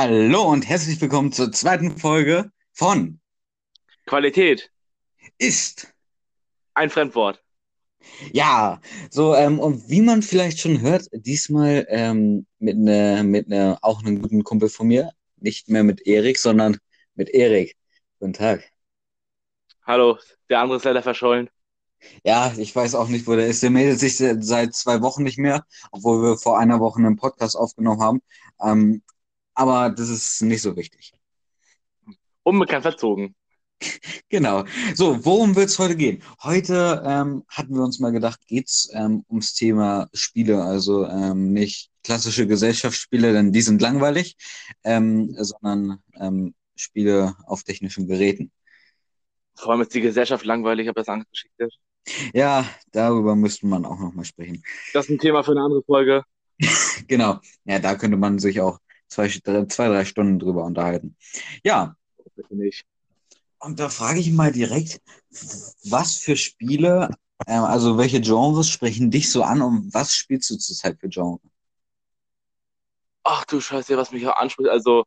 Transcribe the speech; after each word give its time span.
Hallo 0.00 0.42
und 0.44 0.68
herzlich 0.68 1.00
willkommen 1.00 1.32
zur 1.32 1.50
zweiten 1.50 1.98
Folge 1.98 2.52
von 2.72 3.18
Qualität, 4.06 4.70
Ist. 5.38 5.92
ein 6.74 6.88
Fremdwort. 6.88 7.42
Ja, 8.32 8.80
so, 9.10 9.34
ähm, 9.34 9.58
und 9.58 9.90
wie 9.90 10.00
man 10.00 10.22
vielleicht 10.22 10.60
schon 10.60 10.82
hört, 10.82 11.08
diesmal 11.12 11.84
ähm, 11.88 12.46
mit 12.60 12.78
ne, 12.78 13.24
mit 13.24 13.48
ne, 13.48 13.76
auch 13.82 13.98
einem 14.04 14.22
guten 14.22 14.44
Kumpel 14.44 14.68
von 14.68 14.86
mir, 14.86 15.10
nicht 15.36 15.68
mehr 15.68 15.82
mit 15.82 16.06
Erik, 16.06 16.38
sondern 16.38 16.76
mit 17.16 17.30
Erik. 17.30 17.76
Guten 18.20 18.34
Tag. 18.34 18.70
Hallo, 19.84 20.16
der 20.48 20.60
andere 20.60 20.76
ist 20.76 20.84
leider 20.84 21.02
verschollen. 21.02 21.50
Ja, 22.22 22.52
ich 22.56 22.72
weiß 22.76 22.94
auch 22.94 23.08
nicht, 23.08 23.26
wo 23.26 23.34
der 23.34 23.48
ist. 23.48 23.64
Der 23.64 23.70
meldet 23.70 23.98
sich 23.98 24.16
se- 24.16 24.40
seit 24.40 24.76
zwei 24.76 25.02
Wochen 25.02 25.24
nicht 25.24 25.38
mehr, 25.38 25.66
obwohl 25.90 26.22
wir 26.22 26.38
vor 26.38 26.56
einer 26.56 26.78
Woche 26.78 27.00
einen 27.00 27.16
Podcast 27.16 27.56
aufgenommen 27.56 28.00
haben. 28.00 28.22
Ähm, 28.62 29.02
aber 29.58 29.90
das 29.90 30.08
ist 30.08 30.40
nicht 30.42 30.62
so 30.62 30.76
wichtig. 30.76 31.12
Unbekannt 32.42 32.82
verzogen. 32.82 33.34
Genau. 34.30 34.64
So, 34.94 35.24
worum 35.24 35.56
wird 35.56 35.68
es 35.68 35.78
heute 35.78 35.96
gehen? 35.96 36.22
Heute 36.42 37.02
ähm, 37.06 37.44
hatten 37.48 37.74
wir 37.74 37.82
uns 37.82 37.98
mal 37.98 38.10
gedacht, 38.10 38.40
geht's 38.46 38.90
ähm, 38.92 39.24
ums 39.30 39.54
Thema 39.54 40.08
Spiele, 40.12 40.62
also 40.62 41.06
ähm, 41.06 41.52
nicht 41.54 41.90
klassische 42.02 42.46
Gesellschaftsspiele, 42.46 43.32
denn 43.32 43.52
die 43.52 43.62
sind 43.62 43.80
langweilig, 43.80 44.36
ähm, 44.84 45.34
sondern 45.38 46.02
ähm, 46.20 46.54
Spiele 46.76 47.36
auf 47.46 47.62
technischen 47.62 48.06
Geräten. 48.06 48.50
Vor 49.54 49.72
allem 49.72 49.80
ist 49.80 49.94
die 49.94 50.02
Gesellschaft 50.02 50.44
langweilig, 50.44 50.88
aber 50.88 51.00
das 51.00 51.08
andere 51.08 51.30
Geschichte. 51.30 51.68
Ja, 52.34 52.68
darüber 52.92 53.34
müsste 53.34 53.66
man 53.66 53.86
auch 53.86 53.98
nochmal 53.98 54.24
sprechen. 54.26 54.62
Das 54.92 55.06
ist 55.06 55.10
ein 55.12 55.18
Thema 55.18 55.42
für 55.42 55.52
eine 55.52 55.62
andere 55.62 55.82
Folge. 55.84 56.24
Genau. 57.06 57.38
Ja, 57.64 57.78
da 57.78 57.94
könnte 57.94 58.18
man 58.18 58.38
sich 58.38 58.60
auch 58.60 58.80
zwei, 59.08 59.28
drei, 59.28 59.64
zwei, 59.66 59.88
drei 59.88 60.04
Stunden 60.04 60.38
drüber 60.38 60.64
unterhalten. 60.64 61.16
Ja, 61.64 61.96
nicht. 62.50 62.84
und 63.60 63.78
da 63.80 63.88
frage 63.88 64.20
ich 64.20 64.30
mal 64.32 64.52
direkt, 64.52 65.00
was 65.84 66.16
für 66.18 66.36
Spiele, 66.36 67.10
ähm, 67.46 67.64
also 67.64 67.98
welche 67.98 68.20
Genres 68.20 68.68
sprechen 68.68 69.10
dich 69.10 69.30
so 69.30 69.42
an 69.42 69.62
und 69.62 69.92
was 69.94 70.14
spielst 70.14 70.50
du 70.50 70.56
zurzeit 70.56 70.98
für 71.00 71.08
Genre? 71.08 71.40
Ach 73.24 73.44
du 73.44 73.60
Scheiße, 73.60 73.96
was 73.96 74.12
mich 74.12 74.26
auch 74.26 74.36
anspricht. 74.36 74.70
Also, 74.70 75.04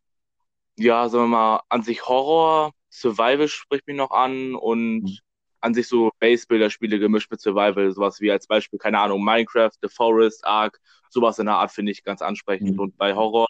ja, 0.77 1.09
sagen 1.09 1.25
wir 1.25 1.29
mal, 1.29 1.61
an 1.69 1.83
sich 1.83 2.07
Horror, 2.07 2.73
Survival 2.91 3.47
spricht 3.47 3.87
mich 3.87 3.97
noch 3.97 4.11
an 4.11 4.55
und 4.55 5.03
Mhm. 5.05 5.17
an 5.61 5.73
sich 5.73 5.87
so 5.87 6.11
Base-Builder-Spiele 6.19 6.99
gemischt 6.99 7.31
mit 7.31 7.41
Survival. 7.41 7.91
Sowas 7.93 8.19
wie 8.21 8.31
als 8.31 8.47
Beispiel, 8.47 8.79
keine 8.79 8.99
Ahnung, 8.99 9.23
Minecraft, 9.23 9.71
The 9.81 9.89
Forest, 9.89 10.45
Ark, 10.45 10.79
sowas 11.09 11.39
in 11.39 11.47
der 11.47 11.57
Art 11.57 11.71
finde 11.71 11.91
ich 11.91 12.03
ganz 12.03 12.21
ansprechend. 12.21 12.77
Mhm. 12.77 12.79
Und 12.79 12.97
bei 12.97 13.15
Horror 13.15 13.47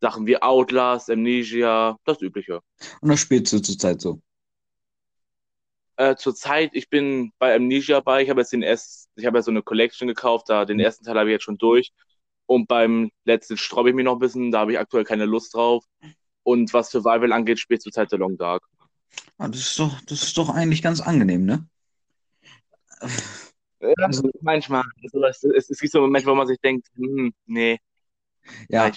Sachen 0.00 0.26
wie 0.26 0.40
Outlast, 0.42 1.10
Amnesia, 1.10 1.96
das 2.04 2.20
Übliche. 2.22 2.60
Und 3.00 3.08
was 3.10 3.20
spielst 3.20 3.52
du 3.54 3.60
zurzeit 3.60 4.00
so? 4.02 4.20
Äh, 5.96 6.16
zurzeit, 6.16 6.70
ich 6.74 6.90
bin 6.90 7.32
bei 7.38 7.54
Amnesia 7.54 8.00
bei. 8.00 8.22
Ich 8.22 8.28
habe 8.30 8.40
jetzt 8.42 8.52
den 8.52 8.62
ersten, 8.62 9.08
ich 9.18 9.24
habe 9.26 9.38
ja 9.38 9.42
so 9.42 9.50
eine 9.50 9.62
Collection 9.62 10.08
gekauft, 10.08 10.48
da 10.50 10.64
den 10.66 10.78
Mhm. 10.78 10.84
ersten 10.84 11.04
Teil 11.04 11.18
habe 11.18 11.30
ich 11.30 11.34
jetzt 11.34 11.44
schon 11.44 11.58
durch. 11.58 11.92
Und 12.46 12.68
beim 12.68 13.10
letzten 13.24 13.56
sträube 13.56 13.88
ich 13.90 13.94
mich 13.94 14.04
noch 14.04 14.14
ein 14.14 14.18
bisschen, 14.18 14.50
da 14.52 14.60
habe 14.60 14.72
ich 14.72 14.78
aktuell 14.78 15.04
keine 15.04 15.24
Lust 15.26 15.54
drauf. 15.54 15.84
Und 16.44 16.72
was 16.74 16.90
Survival 16.90 17.32
angeht, 17.32 17.58
spielt 17.60 17.82
zurzeit 17.82 18.10
The 18.10 18.16
Long 18.16 18.36
Dark. 18.38 18.62
Ah, 19.38 19.48
das 19.48 19.60
ist 19.62 19.78
doch, 19.78 20.00
das 20.02 20.22
ist 20.22 20.36
doch 20.38 20.50
eigentlich 20.50 20.82
ganz 20.82 21.00
angenehm, 21.00 21.44
ne? 21.46 21.66
Ja, 23.80 24.08
Also, 24.08 24.30
manchmal. 24.40 24.82
Also, 25.02 25.24
es, 25.24 25.42
es, 25.44 25.70
es 25.70 25.80
gibt 25.80 25.92
so 25.92 26.00
Momente, 26.00 26.26
wo 26.28 26.34
man 26.34 26.46
sich 26.46 26.58
denkt, 26.60 26.88
hm, 26.96 27.32
nee, 27.46 27.78
ja, 28.68 28.90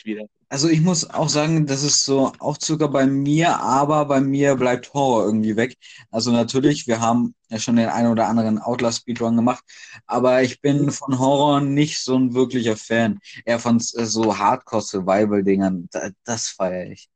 also 0.49 0.67
ich 0.67 0.81
muss 0.81 1.07
auch 1.09 1.29
sagen, 1.29 1.67
das 1.67 1.83
ist 1.83 2.03
so 2.03 2.31
auch 2.39 2.57
sogar 2.59 2.89
bei 2.89 3.05
mir, 3.05 3.59
aber 3.59 4.05
bei 4.05 4.19
mir 4.19 4.55
bleibt 4.55 4.93
Horror 4.95 5.25
irgendwie 5.25 5.55
weg. 5.55 5.77
Also 6.09 6.31
natürlich, 6.31 6.87
wir 6.87 6.99
haben 7.01 7.35
ja 7.49 7.59
schon 7.59 7.75
den 7.75 7.89
einen 7.89 8.11
oder 8.11 8.27
anderen 8.27 8.57
Outlast-Speedrun 8.57 9.35
gemacht, 9.35 9.63
aber 10.07 10.41
ich 10.41 10.59
bin 10.59 10.91
von 10.91 11.19
Horror 11.19 11.61
nicht 11.61 11.99
so 12.03 12.17
ein 12.17 12.33
wirklicher 12.33 12.75
Fan. 12.77 13.19
Eher 13.45 13.59
von 13.59 13.77
äh, 13.77 14.05
so 14.05 14.37
Hardcore-Survival-Dingern. 14.37 15.87
Da, 15.91 16.09
das 16.23 16.49
feiere 16.49 16.91
ich. 16.91 17.09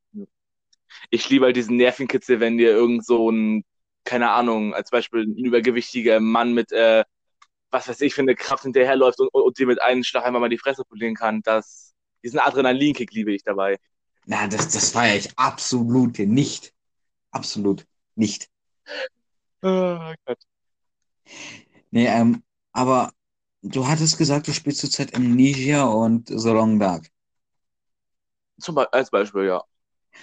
Ich 1.10 1.28
liebe 1.28 1.46
halt 1.46 1.56
diesen 1.56 1.76
Nervenkitzel, 1.76 2.40
wenn 2.40 2.56
dir 2.58 2.70
irgend 2.70 3.04
so 3.04 3.30
ein, 3.30 3.64
keine 4.04 4.30
Ahnung, 4.30 4.74
als 4.74 4.90
Beispiel 4.90 5.22
ein 5.22 5.36
übergewichtiger 5.36 6.20
Mann 6.20 6.54
mit, 6.54 6.72
äh, 6.72 7.04
was 7.70 7.88
weiß 7.88 8.00
ich, 8.02 8.14
für 8.14 8.22
eine 8.22 8.36
Kraft 8.36 8.62
hinterherläuft 8.64 9.20
und, 9.20 9.28
und 9.32 9.58
dir 9.58 9.66
mit 9.66 9.82
einem 9.82 10.04
Schlag 10.04 10.24
einmal 10.24 10.40
mal 10.40 10.48
die 10.48 10.58
Fresse 10.58 10.84
polieren 10.84 11.14
kann. 11.14 11.42
Das, 11.42 11.93
diesen 12.24 12.40
Adrenalinkick 12.40 13.12
liebe 13.12 13.32
ich 13.34 13.44
dabei. 13.44 13.78
Na, 14.26 14.46
das, 14.48 14.68
das 14.68 14.90
feiere 14.90 15.16
ich 15.16 15.38
absolut 15.38 16.18
nicht. 16.18 16.74
Absolut 17.32 17.86
nicht. 18.16 18.50
Oh 19.62 20.14
Gott. 20.26 20.38
Nee, 21.90 22.06
ähm, 22.06 22.42
aber 22.72 23.12
du 23.62 23.86
hattest 23.86 24.18
gesagt, 24.18 24.48
du 24.48 24.52
spielst 24.52 24.80
zurzeit 24.80 25.14
Amnesia 25.14 25.84
und 25.84 26.28
The 26.28 26.48
Long 26.50 26.78
Dark. 26.78 27.06
Zum 28.60 28.74
Be 28.74 28.92
als 28.92 29.10
Beispiel, 29.10 29.44
ja. 29.46 29.62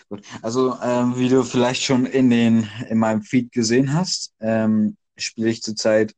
Gut. 0.09 0.23
Also, 0.41 0.77
ähm, 0.81 1.17
wie 1.17 1.29
du 1.29 1.43
vielleicht 1.43 1.83
schon 1.83 2.05
in 2.05 2.29
den, 2.29 2.69
in 2.89 2.97
meinem 2.97 3.21
Feed 3.21 3.51
gesehen 3.51 3.93
hast, 3.93 4.33
ähm, 4.39 4.97
spiele 5.17 5.49
ich 5.49 5.61
zurzeit 5.61 6.15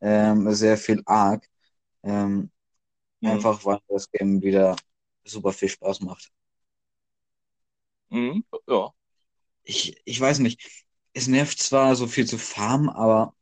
ähm, 0.00 0.52
sehr 0.54 0.76
viel 0.78 1.02
Ark. 1.06 1.46
Ähm, 2.04 2.50
Mhm. 3.20 3.30
einfach 3.30 3.64
weil 3.64 3.78
das 3.88 4.10
Game 4.10 4.42
wieder 4.42 4.76
super 5.24 5.52
viel 5.52 5.68
Spaß 5.68 6.00
macht. 6.02 6.30
Mhm. 8.10 8.44
Ja. 8.68 8.92
Ich, 9.64 10.00
ich 10.04 10.20
weiß 10.20 10.40
nicht, 10.40 10.60
es 11.14 11.26
nervt 11.28 11.58
zwar 11.60 11.94
so 11.96 12.06
viel 12.06 12.26
zu 12.26 12.38
farmen, 12.38 12.88
aber 12.90 13.34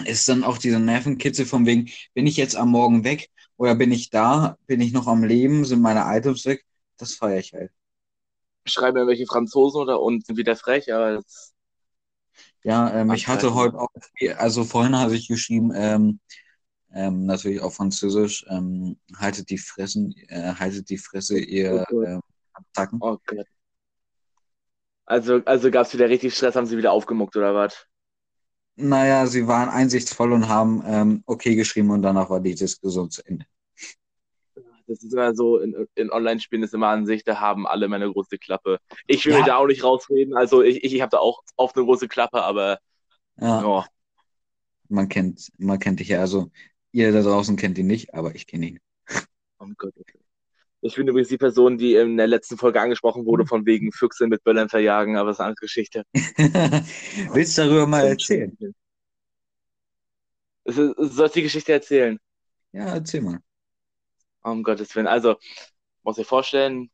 es 0.00 0.20
ist 0.22 0.30
dann 0.30 0.44
auch 0.44 0.58
dieser 0.58 0.80
Nervenkitzel 0.80 1.46
von 1.46 1.66
wegen, 1.66 1.90
bin 2.14 2.26
ich 2.26 2.36
jetzt 2.36 2.56
am 2.56 2.70
Morgen 2.70 3.04
weg 3.04 3.30
oder 3.56 3.74
bin 3.74 3.92
ich 3.92 4.10
da? 4.10 4.58
Bin 4.66 4.80
ich 4.80 4.92
noch 4.92 5.06
am 5.08 5.24
Leben? 5.24 5.64
Sind 5.64 5.82
meine 5.82 6.02
Items 6.18 6.46
weg? 6.46 6.64
Das 6.98 7.14
feiere 7.14 7.40
ich 7.40 7.52
halt. 7.54 7.72
Schreiben 8.66 8.98
irgendwelche 8.98 9.26
Franzosen 9.26 9.80
oder 9.80 10.00
und 10.00 10.24
sind 10.24 10.36
wieder 10.36 10.54
frech, 10.54 10.92
aber 10.94 11.14
das, 11.16 11.54
Ja, 12.62 12.92
ähm, 13.00 13.12
ich 13.12 13.28
hatte 13.28 13.54
Anzeichen. 13.54 13.54
heute 13.54 13.78
auch, 13.78 13.88
also 14.36 14.64
vorhin 14.64 14.96
hatte 14.98 15.14
ich 15.14 15.28
geschrieben, 15.28 15.72
ähm, 15.74 16.20
ähm, 16.92 17.26
natürlich 17.26 17.60
auf 17.60 17.74
Französisch, 17.76 18.44
ähm, 18.48 18.98
haltet 19.16 19.50
die 19.50 19.58
Fressen, 19.58 20.14
äh, 20.28 20.54
haltet 20.54 20.90
die 20.90 20.98
Fresse, 20.98 21.38
oh 21.70 21.78
ihr 21.78 21.84
ähm, 22.04 22.20
Attacken. 22.54 23.02
Oh 23.02 23.18
Gott. 23.26 23.46
Also, 25.06 25.42
also 25.44 25.70
gab 25.72 25.86
es 25.86 25.94
wieder 25.94 26.08
richtig 26.08 26.34
Stress, 26.36 26.54
haben 26.54 26.66
sie 26.66 26.76
wieder 26.78 26.92
aufgemuckt 26.92 27.36
oder 27.36 27.52
was? 27.54 27.86
Naja, 28.76 29.26
sie 29.26 29.46
waren 29.46 29.68
einsichtsvoll 29.68 30.32
und 30.32 30.48
haben 30.48 30.82
ähm, 30.86 31.22
okay 31.26 31.54
geschrieben 31.54 31.90
und 31.90 32.00
danach 32.00 32.30
war 32.30 32.40
die 32.40 32.54
Diskussion 32.54 33.10
zu 33.10 33.22
Ende. 33.26 33.44
Das 34.86 35.02
ist 35.02 35.12
immer 35.12 35.34
so, 35.34 35.58
in, 35.58 35.86
in 35.96 36.10
Online-Spielen 36.10 36.62
ist 36.62 36.72
immer 36.74 36.88
an 36.88 37.04
sich, 37.06 37.22
da 37.24 37.40
haben 37.40 37.66
alle 37.66 37.88
meine 37.88 38.10
große 38.10 38.38
Klappe. 38.38 38.78
Ich 39.06 39.24
will 39.26 39.34
mir 39.34 39.42
Ja, 39.42 39.44
da 39.44 39.56
auch 39.56 39.66
nicht 39.66 39.84
rausreden, 39.84 40.34
also 40.36 40.62
ich, 40.62 40.82
ich, 40.84 40.94
ich 40.94 41.00
habe 41.02 41.10
da 41.10 41.18
auch 41.18 41.42
oft 41.56 41.76
eine 41.76 41.84
große 41.84 42.08
Klappe, 42.08 42.42
aber 42.42 42.78
ja, 43.36 43.62
ja, 43.62 43.86
man 44.88 45.08
kennt, 45.08 45.50
man 45.58 45.78
kennt 45.78 46.00
dich 46.00 46.08
ja. 46.08 46.20
Also 46.20 46.50
ihr 46.92 47.12
da 47.12 47.22
draußen 47.22 47.56
kennt 47.56 47.78
ihn 47.78 47.86
nicht, 47.86 48.14
aber 48.14 48.34
ich 48.34 48.46
kenne 48.46 48.66
ihn. 48.66 48.80
oh 49.58 49.66
Gott. 49.76 49.94
Ich 50.80 50.94
bin 50.94 51.08
übrigens 51.08 51.28
die 51.28 51.38
Person, 51.38 51.76
die 51.76 51.96
in 51.96 52.16
der 52.16 52.28
letzten 52.28 52.56
Folge 52.56 52.80
angesprochen 52.80 53.26
wurde, 53.26 53.46
von 53.46 53.66
wegen 53.66 53.90
Füchse 53.90 54.28
mit 54.28 54.44
Böllern 54.44 54.68
verjagen, 54.68 55.16
aber 55.16 55.30
das 55.30 55.36
ist 55.36 55.40
eine 55.40 55.48
andere 55.48 55.64
Geschichte. 55.64 56.04
Willst 57.32 57.58
du 57.58 57.62
darüber 57.62 57.86
mal 57.86 58.06
erzählen? 58.06 58.56
Soll 60.64 61.26
ich 61.26 61.32
die 61.32 61.42
Geschichte 61.42 61.72
erzählen? 61.72 62.18
Ja, 62.72 62.94
erzähl 62.94 63.22
mal. 63.22 63.40
Um 64.42 64.62
Gottes 64.62 64.94
Willen. 64.94 65.08
Also, 65.08 65.36
muss 66.02 66.18
ich 66.18 66.26
vorstellen, 66.26 66.90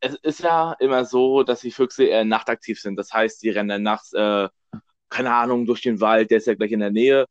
es 0.00 0.14
ist 0.22 0.40
ja 0.40 0.74
immer 0.78 1.04
so, 1.04 1.42
dass 1.42 1.60
die 1.60 1.70
Füchse 1.70 2.04
eher 2.04 2.24
nachtaktiv 2.24 2.80
sind. 2.80 2.96
Das 2.96 3.12
heißt, 3.12 3.42
die 3.42 3.50
rennen 3.50 3.68
dann 3.68 3.82
nachts, 3.82 4.12
äh, 4.12 4.48
keine 5.08 5.34
Ahnung, 5.34 5.66
durch 5.66 5.82
den 5.82 6.00
Wald, 6.00 6.30
der 6.30 6.38
ist 6.38 6.46
ja 6.46 6.54
gleich 6.54 6.72
in 6.72 6.80
der 6.80 6.90
Nähe. 6.90 7.26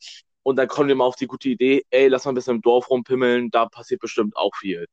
Und 0.45 0.57
dann 0.57 0.68
kommen 0.68 0.89
wir 0.89 0.95
mal 0.95 1.06
auf 1.06 1.15
die 1.15 1.27
gute 1.27 1.50
Idee, 1.50 1.86
ey, 1.89 2.07
lass 2.07 2.25
mal 2.25 2.31
ein 2.31 2.36
bisschen 2.36 2.57
im 2.57 2.62
Dorf 2.62 2.89
rumpimmeln, 2.92 3.50
da 3.51 3.65
passiert 3.68 4.01
bestimmt 4.01 4.38
auch 4.38 4.56
viel. 4.56 4.88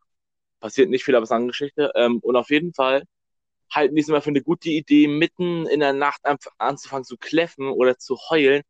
Passiert 0.60 0.90
nicht 0.90 1.04
viel, 1.04 1.16
aber 1.16 1.24
es 1.24 1.30
ist 1.30 1.34
eine 1.36 1.48
Geschichte. 1.48 1.92
Ähm, 1.96 2.20
und 2.20 2.36
auf 2.36 2.50
jeden 2.50 2.74
Fall 2.74 3.04
halten 3.72 3.94
die 3.96 4.02
es 4.02 4.08
immer 4.08 4.22
für 4.22 4.30
eine 4.30 4.42
gute 4.42 4.70
Idee, 4.70 5.08
mitten 5.08 5.66
in 5.66 5.80
der 5.80 5.92
Nacht 5.94 6.24
an, 6.26 6.38
anzufangen 6.58 7.04
zu 7.04 7.16
kläffen 7.18 7.68
oder 7.68 7.98
zu 7.98 8.16
heulen. 8.30 8.62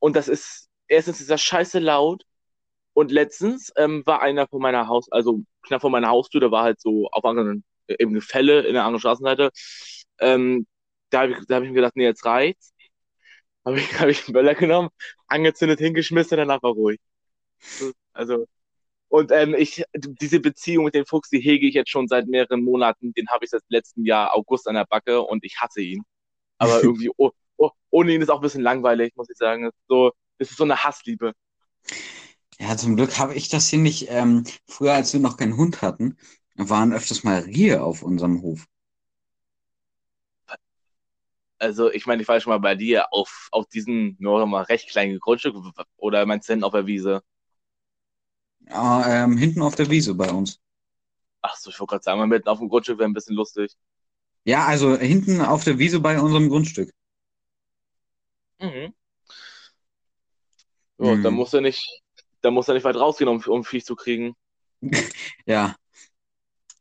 Und 0.00 0.16
das 0.16 0.28
ist, 0.28 0.70
erstens 0.88 1.20
ist 1.20 1.30
das 1.30 1.42
scheiße 1.42 1.78
laut. 1.80 2.24
Und 2.94 3.12
letztens 3.12 3.72
ähm, 3.76 4.02
war 4.06 4.22
einer 4.22 4.46
von 4.48 4.62
meiner 4.62 4.88
Haus, 4.88 5.10
also 5.12 5.42
knapp 5.62 5.80
vor 5.82 5.90
meiner 5.90 6.08
Haustür, 6.10 6.40
da 6.40 6.50
war 6.50 6.64
halt 6.64 6.80
so 6.80 7.08
auf 7.12 7.24
anderen, 7.24 7.64
im 7.88 8.14
Gefälle 8.14 8.62
in 8.62 8.74
der 8.74 8.84
anderen 8.84 9.00
Straßenseite. 9.00 9.50
Ähm, 10.20 10.66
da 11.10 11.22
habe 11.22 11.32
ich, 11.34 11.46
da 11.48 11.56
hab 11.56 11.62
ich 11.64 11.70
mir 11.70 11.76
gedacht, 11.76 11.96
nee, 11.96 12.04
jetzt 12.04 12.26
reicht's. 12.26 12.73
Habe 13.64 13.78
ich, 13.80 14.00
hab 14.00 14.08
ich 14.08 14.24
einen 14.26 14.34
Böller 14.34 14.54
genommen, 14.54 14.90
angezündet, 15.28 15.80
hingeschmissen, 15.80 16.36
danach 16.38 16.62
war 16.62 16.72
ruhig. 16.72 17.00
Also, 18.12 18.46
Und 19.08 19.32
ähm, 19.32 19.54
ich, 19.56 19.84
diese 19.94 20.40
Beziehung 20.40 20.86
mit 20.86 20.94
dem 20.94 21.06
Fuchs, 21.06 21.30
die 21.30 21.40
hege 21.40 21.68
ich 21.68 21.74
jetzt 21.74 21.90
schon 21.90 22.08
seit 22.08 22.28
mehreren 22.28 22.64
Monaten. 22.64 23.14
Den 23.14 23.28
habe 23.30 23.44
ich 23.46 23.50
seit 23.52 23.62
letztem 23.68 24.06
Jahr 24.06 24.34
August 24.36 24.68
an 24.68 24.76
der 24.76 24.86
Backe 24.86 25.22
und 25.22 25.44
ich 25.44 25.58
hasse 25.60 25.82
ihn. 25.82 26.04
Aber 26.58 26.82
irgendwie, 26.84 27.10
oh, 27.18 27.32
oh, 27.58 27.70
ohne 27.90 28.14
ihn 28.14 28.22
ist 28.22 28.30
auch 28.30 28.36
ein 28.38 28.42
bisschen 28.42 28.62
langweilig, 28.62 29.14
muss 29.16 29.30
ich 29.30 29.38
sagen. 29.38 29.70
So, 29.88 30.12
es 30.38 30.50
ist 30.50 30.58
so 30.58 30.64
eine 30.64 30.84
Hassliebe. 30.84 31.32
Ja, 32.58 32.76
zum 32.76 32.96
Glück 32.96 33.18
habe 33.18 33.34
ich 33.34 33.48
das 33.48 33.68
hier 33.68 33.78
nicht. 33.78 34.06
Ähm, 34.10 34.44
früher, 34.66 34.94
als 34.94 35.12
wir 35.12 35.20
noch 35.20 35.36
keinen 35.36 35.56
Hund 35.56 35.82
hatten, 35.82 36.16
waren 36.56 36.92
öfters 36.92 37.24
mal 37.24 37.40
Rehe 37.40 37.82
auf 37.82 38.02
unserem 38.02 38.42
Hof. 38.42 38.66
Also, 41.58 41.90
ich 41.90 42.06
meine, 42.06 42.22
ich 42.22 42.28
war 42.28 42.40
schon 42.40 42.50
mal 42.52 42.58
bei 42.58 42.74
dir 42.74 43.12
auf, 43.12 43.48
auf 43.52 43.66
diesem 43.66 44.16
nur 44.18 44.44
mal 44.46 44.62
recht 44.64 44.88
kleinen 44.88 45.18
Grundstück 45.18 45.54
oder 45.96 46.26
meinst 46.26 46.48
du 46.48 46.52
hinten 46.52 46.64
auf 46.64 46.72
der 46.72 46.86
Wiese? 46.86 47.22
Ja, 48.68 49.24
ähm, 49.24 49.36
hinten 49.36 49.62
auf 49.62 49.74
der 49.74 49.90
Wiese 49.90 50.14
bei 50.14 50.30
uns. 50.30 50.60
Ach 51.42 51.56
so, 51.56 51.70
ich 51.70 51.78
wollte 51.78 51.92
gerade 51.92 52.02
sagen, 52.02 52.18
mal 52.18 52.26
mitten 52.26 52.48
auf 52.48 52.58
dem 52.58 52.68
Grundstück 52.68 52.98
wäre 52.98 53.08
ein 53.08 53.12
bisschen 53.12 53.36
lustig. 53.36 53.72
Ja, 54.44 54.66
also 54.66 54.96
hinten 54.96 55.40
auf 55.40 55.64
der 55.64 55.78
Wiese 55.78 56.00
bei 56.00 56.20
unserem 56.20 56.48
Grundstück. 56.48 56.90
Mhm. 58.60 58.94
Ja, 60.98 61.14
mhm. 61.14 61.22
dann 61.22 61.34
muss 61.34 61.52
er 61.52 61.60
nicht, 61.60 62.02
dann 62.40 62.54
muss 62.54 62.68
er 62.68 62.74
nicht 62.74 62.84
weit 62.84 62.96
rausgehen, 62.96 63.28
um, 63.28 63.42
um 63.46 63.64
Viech 63.64 63.84
zu 63.84 63.94
kriegen. 63.94 64.34
ja. 65.46 65.76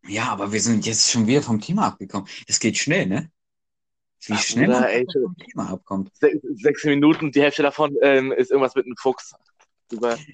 Ja, 0.06 0.30
aber 0.30 0.52
wir 0.52 0.62
sind 0.62 0.86
jetzt 0.86 1.10
schon 1.10 1.28
wieder 1.28 1.42
vom 1.42 1.62
Thema 1.62 1.88
abgekommen. 1.88 2.28
Es 2.48 2.60
geht 2.60 2.78
schnell, 2.78 3.06
ne? 3.06 3.32
Wie 4.26 4.34
Ach, 4.34 4.42
schnell 4.42 4.68
man 4.68 5.06
vom 5.12 5.36
Thema 5.38 5.70
abkommt. 5.70 6.12
Sechs, 6.16 6.40
sechs, 6.56 6.84
Minuten, 6.86 7.32
die 7.32 7.42
Hälfte 7.42 7.64
davon 7.64 7.96
ähm, 8.02 8.32
ist 8.32 8.52
irgendwas 8.52 8.76
mit 8.76 8.86
einem 8.86 8.96
Fuchs. 8.98 9.34
Super. 9.90 10.18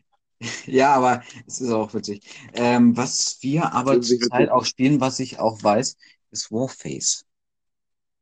Ja, 0.65 0.93
aber 0.93 1.21
es 1.47 1.59
ist 1.59 1.69
auch 1.69 1.93
witzig. 1.93 2.21
Ähm, 2.53 2.95
was 2.95 3.39
wir 3.41 3.73
aber 3.73 3.99
zurzeit 3.99 4.49
auch 4.49 4.63
spielen, 4.63 5.01
was 5.01 5.19
ich 5.19 5.37
auch 5.37 5.61
weiß, 5.61 5.97
ist 6.31 6.49
Warface. 6.49 7.25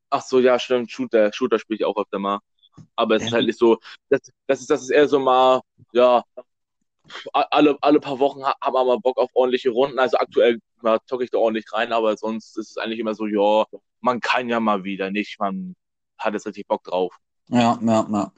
Ach 0.10 0.24
so, 0.24 0.40
ja, 0.40 0.58
stimmt. 0.58 0.92
Shooter, 0.92 1.32
Shooter 1.32 1.60
spiele 1.60 1.78
ich 1.78 1.86
auch 1.86 1.96
öfter 1.96 2.18
mal. 2.18 2.40
Aber 2.96 3.18
es 3.18 3.22
ja. 3.22 3.28
ist 3.28 3.34
halt 3.34 3.46
nicht 3.46 3.60
so, 3.60 3.78
das, 4.10 4.22
das, 4.48 4.62
ist, 4.62 4.70
das 4.72 4.82
ist 4.82 4.90
eher 4.90 5.08
so 5.08 5.20
mal, 5.20 5.62
ja, 5.94 6.24
alle, 7.34 7.78
alle 7.82 8.00
paar 8.00 8.20
Wochen 8.20 8.44
haben 8.44 8.74
wir 8.74 8.84
mal 8.84 9.00
Bock 9.00 9.18
auf 9.18 9.30
ordentliche 9.34 9.70
Runden. 9.70 10.00
Also 10.00 10.18
aktuell 10.18 10.60
ja, 10.84 11.00
zocke 11.06 11.24
ich 11.24 11.32
da 11.32 11.38
ordentlich 11.38 11.66
rein, 11.74 11.94
aber 11.94 12.18
sonst 12.18 12.58
ist 12.58 12.72
es 12.72 12.78
eigentlich 12.78 13.00
immer 13.00 13.16
so, 13.16 13.28
ja, 13.28 13.66
man 14.02 14.20
kann 14.20 14.50
ja 14.50 14.60
mal 14.60 14.84
wieder 14.84 15.12
nicht, 15.12 15.40
man 15.40 15.76
hat 16.18 16.34
jetzt 16.34 16.48
richtig 16.48 16.68
Bock 16.68 16.84
drauf. 16.84 17.16
Ja, 17.50 17.80
ja, 17.82 18.08
ja. 18.12 18.32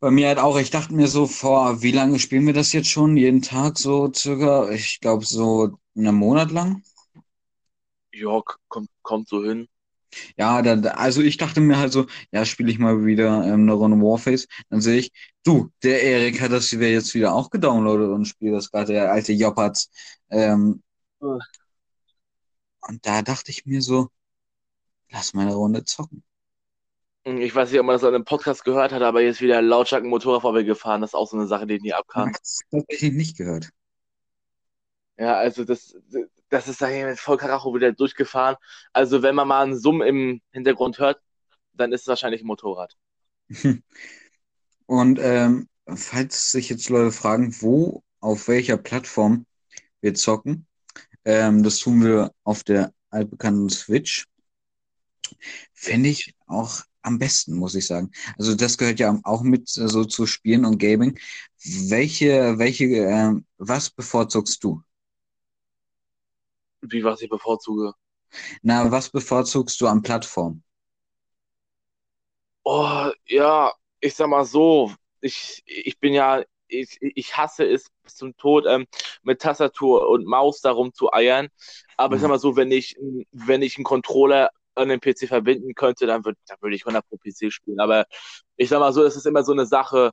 Bei 0.00 0.10
mir 0.10 0.28
halt 0.28 0.38
auch, 0.38 0.58
ich 0.58 0.70
dachte 0.70 0.94
mir 0.94 1.08
so, 1.08 1.26
vor 1.26 1.82
wie 1.82 1.92
lange 1.92 2.18
spielen 2.18 2.46
wir 2.46 2.54
das 2.54 2.72
jetzt 2.72 2.88
schon? 2.88 3.16
Jeden 3.16 3.42
Tag 3.42 3.78
so 3.78 4.10
circa, 4.12 4.70
ich 4.70 5.00
glaube 5.00 5.24
so 5.26 5.78
einen 5.96 6.14
Monat 6.14 6.50
lang? 6.50 6.82
Ja, 8.12 8.40
kommt, 8.68 8.88
kommt 9.02 9.28
so 9.28 9.44
hin. 9.44 9.68
Ja, 10.36 10.62
da, 10.62 10.74
also 10.92 11.20
ich 11.20 11.36
dachte 11.36 11.60
mir 11.60 11.78
halt 11.78 11.92
so, 11.92 12.06
ja, 12.32 12.44
spiele 12.44 12.70
ich 12.70 12.78
mal 12.78 13.04
wieder 13.04 13.44
ähm, 13.44 13.62
eine 13.62 13.72
Runde 13.74 13.98
Warface. 13.98 14.48
Dann 14.70 14.80
sehe 14.80 14.98
ich, 14.98 15.12
du, 15.44 15.70
der 15.82 16.02
Erik 16.02 16.40
hat 16.40 16.52
das 16.52 16.70
jetzt 16.70 17.14
wieder 17.14 17.34
auch 17.34 17.50
gedownloadet 17.50 18.08
und 18.10 18.24
spielt 18.24 18.54
das 18.54 18.70
gerade, 18.70 18.94
der 18.94 19.12
alte 19.12 19.32
Joppertz. 19.32 19.90
Ähm. 20.30 20.82
Und 22.80 23.06
da 23.06 23.22
dachte 23.22 23.50
ich 23.50 23.66
mir 23.66 23.82
so, 23.82 24.08
lass 25.10 25.34
mal 25.34 25.42
eine 25.42 25.54
Runde 25.54 25.84
zocken. 25.84 26.22
Ich 27.24 27.54
weiß 27.54 27.70
nicht, 27.70 27.80
ob 27.80 27.86
man 27.86 27.94
das 27.94 28.04
an 28.04 28.14
einem 28.14 28.24
Podcast 28.24 28.64
gehört 28.64 28.92
hat, 28.92 29.02
aber 29.02 29.20
jetzt 29.20 29.40
wieder 29.40 29.60
lautstark 29.60 30.02
ein 30.02 30.08
Motorrad 30.08 30.42
vor 30.42 30.52
mir 30.52 30.64
gefahren. 30.64 31.02
Das 31.02 31.10
ist 31.10 31.14
auch 31.14 31.28
so 31.28 31.36
eine 31.36 31.46
Sache, 31.46 31.66
die 31.66 31.78
nie 31.78 31.92
abkam. 31.92 32.32
Das 32.32 32.60
habe 32.72 32.84
ich 32.88 33.02
nicht 33.12 33.36
gehört. 33.36 33.68
Ja, 35.18 35.36
also 35.36 35.64
das, 35.64 35.96
das 36.48 36.68
ist 36.68 36.80
da 36.80 36.86
hier 36.86 37.06
mit 37.06 37.18
voll 37.18 37.36
Karacho 37.36 37.74
wieder 37.74 37.92
durchgefahren. 37.92 38.56
Also 38.92 39.22
wenn 39.22 39.34
man 39.34 39.48
mal 39.48 39.62
einen 39.62 39.78
Summ 39.78 40.00
im 40.00 40.40
Hintergrund 40.52 40.98
hört, 40.98 41.20
dann 41.72 41.92
ist 41.92 42.02
es 42.02 42.06
wahrscheinlich 42.06 42.42
ein 42.42 42.46
Motorrad. 42.46 42.96
Und 44.86 45.18
ähm, 45.20 45.68
falls 45.86 46.52
sich 46.52 46.70
jetzt 46.70 46.88
Leute 46.88 47.12
fragen, 47.12 47.54
wo, 47.60 48.02
auf 48.20 48.48
welcher 48.48 48.76
Plattform 48.76 49.44
wir 50.00 50.14
zocken, 50.14 50.66
ähm, 51.28 51.62
das 51.62 51.78
tun 51.78 52.02
wir 52.02 52.32
auf 52.42 52.64
der 52.64 52.94
altbekannten 53.10 53.68
Switch. 53.68 54.26
Finde 55.74 56.08
ich 56.08 56.34
auch 56.46 56.80
am 57.02 57.18
besten, 57.18 57.54
muss 57.54 57.74
ich 57.74 57.86
sagen. 57.86 58.10
Also 58.38 58.54
das 58.54 58.78
gehört 58.78 58.98
ja 58.98 59.18
auch 59.24 59.42
mit 59.42 59.68
äh, 59.76 59.88
so 59.88 60.04
zu 60.06 60.24
Spielen 60.24 60.64
und 60.64 60.78
Gaming. 60.78 61.18
Welche, 61.90 62.58
welche, 62.58 62.84
äh, 62.86 63.34
was 63.58 63.90
bevorzugst 63.90 64.64
du? 64.64 64.82
Wie 66.80 67.04
was 67.04 67.20
ich 67.20 67.28
bevorzuge? 67.28 67.92
Na, 68.62 68.90
was 68.90 69.10
bevorzugst 69.10 69.78
du 69.82 69.86
an 69.86 70.00
Plattformen? 70.00 70.62
Oh, 72.64 73.10
ja, 73.26 73.72
ich 74.00 74.14
sag 74.14 74.28
mal 74.28 74.44
so, 74.46 74.92
ich, 75.20 75.62
ich 75.66 75.98
bin 75.98 76.14
ja, 76.14 76.42
ich, 76.68 76.98
ich 77.00 77.36
hasse 77.36 77.64
es 77.64 77.86
bis 78.02 78.16
zum 78.16 78.36
Tod, 78.36 78.64
ähm, 78.66 78.86
mit 79.22 79.40
Tastatur 79.40 80.08
und 80.08 80.26
Maus 80.26 80.60
darum 80.60 80.92
zu 80.92 81.12
eiern. 81.12 81.48
Aber 81.96 82.16
ich 82.16 82.22
sag 82.22 82.28
mal 82.28 82.38
so, 82.38 82.56
wenn 82.56 82.70
ich, 82.70 82.96
wenn 83.32 83.62
ich 83.62 83.76
einen 83.76 83.84
Controller 83.84 84.50
an 84.74 84.88
den 84.88 85.00
PC 85.00 85.26
verbinden 85.28 85.74
könnte, 85.74 86.06
dann 86.06 86.24
würde 86.24 86.38
dann 86.46 86.58
würd 86.60 86.74
ich 86.74 86.82
100 86.86 87.06
pro 87.08 87.16
PC 87.16 87.52
spielen. 87.52 87.80
Aber 87.80 88.06
ich 88.56 88.68
sag 88.68 88.80
mal 88.80 88.92
so, 88.92 89.04
es 89.04 89.16
ist 89.16 89.26
immer 89.26 89.42
so 89.42 89.52
eine 89.52 89.66
Sache. 89.66 90.10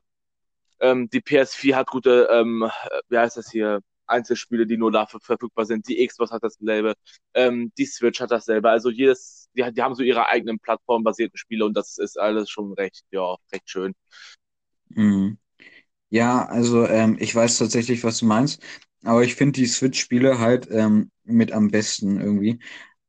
Ähm, 0.80 1.08
die 1.10 1.20
PS4 1.20 1.74
hat 1.76 1.88
gute, 1.88 2.28
ähm, 2.30 2.70
wie 3.08 3.18
heißt 3.18 3.36
das 3.36 3.50
hier, 3.50 3.80
Einzelspiele, 4.06 4.66
die 4.66 4.76
nur 4.76 4.92
dafür 4.92 5.20
verfügbar 5.20 5.64
sind. 5.66 5.88
Die 5.88 6.06
Xbox 6.06 6.30
hat 6.30 6.42
dasselbe, 6.42 6.94
ähm, 7.34 7.72
die 7.76 7.86
Switch 7.86 8.20
hat 8.20 8.30
dasselbe. 8.30 8.70
Also 8.70 8.90
jedes, 8.90 9.48
die, 9.54 9.64
die 9.72 9.82
haben 9.82 9.94
so 9.94 10.02
ihre 10.02 10.28
eigenen 10.28 10.58
plattformbasierten 10.58 11.36
Spiele 11.36 11.64
und 11.64 11.76
das 11.76 11.98
ist 11.98 12.18
alles 12.18 12.50
schon 12.50 12.72
recht, 12.72 13.04
ja, 13.10 13.36
recht 13.52 13.68
schön. 13.68 13.94
Mhm. 14.90 15.38
Ja, 16.10 16.46
also 16.46 16.86
ähm, 16.86 17.16
ich 17.20 17.34
weiß 17.34 17.58
tatsächlich, 17.58 18.04
was 18.04 18.18
du 18.18 18.26
meinst, 18.26 18.62
aber 19.04 19.24
ich 19.24 19.34
finde 19.34 19.52
die 19.60 19.66
Switch-Spiele 19.66 20.38
halt 20.38 20.68
ähm, 20.70 21.10
mit 21.24 21.52
am 21.52 21.70
besten 21.70 22.20
irgendwie. 22.20 22.60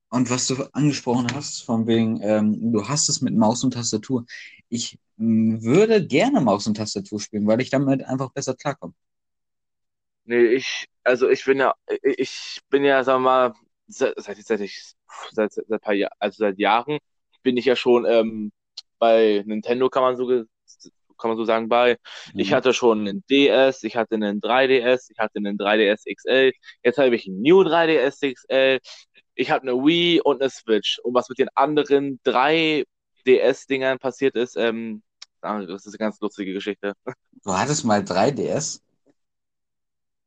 Und 0.10 0.30
was 0.30 0.48
du 0.48 0.56
angesprochen 0.74 1.28
hast, 1.36 1.64
von 1.64 1.88
wegen, 1.88 2.22
ähm, 2.24 2.72
du 2.74 2.88
hast 2.90 3.10
es 3.10 3.22
mit 3.22 3.36
Maus 3.36 3.64
und 3.64 3.74
Tastatur. 3.76 4.26
Ich 4.70 5.00
m, 5.20 5.64
würde 5.64 6.06
gerne 6.08 6.42
Maus 6.42 6.68
und 6.68 6.78
Tastatur 6.78 7.20
spielen, 7.22 7.48
weil 7.48 7.62
ich 7.62 7.70
damit 7.72 8.04
einfach 8.06 8.32
besser 8.34 8.56
klarkomme. 8.56 8.94
Nee, 10.26 10.48
ich, 10.56 10.88
also 11.04 11.30
ich 11.30 11.46
bin 11.46 11.60
ja, 11.60 11.74
ich 12.04 12.60
bin 12.70 12.84
ja, 12.84 13.06
wir 13.06 13.20
mal, 13.20 13.54
seit, 13.88 14.14
seit, 14.22 14.38
seit 14.46 14.60
ich, 14.62 14.94
seit, 15.32 15.54
seit 15.54 15.82
paar 15.82 15.94
Jahren, 15.94 16.12
also 16.20 16.38
seit 16.40 16.60
Jahren 16.60 17.00
bin 17.44 17.56
ich 17.58 17.66
ja 17.66 17.76
schon 17.78 18.06
ähm, 18.06 18.52
bei 19.00 19.44
Nintendo, 19.46 19.90
kann 19.90 20.04
man 20.04 20.18
so, 20.18 20.44
kann 21.18 21.30
man 21.30 21.38
so 21.38 21.46
sagen, 21.46 21.70
bei. 21.70 21.98
Mhm. 22.34 22.40
Ich 22.40 22.54
hatte 22.54 22.74
schon 22.74 23.02
einen 23.02 23.24
DS, 23.30 23.84
ich 23.84 23.96
hatte 23.96 24.16
einen 24.16 24.42
3DS, 24.42 25.10
ich 25.10 25.20
hatte 25.20 25.38
einen 25.38 25.58
3DS 25.58 26.04
XL, 26.14 26.52
jetzt 26.84 26.98
habe 26.98 27.16
ich 27.16 27.28
einen 27.28 27.42
New 27.42 27.62
3DS 27.62 28.34
XL, 28.34 28.80
ich 29.36 29.52
habe 29.52 29.64
eine 29.64 29.74
Wii 29.74 30.22
und 30.22 30.42
eine 30.42 30.50
Switch. 30.50 31.00
Und 31.00 31.14
was 31.14 31.30
mit 31.30 31.40
den 31.40 31.50
anderen 31.56 32.20
drei 32.24 32.86
DS-Dingern 33.26 34.00
passiert 34.00 34.36
ist, 34.36 34.56
ähm, 34.58 35.04
ah, 35.42 35.62
das 35.62 35.86
ist 35.86 35.94
eine 35.94 35.98
ganz 36.00 36.20
lustige 36.20 36.54
Geschichte. 36.54 36.94
Du 37.44 37.54
hattest 37.54 37.86
mal 37.86 38.04
drei 38.04 38.32
DS? 38.32 38.82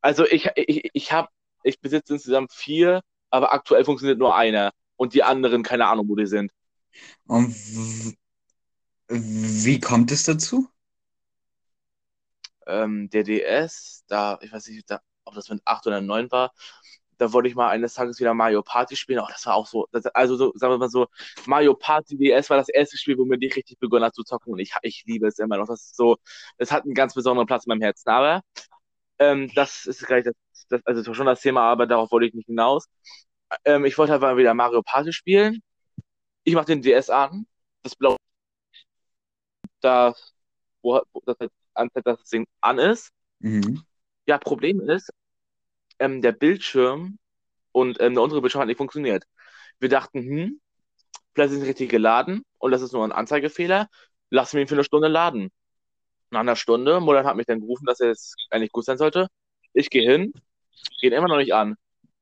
Also 0.00 0.24
ich, 0.26 0.48
ich, 0.56 0.90
ich 0.92 1.12
habe, 1.12 1.28
ich 1.62 1.80
besitze 1.80 2.14
insgesamt 2.14 2.52
vier, 2.52 3.02
aber 3.30 3.52
aktuell 3.52 3.84
funktioniert 3.84 4.18
nur 4.18 4.34
einer. 4.34 4.70
Und 4.96 5.14
die 5.14 5.22
anderen, 5.22 5.62
keine 5.62 5.86
Ahnung, 5.86 6.08
wo 6.08 6.16
die 6.16 6.26
sind. 6.26 6.52
Und 7.26 7.54
wie 9.08 9.80
kommt 9.80 10.12
es 10.12 10.24
dazu? 10.24 10.68
Ähm, 12.66 13.10
der 13.10 13.22
DS, 13.24 14.04
da, 14.08 14.38
ich 14.42 14.52
weiß 14.52 14.68
nicht, 14.68 14.90
da, 14.90 15.00
ob 15.24 15.34
das 15.34 15.48
mit 15.48 15.62
8 15.64 15.86
oder 15.86 16.00
9 16.00 16.30
war, 16.30 16.52
da 17.18 17.32
wollte 17.32 17.48
ich 17.48 17.54
mal 17.54 17.68
eines 17.68 17.94
Tages 17.94 18.18
wieder 18.20 18.34
Mario 18.34 18.62
Party 18.62 18.96
spielen. 18.96 19.20
Oh, 19.20 19.26
das 19.28 19.44
war 19.46 19.54
auch 19.54 19.66
so, 19.66 19.86
das, 19.92 20.06
also 20.06 20.36
so, 20.36 20.52
sagen 20.56 20.72
wir 20.74 20.78
mal 20.78 20.88
so, 20.88 21.06
Mario 21.46 21.74
Party 21.74 22.16
DS 22.16 22.48
war 22.50 22.56
das 22.56 22.68
erste 22.70 22.96
Spiel, 22.98 23.18
wo 23.18 23.24
mir 23.26 23.38
die 23.38 23.48
richtig 23.48 23.78
begonnen 23.78 24.04
hat 24.06 24.14
zu 24.14 24.22
zocken 24.24 24.52
und 24.52 24.58
ich, 24.58 24.72
ich 24.82 25.04
liebe 25.06 25.26
es 25.26 25.38
immer 25.38 25.58
noch. 25.58 25.66
Das 25.66 25.82
ist 25.82 25.96
so, 25.96 26.16
es 26.58 26.72
hat 26.72 26.84
einen 26.84 26.94
ganz 26.94 27.14
besonderen 27.14 27.46
Platz 27.46 27.66
in 27.66 27.70
meinem 27.70 27.82
Herzen. 27.82 28.08
Aber 28.10 28.42
ähm, 29.18 29.50
das 29.54 29.86
ist 29.86 30.06
gleich 30.06 30.24
das, 30.24 30.34
das, 30.68 30.82
also 30.86 31.14
schon 31.14 31.26
das 31.26 31.40
Thema, 31.42 31.62
aber 31.70 31.86
darauf 31.86 32.10
wollte 32.12 32.26
ich 32.28 32.34
nicht 32.34 32.46
hinaus. 32.46 32.86
Ähm, 33.64 33.84
ich 33.84 33.98
wollte 33.98 34.12
halt 34.12 34.22
mal 34.22 34.36
wieder 34.36 34.54
Mario 34.54 34.82
Party 34.82 35.12
spielen. 35.12 35.62
Ich 36.44 36.54
mache 36.54 36.66
den 36.66 36.82
DS 36.82 37.10
an, 37.10 37.46
das 37.82 37.96
Blau, 37.96 38.16
da, 39.80 40.14
wo, 40.82 41.00
das 41.26 41.36
halt 41.40 41.52
anzeigt, 41.80 42.06
dass 42.06 42.20
das 42.20 42.28
Ding 42.28 42.46
an 42.60 42.78
ist. 42.78 43.10
Mhm. 43.40 43.82
Ja, 44.26 44.38
Problem 44.38 44.80
ist, 44.88 45.10
ähm, 45.98 46.22
der 46.22 46.32
Bildschirm 46.32 47.18
und 47.72 48.00
ähm, 48.00 48.14
der 48.14 48.22
untere 48.22 48.40
Bildschirm 48.40 48.60
hat 48.60 48.68
nicht 48.68 48.78
funktioniert. 48.78 49.24
Wir 49.78 49.88
dachten, 49.88 50.20
hm, 50.20 50.60
vielleicht 51.34 51.52
ist 51.52 51.60
es 51.60 51.66
richtig 51.66 51.90
geladen 51.90 52.42
und 52.58 52.70
das 52.70 52.82
ist 52.82 52.92
nur 52.92 53.04
ein 53.04 53.12
Anzeigefehler. 53.12 53.88
Lassen 54.30 54.56
wir 54.56 54.62
ihn 54.62 54.68
für 54.68 54.74
eine 54.74 54.84
Stunde 54.84 55.08
laden. 55.08 55.50
Nach 56.30 56.40
einer 56.40 56.56
Stunde, 56.56 57.00
Mutter 57.00 57.24
hat 57.24 57.36
mich 57.36 57.46
dann 57.46 57.60
gerufen, 57.60 57.86
dass 57.86 58.00
er 58.00 58.08
jetzt 58.08 58.36
eigentlich 58.50 58.70
gut 58.72 58.84
sein 58.84 58.98
sollte. 58.98 59.26
Ich 59.72 59.90
gehe 59.90 60.08
hin, 60.08 60.32
Gehen 61.00 61.12
immer 61.12 61.28
noch 61.28 61.38
nicht 61.38 61.54
an. 61.54 61.76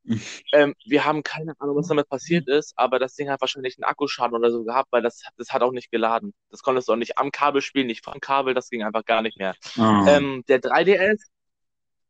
ähm, 0.53 0.75
wir 0.85 1.05
haben 1.05 1.23
keine 1.23 1.55
Ahnung, 1.59 1.77
was 1.77 1.89
damit 1.89 2.09
passiert 2.09 2.49
ist, 2.49 2.73
aber 2.77 2.99
das 2.99 3.15
Ding 3.15 3.29
hat 3.29 3.41
wahrscheinlich 3.41 3.77
einen 3.79 3.85
Akkuschaden 3.85 4.37
oder 4.37 4.51
so 4.51 4.65
gehabt, 4.65 4.89
weil 4.91 5.03
das, 5.03 5.23
das 5.37 5.51
hat 5.51 5.63
auch 5.63 5.73
nicht 5.73 5.91
geladen. 5.91 6.35
Das 6.51 6.63
konntest 6.63 6.89
du 6.89 6.93
auch 6.93 6.97
nicht 6.97 7.19
am 7.19 7.31
Kabel 7.31 7.63
spielen, 7.63 7.87
nicht 7.87 8.05
vom 8.05 8.21
Kabel, 8.21 8.55
das 8.55 8.71
ging 8.71 8.83
einfach 8.83 9.05
gar 9.05 9.23
nicht 9.23 9.39
mehr. 9.39 9.55
Oh. 9.77 10.07
Ähm, 10.09 10.45
der 10.49 10.61
3DS, 10.61 11.23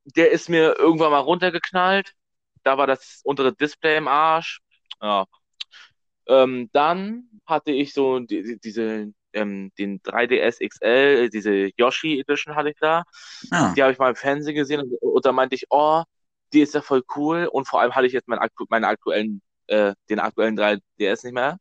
der 0.04 0.30
ist 0.30 0.48
mir 0.48 0.76
irgendwann 0.78 1.10
mal 1.10 1.18
runtergeknallt. 1.18 2.12
Da 2.62 2.78
war 2.78 2.86
das 2.86 3.20
untere 3.24 3.54
Display 3.54 3.96
im 3.96 4.08
Arsch. 4.08 4.60
Ja. 5.00 5.26
Ähm, 6.26 6.68
dann 6.72 7.28
hatte 7.46 7.72
ich 7.72 7.94
so 7.94 8.18
die, 8.20 8.42
die, 8.42 8.58
diese, 8.58 9.12
ähm, 9.32 9.72
den 9.78 10.00
3DS 10.02 10.66
XL, 10.66 11.30
diese 11.30 11.70
Yoshi 11.76 12.20
Edition 12.20 12.54
hatte 12.54 12.70
ich 12.70 12.76
da. 12.80 13.04
Ah. 13.50 13.72
Die 13.74 13.82
habe 13.82 13.92
ich 13.92 13.98
mal 13.98 14.10
im 14.10 14.16
Fernsehen 14.16 14.54
gesehen 14.54 14.80
und, 14.82 14.92
und 15.00 15.24
da 15.24 15.32
meinte 15.32 15.54
ich, 15.54 15.66
oh, 15.70 16.02
die 16.52 16.60
ist 16.60 16.74
ja 16.74 16.82
voll 16.82 17.02
cool. 17.16 17.46
Und 17.50 17.66
vor 17.68 17.80
allem 17.80 17.94
hatte 17.94 18.06
ich 18.06 18.12
jetzt 18.12 18.28
meinen, 18.28 18.40
aktu 18.40 18.64
meinen 18.68 18.84
aktuellen, 18.84 19.42
äh, 19.68 19.94
den 20.10 20.20
aktuellen 20.20 20.56
3DS 20.56 21.24
nicht 21.24 21.34
mehr. 21.34 21.58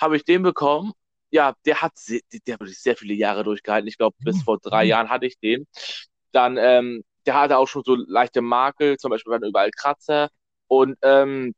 Habe 0.00 0.16
ich 0.16 0.24
den 0.24 0.42
bekommen. 0.42 0.92
Ja, 1.30 1.54
der 1.66 1.82
hat, 1.82 1.92
sehr, 1.98 2.20
der 2.46 2.54
hat 2.54 2.60
wirklich 2.60 2.80
sehr 2.80 2.96
viele 2.96 3.14
Jahre 3.14 3.44
durchgehalten. 3.44 3.88
Ich 3.88 3.98
glaube, 3.98 4.16
bis 4.24 4.42
vor 4.42 4.58
drei 4.58 4.84
Jahren 4.84 5.08
hatte 5.10 5.26
ich 5.26 5.38
den. 5.40 5.66
Dann, 6.32 6.56
ähm, 6.58 7.04
der 7.26 7.34
hatte 7.40 7.58
auch 7.58 7.66
schon 7.68 7.82
so 7.84 7.96
leichte 7.96 8.42
Makel, 8.42 8.96
zum 8.98 9.10
Beispiel 9.10 9.32
waren 9.32 9.44
überall 9.44 9.70
Kratzer. 9.72 10.30
Und 10.68 10.96
ähm, 11.02 11.54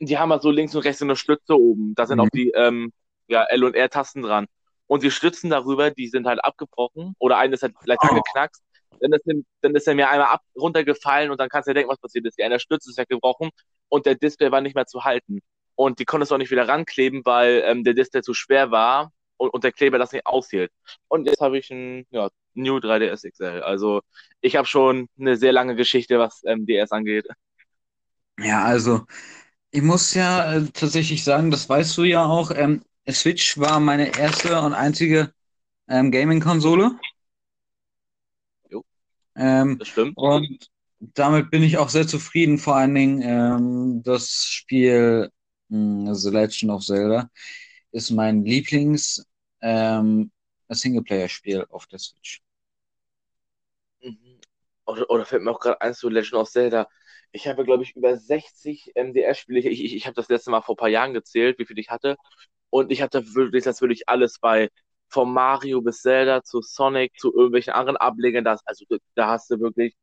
die 0.00 0.18
haben 0.18 0.32
halt 0.32 0.42
so 0.42 0.50
links 0.50 0.74
und 0.74 0.82
rechts 0.84 1.02
eine 1.02 1.16
Stütze 1.16 1.56
oben. 1.58 1.94
Da 1.94 2.06
sind 2.06 2.18
Mhm. 2.18 2.20
auch 2.20 2.28
die 2.30 2.50
ähm, 2.50 2.92
ja, 3.28 3.44
L- 3.44 3.64
und 3.64 3.74
R-Tasten 3.74 4.22
dran. 4.22 4.46
Und 4.86 5.02
die 5.02 5.10
Stützen 5.10 5.50
darüber, 5.50 5.90
die 5.90 6.08
sind 6.08 6.26
halt 6.26 6.44
abgebrochen 6.44 7.14
oder 7.18 7.38
eine 7.38 7.54
ist 7.54 7.62
halt 7.62 7.74
leicht 7.84 8.02
Oh. 8.04 8.08
angeknackst. 8.08 8.62
Dann 9.00 9.12
ist, 9.12 9.24
dann 9.60 9.74
ist 9.74 9.88
er 9.88 9.94
mir 9.94 10.08
einmal 10.08 10.28
ab, 10.28 10.40
runtergefallen 10.56 11.30
und 11.30 11.40
dann 11.40 11.48
kannst 11.48 11.66
du 11.66 11.70
dir 11.70 11.80
denken, 11.80 11.90
was 11.90 12.00
passiert 12.00 12.26
ist. 12.26 12.38
Die 12.38 12.44
eine 12.44 12.60
Stütze 12.60 12.90
ist 12.90 12.98
weggebrochen 12.98 13.50
und 13.88 14.06
der 14.06 14.14
Display 14.14 14.50
war 14.50 14.60
nicht 14.60 14.74
mehr 14.74 14.86
zu 14.86 15.04
halten. 15.04 15.40
Und 15.74 15.98
die 15.98 16.04
konntest 16.04 16.30
du 16.30 16.34
auch 16.34 16.38
nicht 16.38 16.50
wieder 16.50 16.68
rankleben, 16.68 17.22
weil 17.24 17.62
ähm, 17.66 17.84
der 17.84 17.94
Display 17.94 18.22
zu 18.22 18.34
schwer 18.34 18.70
war 18.70 19.10
und, 19.36 19.50
und 19.52 19.64
der 19.64 19.72
Kleber 19.72 19.98
das 19.98 20.12
nicht 20.12 20.26
aushielt. 20.26 20.70
Und 21.08 21.26
jetzt 21.26 21.40
habe 21.40 21.58
ich 21.58 21.70
ein 21.70 22.06
ja, 22.10 22.28
New 22.54 22.76
3DS 22.76 23.28
XL. 23.28 23.62
Also 23.62 24.02
ich 24.40 24.56
habe 24.56 24.66
schon 24.68 25.08
eine 25.18 25.36
sehr 25.36 25.52
lange 25.52 25.74
Geschichte, 25.76 26.18
was 26.18 26.42
ähm, 26.44 26.66
DS 26.66 26.92
angeht. 26.92 27.26
Ja, 28.38 28.64
also 28.64 29.06
ich 29.70 29.82
muss 29.82 30.14
ja 30.14 30.54
äh, 30.54 30.66
tatsächlich 30.72 31.24
sagen, 31.24 31.50
das 31.50 31.68
weißt 31.68 31.96
du 31.96 32.04
ja 32.04 32.24
auch, 32.24 32.50
ähm, 32.50 32.82
Switch 33.10 33.58
war 33.58 33.80
meine 33.80 34.16
erste 34.16 34.60
und 34.60 34.74
einzige 34.74 35.32
ähm, 35.88 36.10
Gaming-Konsole. 36.10 36.92
Ähm, 39.36 39.80
Das 39.80 39.88
stimmt. 39.88 40.16
und 40.16 40.68
damit 41.00 41.50
bin 41.50 41.62
ich 41.62 41.78
auch 41.78 41.88
sehr 41.88 42.06
zufrieden. 42.06 42.58
Vor 42.58 42.76
allen 42.76 42.94
Dingen 42.94 43.22
ähm, 43.22 44.02
das 44.04 44.46
Spiel 44.46 45.30
mh, 45.68 46.14
The 46.14 46.30
Legend 46.30 46.72
of 46.72 46.84
Zelda 46.84 47.30
ist 47.92 48.10
mein 48.10 48.44
Lieblings 48.44 49.26
ähm, 49.62 50.30
Singleplayer-Spiel 50.68 51.66
auf 51.70 51.86
der 51.86 51.98
Switch. 51.98 52.42
Mhm. 54.02 54.40
Oder, 54.86 55.08
oder 55.10 55.24
fällt 55.24 55.42
mir 55.42 55.50
auch 55.50 55.60
gerade 55.60 55.80
eins 55.80 55.98
zu 55.98 56.08
Legend 56.08 56.34
of 56.34 56.50
Zelda. 56.50 56.88
Ich 57.32 57.46
habe, 57.48 57.64
glaube 57.64 57.82
ich, 57.84 57.96
über 57.96 58.16
60 58.16 58.92
MDS-Spiele. 58.94 59.60
Ich, 59.60 59.66
ich, 59.84 59.94
ich 59.94 60.06
habe 60.06 60.14
das 60.14 60.28
letzte 60.28 60.50
Mal 60.50 60.60
vor 60.62 60.74
ein 60.74 60.76
paar 60.78 60.88
Jahren 60.88 61.14
gezählt, 61.14 61.58
wie 61.58 61.66
viel 61.66 61.78
ich 61.78 61.90
hatte. 61.90 62.16
Und 62.70 62.92
ich 62.92 63.02
hatte 63.02 63.34
wirklich, 63.34 63.64
das 63.64 63.80
wirklich 63.80 64.08
alles 64.08 64.38
bei 64.40 64.70
vom 65.12 65.34
Mario 65.34 65.82
bis 65.82 66.02
Zelda 66.02 66.42
zu 66.44 66.62
Sonic 66.62 67.12
zu 67.18 67.34
irgendwelchen 67.34 67.74
anderen 67.74 67.98
Ablegern. 67.98 68.44
Das, 68.44 68.62
also 68.66 68.84
da 69.14 69.28
hast 69.28 69.50
du 69.50 69.60
wirklich, 69.60 69.94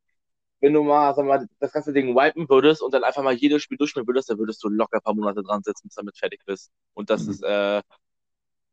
wenn 0.60 0.74
du 0.74 0.82
mal, 0.84 1.14
sag 1.14 1.26
mal, 1.26 1.46
das 1.60 1.72
ganze 1.72 1.92
Ding 1.92 2.14
wipen 2.16 2.48
würdest 2.48 2.82
und 2.82 2.94
dann 2.94 3.04
einfach 3.04 3.22
mal 3.22 3.34
jedes 3.34 3.62
Spiel 3.62 3.78
durchspielen 3.78 4.08
würdest, 4.08 4.30
dann 4.30 4.38
würdest 4.38 4.62
du 4.64 4.68
locker 4.68 4.98
ein 4.98 5.02
paar 5.02 5.14
Monate 5.14 5.42
dran 5.42 5.62
sitzen, 5.64 5.88
bis 5.88 5.94
du 5.96 6.02
damit 6.02 6.18
fertig 6.18 6.42
bist. 6.46 6.70
Und 6.94 7.10
das 7.10 7.26
Mhm. 7.26 7.30
ist, 7.30 7.42
äh, 7.44 7.82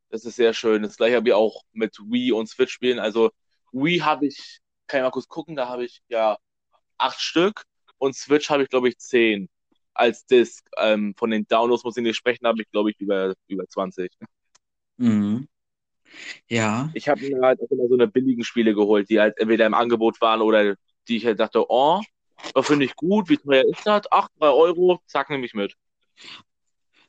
das 0.10 0.26
ist 0.26 0.36
sehr 0.36 0.54
schön. 0.54 0.84
Das 0.84 0.98
gleiche 0.98 1.16
habe 1.18 1.28
ich 1.30 1.34
auch 1.34 1.64
mit 1.74 1.98
Wii 2.00 2.32
und 2.34 2.48
Switch 2.48 2.72
spielen. 2.74 3.00
Also 3.00 3.32
Wii 3.72 4.00
habe 4.00 4.28
ich, 4.28 4.60
kann 4.88 5.00
ich 5.02 5.04
mal 5.04 5.12
kurz 5.12 5.28
gucken, 5.28 5.56
da 5.56 5.68
habe 5.70 5.86
ich 5.86 6.02
ja 6.08 6.38
acht 6.98 7.22
Stück 7.22 7.64
und 8.00 8.16
Switch 8.16 8.50
habe 8.50 8.64
ich, 8.64 8.70
glaube 8.70 8.90
ich, 8.90 8.98
zehn 9.00 9.50
als 9.94 10.26
Disc. 10.28 10.68
Ähm, 10.78 11.16
von 11.18 11.32
den 11.32 11.48
Downloads 11.48 11.84
muss 11.84 11.98
ich 11.98 12.04
nicht 12.04 12.18
sprechen, 12.18 12.48
habe 12.48 12.62
ich, 12.64 12.72
glaube 12.72 12.92
ich, 12.92 13.00
über, 13.00 13.36
über 13.48 13.68
20. 13.68 14.12
Mhm. 15.00 15.48
Ja, 16.50 16.90
Ich 16.94 17.08
habe 17.08 17.22
mir 17.22 17.42
halt 17.42 17.62
auch 17.62 17.70
immer 17.72 17.88
so 17.88 17.94
eine 17.96 18.08
billigen 18.08 18.44
Spiele 18.44 18.74
geholt, 18.74 19.10
die 19.10 19.20
halt 19.20 19.38
entweder 19.38 19.66
im 19.66 19.74
Angebot 19.74 20.20
waren 20.22 20.42
oder 20.42 20.76
die 21.08 21.18
ich 21.18 21.26
halt 21.26 21.40
dachte, 21.40 21.66
oh, 21.70 22.02
das 22.54 22.66
finde 22.68 22.86
ich 22.86 22.96
gut, 22.96 23.30
wie 23.30 23.38
teuer 23.38 23.64
ist 23.66 23.86
das? 23.86 24.04
Ach, 24.12 24.30
drei 24.40 24.50
Euro, 24.50 25.00
zack, 25.08 25.30
nehme 25.30 25.46
ich 25.46 25.54
mit. 25.54 25.76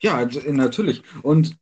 ja, 0.00 0.24
d- 0.24 0.52
natürlich. 0.52 1.02
Und 1.22 1.56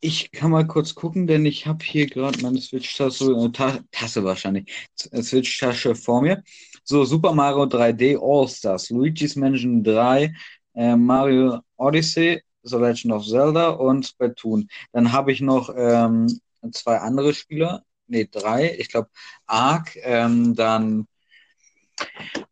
ich 0.00 0.32
kann 0.32 0.50
mal 0.52 0.66
kurz 0.66 0.94
gucken, 0.94 1.26
denn 1.26 1.46
ich 1.46 1.66
habe 1.66 1.84
hier 1.84 2.06
gerade 2.06 2.40
meine 2.40 2.60
Switch-Tasse, 2.60 3.32
äh, 3.32 3.50
Ta 3.52 3.80
Tasse 3.92 4.24
wahrscheinlich, 4.24 4.70
äh, 5.12 5.22
Switch-Tasche 5.22 5.94
vor 5.96 6.22
mir. 6.22 6.42
So, 6.84 7.04
Super 7.04 7.32
Mario 7.34 7.66
3D 7.66 8.16
All-Stars, 8.20 8.90
Luigi's 8.90 9.36
Mansion 9.36 9.82
3, 9.84 10.34
äh, 10.74 10.96
Mario 10.96 11.60
Odyssey, 11.76 12.42
The 12.64 12.76
Legend 12.78 13.14
of 13.14 13.26
Zelda 13.26 13.70
und 13.70 14.06
Splatoon. 14.06 14.68
Dann 14.92 15.12
habe 15.12 15.32
ich 15.32 15.40
noch 15.40 15.70
ähm, 15.76 16.28
zwei 16.72 16.98
andere 16.98 17.34
Spiele, 17.34 17.82
nee, 18.06 18.28
drei, 18.30 18.74
ich 18.78 18.88
glaube 18.88 19.10
Ark, 19.46 19.96
ähm, 20.02 20.54
dann, 20.54 21.06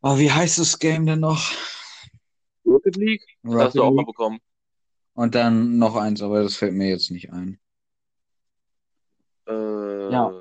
oh, 0.02 0.18
wie 0.18 0.30
heißt 0.30 0.58
das 0.58 0.78
Game 0.78 1.06
denn 1.06 1.20
noch? 1.20 1.52
Rocket 2.66 2.96
League, 2.96 3.24
das 3.42 3.54
hast 3.54 3.74
du 3.74 3.82
auch 3.82 3.90
Rocket 3.90 3.96
mal 3.96 4.06
bekommen. 4.06 4.40
Und 5.14 5.34
dann 5.34 5.78
noch 5.78 5.96
eins, 5.96 6.22
aber 6.22 6.42
das 6.42 6.56
fällt 6.56 6.74
mir 6.74 6.88
jetzt 6.88 7.10
nicht 7.10 7.32
ein. 7.32 7.60
Äh, 9.46 10.12
Ja. 10.12 10.32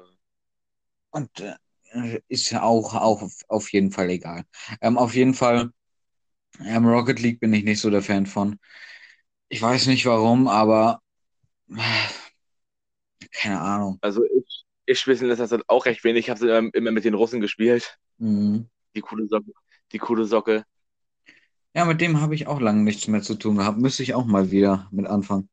Und 1.12 1.30
äh, 1.40 2.22
ist 2.28 2.50
ja 2.50 2.64
auch, 2.64 2.96
auch 2.96 3.22
auf, 3.22 3.34
auf 3.48 3.72
jeden 3.72 3.92
Fall 3.92 4.10
egal. 4.10 4.46
Ähm, 4.82 4.98
auf 4.98 5.14
jeden 5.14 5.36
Fall, 5.36 5.72
ähm, 6.60 6.88
Rocket 6.88 7.20
League 7.20 7.40
bin 7.40 7.54
ich 7.54 7.64
nicht 7.64 7.82
so 7.82 7.90
der 7.90 8.02
Fan 8.02 8.26
von. 8.26 8.60
Ich 9.50 9.62
weiß 9.62 9.86
nicht 9.88 10.06
warum, 10.08 10.48
aber 10.48 11.02
äh, 11.70 11.80
keine 13.32 13.62
Ahnung. 13.62 13.98
Also 14.02 14.24
ich, 14.24 14.66
ich 14.86 15.00
spiele 15.00 15.36
das 15.36 15.52
halt 15.52 15.64
auch 15.68 15.86
recht 15.86 16.04
wenig. 16.04 16.26
Ich 16.26 16.30
habe 16.30 16.50
ähm, 16.52 16.72
immer 16.74 16.92
mit 16.92 17.06
den 17.06 17.14
Russen 17.14 17.42
gespielt. 17.42 17.98
Mhm. 18.18 18.70
Die 18.96 19.02
coole 19.02 19.28
Socke. 19.28 19.52
Die 19.92 20.00
coole 20.00 20.26
Socke. 20.26 20.66
Ja, 21.76 21.86
mit 21.86 22.02
dem 22.02 22.22
habe 22.22 22.36
ich 22.36 22.48
auch 22.48 22.62
lange 22.62 22.84
nichts 22.84 23.08
mehr 23.08 23.22
zu 23.22 23.36
tun 23.36 23.58
gehabt. 23.58 23.80
Müsste 23.80 24.04
ich 24.04 24.14
auch 24.14 24.26
mal 24.26 24.52
wieder 24.52 24.88
mit 24.92 25.08
anfangen. 25.08 25.50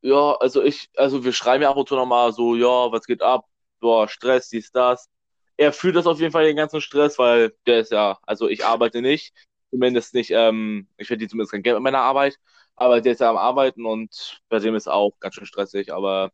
Ja, 0.00 0.36
also 0.40 0.62
ich, 0.62 0.90
also 0.96 1.24
wir 1.24 1.32
schreiben 1.32 1.62
ja 1.62 1.70
ab 1.70 1.76
und 1.76 1.88
zu 1.88 1.94
nochmal 1.94 2.32
so, 2.32 2.56
ja, 2.56 2.90
was 2.90 3.06
geht 3.06 3.22
ab? 3.22 3.46
Boah, 3.78 4.08
Stress, 4.08 4.48
dies, 4.48 4.72
das. 4.72 5.08
Er 5.56 5.72
fühlt 5.72 5.94
das 5.94 6.06
auf 6.06 6.18
jeden 6.18 6.32
Fall 6.32 6.44
den 6.44 6.56
ganzen 6.56 6.80
Stress, 6.80 7.18
weil 7.18 7.54
der 7.66 7.80
ist 7.80 7.92
ja, 7.92 8.18
also 8.26 8.48
ich 8.48 8.64
arbeite 8.66 9.00
nicht, 9.00 9.32
zumindest 9.70 10.14
nicht, 10.14 10.30
ähm, 10.32 10.88
ich 10.96 11.06
verdiene 11.06 11.28
zumindest 11.30 11.52
kein 11.52 11.62
Geld 11.62 11.76
mit 11.76 11.84
meiner 11.84 12.00
Arbeit, 12.00 12.38
aber 12.74 13.00
der 13.00 13.12
ist 13.12 13.20
ja 13.20 13.30
am 13.30 13.36
Arbeiten 13.36 13.86
und 13.86 14.40
bei 14.48 14.58
dem 14.58 14.74
ist 14.74 14.88
auch 14.88 15.12
ganz 15.20 15.36
schön 15.36 15.46
stressig, 15.46 15.92
aber 15.92 16.32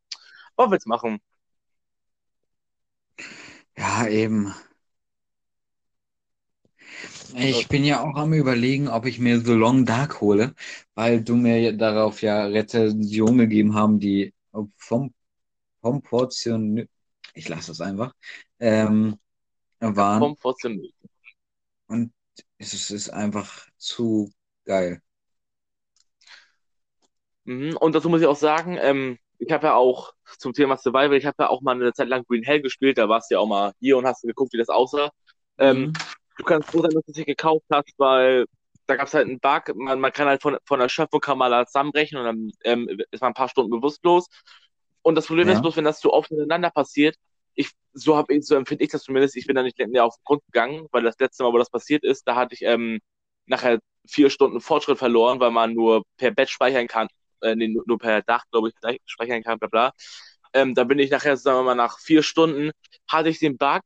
du 0.59 0.89
machen? 0.89 1.21
Ja, 3.77 4.07
eben. 4.09 4.55
Ich 7.37 7.69
bin 7.69 7.85
ja 7.85 8.01
auch 8.03 8.17
am 8.17 8.33
Überlegen, 8.33 8.89
ob 8.89 9.07
ich 9.07 9.19
mir 9.19 9.41
The 9.41 9.53
Long 9.53 9.85
Dark 9.85 10.21
hole, 10.21 10.55
weil 10.95 11.23
du 11.23 11.37
mir 11.37 11.77
darauf 11.77 12.23
ja 12.23 12.47
Rezensionen 12.47 13.39
gegeben 13.39 13.75
haben, 13.75 14.01
die 14.01 14.35
vom, 14.77 15.15
vom 15.81 16.03
Portion, 16.03 16.89
ich 17.35 17.49
lasse 17.49 17.73
es 17.73 17.81
einfach, 17.81 18.15
ähm, 18.59 19.19
waren. 19.79 20.21
Komm, 20.21 20.37
trotzdem. 20.41 20.83
Und 21.87 22.13
es 22.57 22.75
ist, 22.75 22.91
ist 22.91 23.11
einfach 23.11 23.69
zu 23.77 24.33
geil. 24.65 25.01
Mhm. 27.45 27.77
Und 27.77 27.95
dazu 27.95 28.09
muss 28.09 28.21
ich 28.21 28.27
auch 28.27 28.37
sagen, 28.37 28.77
ähm, 28.81 29.19
ich 29.39 29.53
habe 29.53 29.69
ja 29.69 29.75
auch 29.75 30.13
zum 30.39 30.53
Thema 30.53 30.77
Survival, 30.77 31.15
ich 31.17 31.27
habe 31.27 31.37
ja 31.41 31.49
auch 31.51 31.61
mal 31.63 31.75
eine 31.77 31.93
Zeit 31.93 32.09
lang 32.09 32.25
Green 32.27 32.43
Hell 32.43 32.61
gespielt, 32.63 32.99
da 32.99 33.09
warst 33.09 33.31
du 33.31 33.35
ja 33.37 33.41
auch 33.41 33.47
mal 33.49 33.73
hier 33.81 33.97
und 33.99 34.07
hast 34.07 34.23
geguckt, 34.23 34.53
wie 34.53 34.59
das 34.59 34.69
aussah. 34.69 35.11
Ähm, 35.59 35.89
Mhm. 35.89 35.93
du 36.37 36.45
kannst 36.45 36.71
froh 36.71 36.83
sein, 36.83 36.93
dass 36.95 37.05
du 37.05 37.11
es 37.13 37.17
nicht 37.17 37.27
gekauft 37.27 37.65
hast, 37.73 37.93
weil 37.99 38.47
da 38.87 38.97
gab 38.97 39.07
es 39.09 39.15
halt 39.15 39.27
einen 39.27 39.41
Bug. 39.41 39.75
Man, 39.77 40.01
man 40.01 40.13
kann 40.13 40.29
halt 40.29 40.43
von, 40.43 40.57
von 40.67 40.81
der 40.81 40.89
Schöpfung 40.89 41.21
kann 41.21 41.39
man 41.39 41.51
da 41.51 41.67
zusammenbrechen 41.67 42.19
und 42.19 42.25
dann 42.25 42.51
ähm, 42.65 42.89
ist 43.11 43.21
man 43.21 43.31
ein 43.33 43.35
paar 43.35 43.49
Stunden 43.49 43.71
bewusstlos. 43.71 44.29
Und 45.03 45.15
das 45.15 45.27
Problem 45.27 45.49
Ja. 45.49 45.55
ist 45.55 45.61
bloß, 45.63 45.77
wenn 45.77 45.85
das 45.85 46.01
zu 46.01 46.13
oft 46.13 46.31
miteinander 46.31 46.71
passiert, 46.71 47.17
ich, 47.55 47.71
so 47.93 48.17
hab 48.17 48.31
ich, 48.31 48.47
so 48.47 48.55
empfinde 48.57 48.85
ich 48.85 48.91
das 48.91 49.03
zumindest, 49.03 49.37
ich 49.37 49.47
bin 49.47 49.57
da 49.57 49.63
nicht 49.63 49.79
mehr 49.79 50.05
auf 50.05 50.15
den 50.17 50.25
Grund 50.25 50.45
gegangen, 50.47 50.87
weil 50.93 51.03
das 51.03 51.19
letzte 51.19 51.43
Mal, 51.43 51.53
wo 51.53 51.59
das 51.59 51.71
passiert 51.71 52.05
ist, 52.05 52.27
da 52.29 52.37
hatte 52.37 52.55
ich 52.55 52.63
ähm, 52.63 53.01
nachher 53.47 53.81
vier 54.07 54.31
Stunden 54.31 54.61
Fortschritt 54.61 54.99
verloren, 54.99 55.41
weil 55.41 55.51
man 55.51 55.75
nur 55.75 56.03
per 56.17 56.31
Bett 56.31 56.51
speichern 56.51 56.87
kann, 56.87 57.09
äh, 57.43 57.55
nee, 57.57 57.69
nur, 57.69 57.85
nur 57.87 57.99
per 57.99 58.23
Dach, 58.23 58.45
glaube 58.51 58.69
ich, 58.71 58.75
speichern 59.07 59.43
kann, 59.43 59.59
bla 59.59 59.69
bla. 59.69 59.93
Ähm, 60.55 60.75
da 60.75 60.85
bin 60.85 60.99
ich 60.99 61.11
nachher, 61.11 61.37
sagen 61.37 61.59
wir 61.61 61.63
mal, 61.65 61.75
nach 61.75 61.99
vier 62.01 62.23
Stunden 62.23 62.71
hatte 63.09 63.29
ich 63.29 63.39
den 63.39 63.59
Bug, 63.59 63.83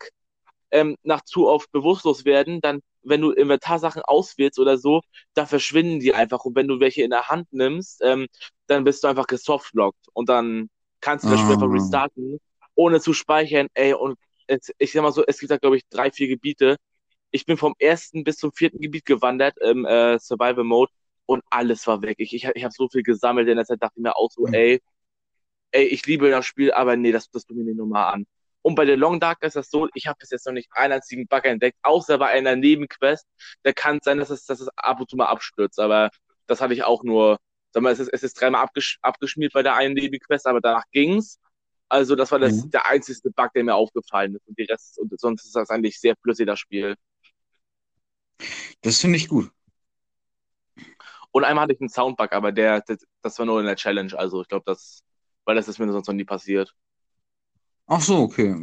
ähm, 0.70 0.96
nach 1.02 1.22
zu 1.22 1.48
oft 1.48 1.70
bewusstlos 1.72 2.24
werden, 2.24 2.60
dann, 2.60 2.80
wenn 3.02 3.20
du 3.20 3.30
Inventarsachen 3.32 4.02
auswählst 4.04 4.58
oder 4.58 4.78
so, 4.78 5.02
da 5.34 5.46
verschwinden 5.46 6.00
die 6.00 6.14
einfach. 6.14 6.44
Und 6.44 6.56
wenn 6.56 6.68
du 6.68 6.80
welche 6.80 7.02
in 7.02 7.10
der 7.10 7.28
Hand 7.28 7.52
nimmst, 7.52 8.00
ähm, 8.04 8.26
dann 8.66 8.84
bist 8.84 9.04
du 9.04 9.08
einfach 9.08 9.26
gesoftlockt 9.26 10.06
und 10.14 10.28
dann 10.28 10.70
kannst 11.00 11.28
du 11.28 11.34
das 11.34 11.40
Spiel 11.40 11.54
einfach 11.54 11.70
Ah, 11.70 11.72
restarten, 11.72 12.38
ohne 12.74 13.00
zu 13.00 13.12
speichern. 13.14 13.68
Ey, 13.74 13.94
und 13.94 14.18
es, 14.46 14.72
ich 14.78 14.92
sag 14.92 15.02
mal 15.02 15.12
so, 15.12 15.24
es 15.26 15.38
gibt 15.38 15.50
da, 15.50 15.58
glaube 15.58 15.76
ich, 15.76 15.82
drei, 15.90 16.10
vier 16.10 16.28
Gebiete. 16.28 16.76
Ich 17.30 17.46
bin 17.46 17.56
vom 17.56 17.74
ersten 17.78 18.24
bis 18.24 18.36
zum 18.36 18.52
vierten 18.52 18.80
Gebiet 18.80 19.06
gewandert 19.06 19.58
im 19.60 19.84
äh, 19.86 20.18
Survival 20.18 20.64
Mode 20.64 20.92
und 21.32 21.42
alles 21.50 21.86
war 21.86 22.02
weg. 22.02 22.16
Ich, 22.18 22.34
ich, 22.34 22.44
ich 22.44 22.64
habe 22.64 22.74
so 22.74 22.88
viel 22.88 23.02
gesammelt 23.02 23.48
in 23.48 23.56
der 23.56 23.66
Zeit, 23.66 23.82
dachte 23.82 23.94
ich 23.96 24.02
mir 24.02 24.16
auch 24.16 24.30
so, 24.30 24.46
hm, 24.46 24.54
ey, 24.54 24.82
ey, 25.72 25.84
ich 25.84 26.06
liebe 26.06 26.30
das 26.30 26.46
Spiel, 26.46 26.72
aber 26.72 26.96
nee, 26.96 27.12
das, 27.12 27.30
das 27.30 27.44
tut 27.44 27.56
mir 27.56 27.64
nicht 27.64 27.76
nochmal 27.76 28.12
an. 28.14 28.26
Und 28.62 28.76
bei 28.76 28.84
der 28.84 28.96
Long 28.96 29.18
Dark 29.18 29.42
ist 29.42 29.56
das 29.56 29.70
so, 29.70 29.88
ich 29.94 30.06
habe 30.06 30.18
bis 30.20 30.30
jetzt 30.30 30.46
noch 30.46 30.52
nicht 30.52 30.70
einen 30.72 30.92
einzigen 30.94 31.26
Bug 31.26 31.44
entdeckt, 31.44 31.78
außer 31.82 32.18
bei 32.18 32.28
einer 32.28 32.54
Nebenquest. 32.54 33.26
Da 33.64 33.72
kann 33.72 33.98
es 33.98 34.04
sein, 34.04 34.18
dass 34.18 34.30
es, 34.30 34.44
dass 34.46 34.60
es 34.60 34.68
ab 34.76 35.00
und 35.00 35.10
zu 35.10 35.16
mal 35.16 35.26
abstürzt, 35.26 35.80
aber 35.80 36.10
das 36.46 36.60
hatte 36.60 36.74
ich 36.74 36.84
auch 36.84 37.02
nur, 37.02 37.38
sag 37.72 37.82
mal, 37.82 37.92
es 37.92 37.98
ist, 37.98 38.08
es 38.12 38.22
ist 38.22 38.40
dreimal 38.40 38.62
abgesch 38.62 38.98
abgeschmiert 39.02 39.52
bei 39.52 39.62
der 39.62 39.74
einen 39.74 39.94
Nebenquest, 39.94 40.46
aber 40.46 40.60
danach 40.60 40.84
ging's. 40.92 41.38
Also 41.88 42.16
das 42.16 42.30
war 42.30 42.38
das, 42.38 42.56
ja. 42.56 42.68
der 42.68 42.86
einzige 42.86 43.30
Bug, 43.30 43.52
der 43.54 43.64
mir 43.64 43.74
aufgefallen 43.74 44.36
ist. 44.36 44.46
Und 44.46 44.58
die 44.58 44.64
Rest, 44.64 44.98
und 44.98 45.12
sonst 45.20 45.44
ist 45.44 45.56
das 45.56 45.68
eigentlich 45.68 46.00
sehr 46.00 46.14
flüssig, 46.16 46.46
das 46.46 46.58
Spiel. 46.58 46.94
Das 48.80 48.98
finde 48.98 49.16
ich 49.16 49.28
gut. 49.28 49.50
Und 51.32 51.44
einmal 51.44 51.64
hatte 51.64 51.74
ich 51.74 51.80
einen 51.80 51.88
Soundbug, 51.88 52.32
aber 52.32 52.52
der, 52.52 52.82
das, 52.82 52.98
das 53.22 53.38
war 53.38 53.46
nur 53.46 53.60
in 53.60 53.66
der 53.66 53.76
Challenge. 53.76 54.16
Also 54.16 54.42
ich 54.42 54.48
glaube, 54.48 54.64
das, 54.66 55.02
weil 55.44 55.56
das 55.56 55.68
ist 55.68 55.78
mir 55.78 55.90
sonst 55.90 56.06
noch 56.06 56.14
nie 56.14 56.24
passiert. 56.24 56.72
Ach 57.86 58.00
so, 58.00 58.18
okay. 58.18 58.54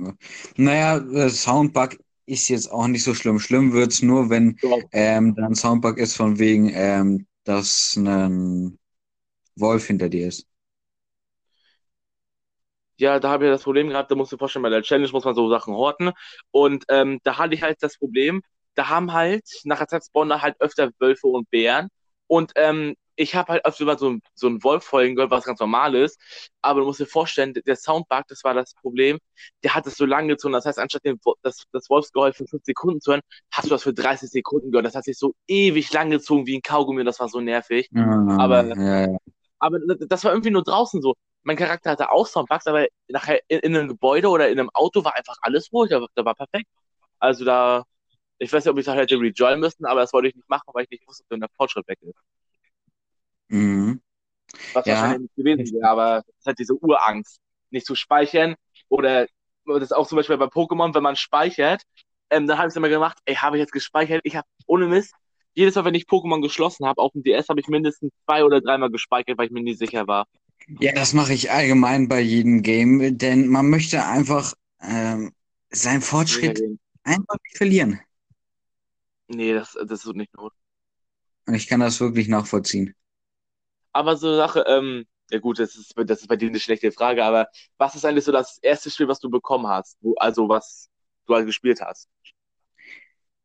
Naja, 0.55 0.97
äh, 0.97 1.29
Soundbug 1.29 1.97
ist 2.25 2.47
jetzt 2.47 2.71
auch 2.71 2.87
nicht 2.87 3.03
so 3.03 3.13
schlimm. 3.13 3.39
Schlimm 3.39 3.73
wird's 3.73 4.01
nur, 4.01 4.29
wenn 4.29 4.57
ähm, 4.91 5.35
dann 5.35 5.55
Soundbug 5.55 5.97
ist 5.97 6.15
von 6.15 6.39
wegen, 6.39 6.71
ähm, 6.73 7.27
dass 7.43 7.95
ein 7.97 8.77
Wolf 9.55 9.87
hinter 9.87 10.09
dir 10.09 10.27
ist. 10.27 10.45
Ja, 12.97 13.19
da 13.19 13.29
habe 13.29 13.45
ich 13.45 13.51
das 13.51 13.63
Problem 13.63 13.89
gehabt, 13.89 14.11
da 14.11 14.15
musst 14.15 14.31
du 14.31 14.35
dir 14.35 14.39
vorstellen, 14.39 14.63
bei 14.63 14.69
der 14.69 14.83
Challenge 14.83 15.09
muss 15.11 15.23
man 15.23 15.33
so 15.33 15.49
Sachen 15.49 15.73
horten. 15.73 16.11
Und 16.51 16.83
ähm, 16.89 17.19
da 17.23 17.37
hatte 17.37 17.55
ich 17.55 17.61
halt 17.63 17.81
das 17.81 17.97
Problem, 17.97 18.41
da 18.75 18.89
haben 18.89 19.13
halt, 19.13 19.43
nach 19.63 19.79
der 19.79 19.87
Zeit 19.87 20.05
spawnen 20.05 20.41
halt 20.41 20.59
öfter 20.59 20.91
Wölfe 20.99 21.27
und 21.27 21.49
Bären. 21.49 21.89
Und 22.29 22.53
ähm, 22.55 22.95
ich 23.17 23.35
habe 23.35 23.53
halt 23.53 23.65
öfter 23.65 23.85
mal 23.85 23.99
so, 23.99 24.11
ein- 24.11 24.21
so 24.35 24.47
einen 24.47 24.63
Wolf 24.63 24.85
folgen 24.85 25.15
gehört, 25.15 25.31
was 25.31 25.45
ganz 25.45 25.59
normal 25.59 25.95
ist. 25.95 26.19
Aber 26.61 26.81
du 26.81 26.87
musst 26.87 27.01
dir 27.01 27.07
vorstellen, 27.07 27.53
der 27.53 27.75
Soundbug, 27.77 28.23
das 28.29 28.43
war 28.45 28.53
das 28.55 28.73
Problem, 28.75 29.19
der 29.63 29.75
hat 29.75 29.87
es 29.87 29.97
so 29.97 30.05
lang 30.05 30.27
gezogen. 30.29 30.53
Das 30.53 30.65
heißt, 30.65 30.79
anstatt 30.79 31.05
den, 31.05 31.19
das, 31.43 31.65
das 31.73 31.89
Wolfsgeheul 31.89 32.33
für 32.33 32.47
5 32.47 32.63
Sekunden 32.65 33.01
zu 33.01 33.11
hören, 33.11 33.21
hast 33.51 33.65
du 33.67 33.71
das 33.71 33.83
für 33.83 33.93
30 33.93 34.31
Sekunden 34.31 34.71
gehört. 34.71 34.85
Das 34.87 34.95
hat 34.95 35.05
sich 35.05 35.17
so 35.17 35.33
ewig 35.47 35.91
lang 35.93 36.11
gezogen 36.11 36.47
wie 36.47 36.57
ein 36.57 36.63
Kaugummi 36.63 37.01
und 37.01 37.07
das 37.07 37.19
war 37.21 37.29
so 37.29 37.41
nervig. 37.41 37.89
Ah, 37.95 38.25
Aber 38.37 38.65
ja, 38.77 39.07
ja. 39.11 39.17
aber 39.59 39.79
das 40.09 40.23
war 40.23 40.31
irgendwie 40.33 40.51
nur 40.51 40.63
draußen 40.63 41.01
so. 41.01 41.15
Mein 41.43 41.57
Charakter 41.57 41.91
hatte 41.91 42.11
auch 42.11 42.27
Soundbugs, 42.27 42.67
aber 42.67 42.87
nachher 43.09 43.39
in, 43.47 43.59
in 43.59 43.75
einem 43.77 43.87
Gebäude 43.89 44.29
oder 44.29 44.49
in 44.49 44.59
einem 44.59 44.69
Auto 44.73 45.03
war 45.03 45.15
einfach 45.17 45.37
alles 45.41 45.71
ruhig. 45.73 45.89
Da 45.91 46.25
war 46.25 46.35
perfekt. 46.35 46.67
Also 47.19 47.45
da, 47.45 47.83
ich 48.39 48.51
weiß 48.51 48.65
nicht, 48.65 48.71
ob 48.71 48.79
ich 48.79 48.85
da 48.85 48.93
hätte 48.95 49.19
rejoinen 49.19 49.59
müssen, 49.59 49.85
aber 49.85 50.01
das 50.01 50.13
wollte 50.13 50.29
ich 50.29 50.35
nicht 50.35 50.49
machen, 50.49 50.69
weil 50.73 50.83
ich 50.85 50.89
nicht 50.89 51.07
wusste, 51.07 51.23
wenn 51.29 51.41
der 51.41 51.49
Fortschritt 51.55 51.87
weg 51.87 51.99
ist. 52.01 52.15
Mhm. 53.49 54.01
Was 54.73 54.85
Ja, 54.85 54.93
wahrscheinlich 54.93 55.21
nicht 55.21 55.35
gewesen 55.35 55.79
wäre, 55.79 55.89
aber 55.89 56.23
es 56.39 56.45
hat 56.45 56.59
diese 56.59 56.75
Urangst, 56.75 57.39
nicht 57.71 57.85
zu 57.85 57.95
speichern. 57.95 58.55
Oder 58.87 59.27
das 59.65 59.83
ist 59.83 59.91
auch 59.91 60.07
zum 60.07 60.15
Beispiel 60.17 60.37
bei 60.37 60.45
Pokémon, 60.45 60.93
wenn 60.95 61.03
man 61.03 61.15
speichert, 61.15 61.83
ähm, 62.29 62.47
dann 62.47 62.57
habe 62.57 62.67
ich 62.67 62.73
es 62.73 62.75
immer 62.75 62.89
gemacht, 62.89 63.17
ey, 63.25 63.35
habe 63.35 63.57
ich 63.57 63.61
jetzt 63.61 63.71
gespeichert? 63.71 64.21
Ich 64.23 64.35
habe 64.35 64.47
ohne 64.67 64.87
Mist, 64.87 65.13
jedes 65.53 65.75
Mal, 65.75 65.85
wenn 65.85 65.95
ich 65.95 66.05
Pokémon 66.05 66.41
geschlossen 66.41 66.85
habe, 66.85 67.01
auf 67.01 67.11
dem 67.11 67.23
DS, 67.23 67.49
habe 67.49 67.59
ich 67.59 67.67
mindestens 67.67 68.11
zwei 68.25 68.43
oder 68.43 68.61
dreimal 68.61 68.89
gespeichert, 68.91 69.37
weil 69.37 69.47
ich 69.47 69.51
mir 69.51 69.63
nie 69.63 69.73
sicher 69.73 70.07
war. 70.07 70.27
ja, 70.79 70.91
das 70.93 71.13
mache 71.13 71.33
ich 71.33 71.51
allgemein 71.51 72.07
bei 72.07 72.21
jedem 72.21 72.61
Game, 72.61 73.17
denn 73.17 73.47
man 73.47 73.69
möchte 73.69 74.05
einfach 74.05 74.53
ähm, 74.81 75.31
seinen 75.71 76.01
Fortschritt 76.01 76.61
einfach 77.03 77.35
nicht 77.43 77.57
verlieren. 77.57 77.99
Nee, 79.29 79.53
das, 79.53 79.77
das 79.87 80.05
ist 80.05 80.15
nicht 80.15 80.33
not. 80.35 80.53
Und 81.47 81.53
ich 81.55 81.67
kann 81.67 81.79
das 81.79 81.99
wirklich 81.99 82.27
nachvollziehen. 82.27 82.95
Aber 83.93 84.15
so 84.17 84.27
eine 84.27 84.37
Sache, 84.37 84.63
ähm, 84.67 85.05
ja 85.31 85.39
gut, 85.39 85.59
das 85.59 85.75
ist, 85.75 85.93
das 85.97 86.21
ist 86.21 86.27
bei 86.27 86.35
dir 86.35 86.49
eine 86.49 86.59
schlechte 86.59 86.91
Frage, 86.91 87.23
aber 87.23 87.47
was 87.77 87.95
ist 87.95 88.05
eigentlich 88.05 88.25
so 88.25 88.31
das 88.31 88.57
erste 88.59 88.89
Spiel, 88.91 89.07
was 89.07 89.19
du 89.19 89.29
bekommen 89.29 89.67
hast? 89.67 89.97
Wo, 90.01 90.13
also 90.15 90.47
was 90.49 90.89
du 91.25 91.35
halt 91.35 91.45
gespielt 91.45 91.81
hast? 91.81 92.09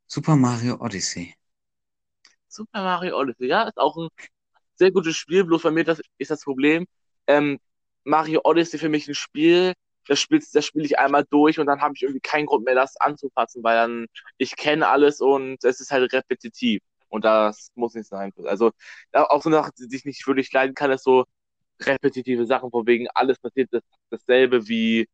Super 0.07 0.37
Mario 0.37 0.81
Odyssey. 0.81 1.35
Super 2.49 2.83
Mario 2.83 3.19
Odyssey, 3.19 3.49
ja, 3.49 3.65
ist 3.69 3.79
auch 3.79 3.97
ein 3.97 4.09
sehr 4.77 4.91
gutes 4.93 5.17
Spiel, 5.17 5.45
bloß 5.45 5.63
bei 5.63 5.71
mir 5.71 5.85
das 5.85 6.01
ist 6.19 6.31
das 6.31 6.43
Problem. 6.43 6.87
Ähm, 7.27 7.59
Mario 8.05 8.41
Odyssey 8.45 8.79
für 8.79 8.89
mich 8.89 9.09
ein 9.09 9.15
Spiel, 9.15 9.75
das 10.09 10.21
spielst, 10.21 10.55
das 10.55 10.65
spiele 10.67 10.85
ich 10.87 10.99
einmal 10.99 11.25
durch 11.31 11.59
und 11.59 11.67
dann 11.67 11.81
habe 11.81 11.95
ich 11.97 12.03
irgendwie 12.03 12.21
keinen 12.21 12.47
Grund 12.47 12.65
mehr, 12.65 12.75
das 12.75 12.97
anzufassen, 12.99 13.63
weil 13.65 13.77
dann 13.77 14.07
ich 14.39 14.57
kenne 14.57 14.89
alles 14.89 15.21
und 15.21 15.63
es 15.65 15.81
ist 15.81 15.91
halt 15.91 16.13
repetitiv. 16.13 16.83
Und 17.09 17.25
das 17.25 17.71
muss 17.77 17.95
nicht 17.95 18.09
sein. 18.09 18.33
Also 18.45 18.73
auch 19.13 19.41
so 19.43 19.49
eine 19.49 19.57
Sache, 19.59 19.71
die 19.79 19.95
ich 19.97 20.05
nicht 20.05 20.27
wirklich 20.27 20.53
leiden 20.53 20.75
kann, 20.75 20.91
ist 20.91 21.05
so 21.05 21.25
repetitive 21.81 22.47
Sachen, 22.47 22.71
von 22.71 22.87
wegen 22.87 23.09
alles 23.15 23.39
passiert 23.39 23.69
das, 23.73 23.83
dasselbe 24.11 24.69
wie, 24.69 25.09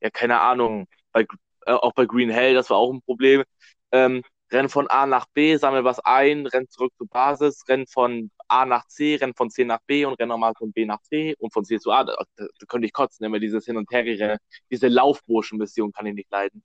ja, 0.00 0.10
keine 0.10 0.40
Ahnung, 0.40 0.86
bei, 1.12 1.22
äh, 1.66 1.72
auch 1.72 1.92
bei 1.94 2.06
Green 2.06 2.30
Hell, 2.30 2.54
das 2.54 2.70
war 2.70 2.78
auch 2.78 2.92
ein 2.92 3.02
Problem. 3.02 3.44
Ähm, 3.92 4.22
renn 4.52 4.68
von 4.68 4.88
A 4.88 5.06
nach 5.06 5.26
B, 5.34 5.56
sammel 5.56 5.84
was 5.84 5.98
ein, 6.00 6.46
renn 6.46 6.68
zurück 6.68 6.92
zur 6.98 7.08
Basis, 7.08 7.62
renn 7.68 7.86
von 7.86 8.30
A 8.48 8.64
nach 8.66 8.86
C, 8.86 9.16
renn 9.16 9.34
von 9.34 9.50
C 9.50 9.64
nach 9.64 9.80
B 9.86 10.04
und 10.04 10.14
renn 10.20 10.28
nochmal 10.28 10.54
von 10.58 10.72
B 10.72 10.84
nach 10.86 11.00
C 11.02 11.34
und 11.38 11.52
von 11.52 11.64
C 11.64 11.78
zu 11.78 11.90
A. 11.92 12.04
Da, 12.04 12.14
da, 12.36 12.46
da 12.58 12.66
könnte 12.66 12.86
ich 12.86 12.92
kotzen, 12.92 13.24
immer 13.26 13.40
dieses 13.40 13.64
Hin- 13.66 13.76
und 13.78 13.90
Herrennen. 13.90 14.38
Diese 14.70 14.88
Laufburschen-Mission 14.88 15.92
kann 15.92 16.06
ich 16.06 16.14
nicht 16.14 16.30
leiden. 16.30 16.62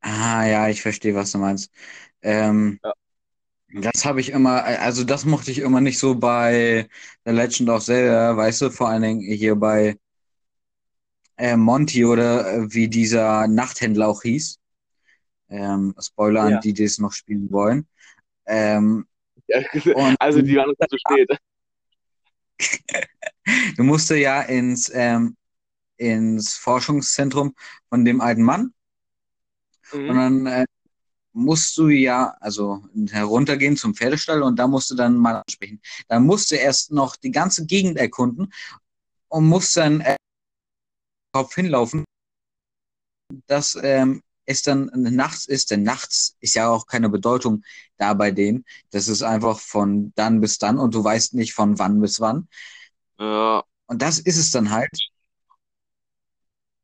Ah, 0.00 0.44
ja, 0.46 0.68
ich 0.68 0.82
verstehe, 0.82 1.14
was 1.14 1.32
du 1.32 1.38
meinst. 1.38 1.70
Ähm, 2.22 2.80
Ja. 2.84 2.92
das 3.72 4.04
habe 4.04 4.20
ich 4.20 4.30
immer, 4.30 4.64
also 4.64 5.04
das 5.04 5.26
mochte 5.26 5.50
ich 5.52 5.58
immer 5.60 5.80
nicht 5.80 5.98
so 5.98 6.14
bei 6.16 6.88
The 7.26 7.32
Legend 7.32 7.70
of 7.70 7.84
Zelda, 7.84 8.36
weißt 8.36 8.62
du, 8.62 8.70
vor 8.70 8.88
allen 8.90 9.02
Dingen 9.02 9.20
hier 9.22 9.56
bei 9.56 9.98
äh, 11.38 11.56
Monty 11.56 12.04
oder 12.04 12.46
äh, 12.54 12.72
wie 12.72 12.88
dieser 12.88 13.48
Nachthändler 13.48 14.08
auch 14.08 14.22
hieß. 14.22 14.59
Ähm, 15.50 15.94
Spoiler 16.00 16.42
an 16.42 16.52
Ja. 16.52 16.60
die, 16.60 16.72
die 16.72 16.84
es 16.84 16.98
noch 16.98 17.12
spielen 17.12 17.50
wollen. 17.50 17.86
Ähm, 18.46 19.06
Ja, 19.48 19.58
und 19.96 20.16
Also 20.20 20.42
die 20.42 20.56
waren 20.56 20.74
zu 20.88 20.96
spät. 20.98 21.28
du 23.76 23.82
musst 23.82 24.10
ja 24.10 24.42
ins, 24.42 24.90
ähm, 24.94 25.36
ins 25.96 26.54
Forschungszentrum 26.56 27.54
von 27.88 28.04
dem 28.04 28.20
alten 28.20 28.42
Mann 28.42 28.72
und 29.92 30.00
Mhm. 30.08 30.16
dann 30.16 30.46
äh, 30.46 30.66
musst 31.32 31.76
du 31.76 31.88
ja, 31.88 32.36
also 32.40 32.84
heruntergehen 33.10 33.76
zum 33.76 33.94
Pferdestall 33.94 34.42
und 34.42 34.56
da 34.58 34.66
musst 34.66 34.90
du 34.90 34.94
dann 34.94 35.16
mal 35.16 35.36
ansprechen. 35.36 35.80
Dann 36.08 36.24
musst 36.26 36.50
du 36.50 36.56
erst 36.56 36.92
noch 36.92 37.16
die 37.16 37.30
ganze 37.30 37.66
Gegend 37.66 37.98
erkunden 37.98 38.52
und 39.28 39.46
musst 39.46 39.76
dann 39.76 40.00
äh, 40.00 40.16
Kopf 41.32 41.54
hinlaufen, 41.54 42.04
dass 43.46 43.78
ähm, 43.80 44.22
es 44.50 44.62
dann 44.62 44.90
nachts 44.94 45.46
ist, 45.46 45.70
denn 45.70 45.82
nachts 45.82 46.36
ist 46.40 46.54
ja 46.54 46.68
auch 46.70 46.86
keine 46.86 47.08
Bedeutung 47.10 47.62
da 47.98 48.14
bei 48.14 48.30
denen. 48.30 48.64
Das 48.90 49.08
ist 49.08 49.22
einfach 49.22 49.60
von 49.60 50.12
dann 50.16 50.40
bis 50.40 50.58
dann 50.58 50.78
und 50.78 50.94
du 50.94 51.04
weißt 51.04 51.34
nicht 51.34 51.54
von 51.54 51.78
wann 51.78 52.00
bis 52.00 52.20
wann. 52.20 52.48
Ja, 53.18 53.64
Und 53.86 54.00
das 54.02 54.18
ist 54.18 54.38
es 54.38 54.50
dann 54.52 54.70
halt. 54.70 54.88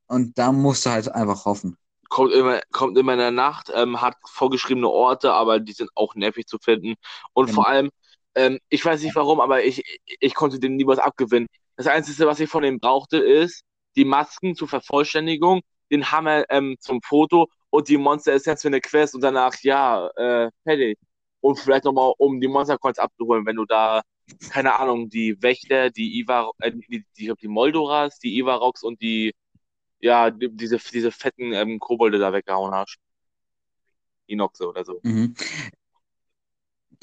Und 0.09 0.37
da 0.37 0.51
musst 0.51 0.85
du 0.85 0.91
halt 0.91 1.09
einfach 1.13 1.45
hoffen. 1.45 1.79
kommt 2.09 2.33
immer, 2.33 2.61
kommt 2.73 2.97
immer 2.99 3.13
in 3.15 3.19
der 3.19 3.31
Nacht, 3.31 3.71
ähm, 3.75 4.01
hat 4.01 4.15
vorgeschriebene 4.27 4.89
Orte, 4.89 5.33
aber 5.33 5.61
die 5.61 5.73
sind 5.73 5.91
auch 5.95 6.15
nervig 6.15 6.47
zu 6.47 6.59
finden. 6.59 6.95
Und 7.33 7.49
Genau. 7.49 7.55
vor 7.55 7.69
allem, 7.69 7.91
ähm, 8.35 8.59
ich 8.69 8.85
weiß 8.85 9.03
nicht 9.03 9.15
warum, 9.17 9.41
aber 9.41 9.65
ich, 9.65 9.83
ich 10.21 10.35
konnte 10.35 10.59
denen 10.61 10.77
nie 10.77 10.87
was 10.87 10.99
abgewinnen. 10.99 11.49
Das 11.77 11.87
Einzige, 11.87 12.27
was 12.27 12.41
ich 12.41 12.49
von 12.51 12.63
denen 12.63 12.81
brauchte, 12.81 13.19
ist 13.19 13.63
die 13.97 14.05
Masken 14.05 14.55
zur 14.55 14.69
Vervollständigung, 14.69 15.61
den 15.91 16.11
Hammer 16.13 16.45
ähm, 16.51 16.77
zum 16.81 17.01
Foto 17.03 17.49
und 17.71 17.89
die 17.89 17.97
Monster 17.99 18.33
Essenz 18.35 18.63
für 18.63 18.69
eine 18.69 18.81
Quest 18.81 19.15
und 19.15 19.23
danach, 19.23 19.55
ja, 19.63 20.09
äh, 20.17 20.51
fertig. 20.65 20.99
Und 21.41 21.59
vielleicht 21.59 21.85
nochmal, 21.85 22.13
um 22.19 22.41
die 22.41 22.49
Monster 22.49 22.79
Coins 22.79 22.99
abzuholen, 22.99 23.47
wenn 23.47 23.57
du 23.57 23.65
da, 23.65 24.03
keine 24.51 24.79
Ahnung, 24.79 25.09
die 25.09 25.41
Wächter, 25.43 25.91
die 25.91 26.19
Ivar, 26.21 26.53
äh, 26.59 26.73
die, 26.73 27.05
die, 27.17 27.33
die 27.41 27.49
Moldoras, 27.49 28.19
die 28.19 28.39
Ivarox 28.39 28.83
und 28.83 29.01
die, 29.01 29.35
ja, 30.01 30.31
die, 30.31 30.49
diese, 30.51 30.79
diese 30.79 31.11
fetten 31.13 31.53
ähm, 31.53 31.79
Kobolde 31.79 32.19
da 32.19 32.33
weggehauen 32.33 32.75
hast. 32.75 32.97
Inoxe 34.27 34.69
oder 34.69 34.85
so. 34.85 35.01
Mhm. 35.03 35.35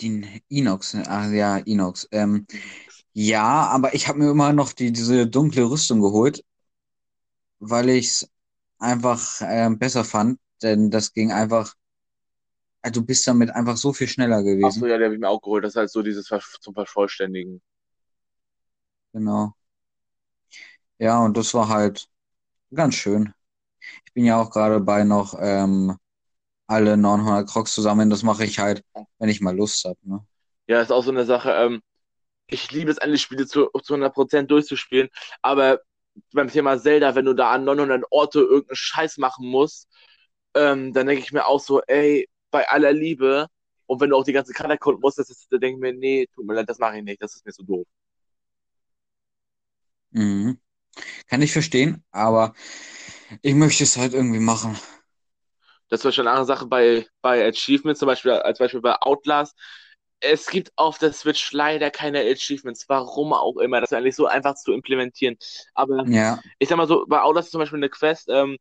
Den 0.02 0.42
Inox, 0.50 0.96
ah 0.96 1.30
ja, 1.32 1.58
Inox. 1.58 2.08
Ähm, 2.12 2.48
ja, 3.14 3.68
aber 3.68 3.94
ich 3.94 4.08
habe 4.08 4.20
mir 4.20 4.32
immer 4.32 4.54
noch 4.54 4.74
die, 4.74 4.92
diese 4.92 5.28
dunkle 5.28 5.70
Rüstung 5.70 6.02
geholt, 6.02 6.44
weil 7.60 7.90
ich 7.90 8.08
es 8.08 8.32
einfach 8.80 9.42
ähm, 9.44 9.78
besser 9.80 10.04
fand, 10.04 10.40
denn 10.64 10.92
das 10.92 11.14
ging 11.14 11.32
einfach, 11.32 11.74
also 12.82 13.02
du 13.02 13.06
bist 13.06 13.28
damit 13.28 13.52
einfach 13.52 13.78
so 13.78 13.94
viel 13.94 14.08
schneller 14.08 14.44
gewesen. 14.44 14.88
ja, 14.88 14.98
der 14.98 15.06
habe 15.06 15.16
ich 15.16 15.22
mir 15.22 15.30
auch 15.30 15.42
geholt. 15.42 15.64
Das 15.64 15.74
ist 15.74 15.78
halt 15.78 15.90
so 15.90 16.02
dieses 16.02 16.28
zum 16.62 16.74
Vervollständigen. 16.74 17.62
Genau. 19.14 19.54
Ja, 20.98 21.20
und 21.20 21.38
das 21.38 21.54
war 21.54 21.70
halt 21.70 22.08
ganz 22.74 22.96
schön. 22.96 23.34
Ich 24.06 24.14
bin 24.14 24.26
ja 24.26 24.40
auch 24.42 24.50
gerade 24.52 24.80
bei 24.80 25.04
noch 25.04 25.36
ähm, 25.40 25.98
alle 26.68 26.98
900 26.98 27.48
Crocs 27.48 27.74
zusammen. 27.74 28.10
Das 28.10 28.24
mache 28.24 28.46
ich 28.46 28.60
halt, 28.60 28.84
wenn 29.20 29.30
ich 29.30 29.42
mal 29.42 29.56
Lust 29.56 29.84
habe. 29.86 29.98
Ne? 30.04 30.26
Ja, 30.68 30.82
ist 30.82 30.92
auch 30.92 31.04
so 31.04 31.12
eine 31.12 31.26
Sache. 31.26 31.52
Ähm, 31.52 31.82
ich 32.48 32.72
liebe 32.72 32.92
es, 32.92 32.98
alle 32.98 33.18
Spiele 33.18 33.48
zu, 33.48 33.70
zu 33.84 33.94
100% 33.94 34.44
durchzuspielen, 34.48 35.10
aber 35.42 35.82
beim 36.34 36.50
Thema 36.50 36.78
Zelda, 36.78 37.16
wenn 37.16 37.26
du 37.26 37.34
da 37.34 37.52
an 37.52 37.64
900 37.64 38.04
Orte 38.12 38.40
irgendeinen 38.40 38.76
Scheiß 38.76 39.18
machen 39.18 39.48
musst, 39.48 39.88
ähm, 40.56 40.94
dann 40.94 41.08
denke 41.08 41.24
ich 41.24 41.32
mir 41.34 41.46
auch 41.48 41.60
so, 41.60 41.82
ey, 41.84 42.30
bei 42.52 42.68
aller 42.70 42.94
Liebe, 42.94 43.48
und 43.88 44.02
wenn 44.02 44.10
du 44.12 44.18
auch 44.18 44.24
die 44.24 44.34
ganze 44.34 44.54
Karte 44.54 44.74
erkunden 44.74 45.02
musst, 45.02 45.20
das 45.20 45.30
ist, 45.30 45.52
dann 45.52 45.60
denke 45.62 45.78
ich 45.78 45.82
mir, 45.94 46.00
nee, 46.00 46.28
tut 46.34 46.46
mir 46.46 46.54
leid, 46.56 46.70
das 46.70 46.80
mache 46.80 46.98
ich 46.98 47.04
nicht, 47.04 47.22
das 47.22 47.36
ist 47.36 47.46
mir 47.46 47.52
so 47.52 47.64
doof. 47.64 47.86
Mhm. 50.12 50.60
Kann 51.28 51.42
ich 51.44 51.54
verstehen, 51.54 52.04
aber 52.12 52.54
ich 53.42 53.56
möchte 53.56 53.84
es 53.86 53.98
halt 53.98 54.14
irgendwie 54.14 54.40
machen. 54.40 54.78
Das 55.90 56.02
zum 56.02 56.10
Beispiel 56.10 56.24
eine 56.24 56.32
andere 56.32 56.46
Sache 56.48 56.66
bei, 56.68 57.08
bei 57.22 57.48
Achievements, 57.48 58.00
zum 58.00 58.08
Beispiel, 58.08 58.32
als 58.32 58.60
Beispiel 58.60 58.82
bei 58.82 58.96
Outlast. 59.02 59.58
Es 60.20 60.48
gibt 60.48 60.72
auf 60.78 60.98
der 60.98 61.14
Switch 61.14 61.52
leider 61.52 61.92
keine 61.92 62.22
Achievements, 62.22 62.86
warum 62.88 63.34
auch 63.34 63.58
immer. 63.58 63.82
Das 63.82 63.92
ist 63.92 63.98
eigentlich 63.98 64.16
so 64.16 64.26
einfach 64.28 64.56
zu 64.56 64.72
implementieren. 64.74 65.38
Aber 65.74 66.06
Ja, 66.06 66.44
ich 66.60 66.70
sag 66.70 66.78
mal 66.78 66.88
so, 66.88 67.06
bei 67.08 67.22
Outlast 67.22 67.48
ist 67.48 67.52
zum 67.52 67.60
Beispiel 67.60 67.80
eine 67.80 67.90
Quest, 67.90 68.30
ähm, 68.30 68.58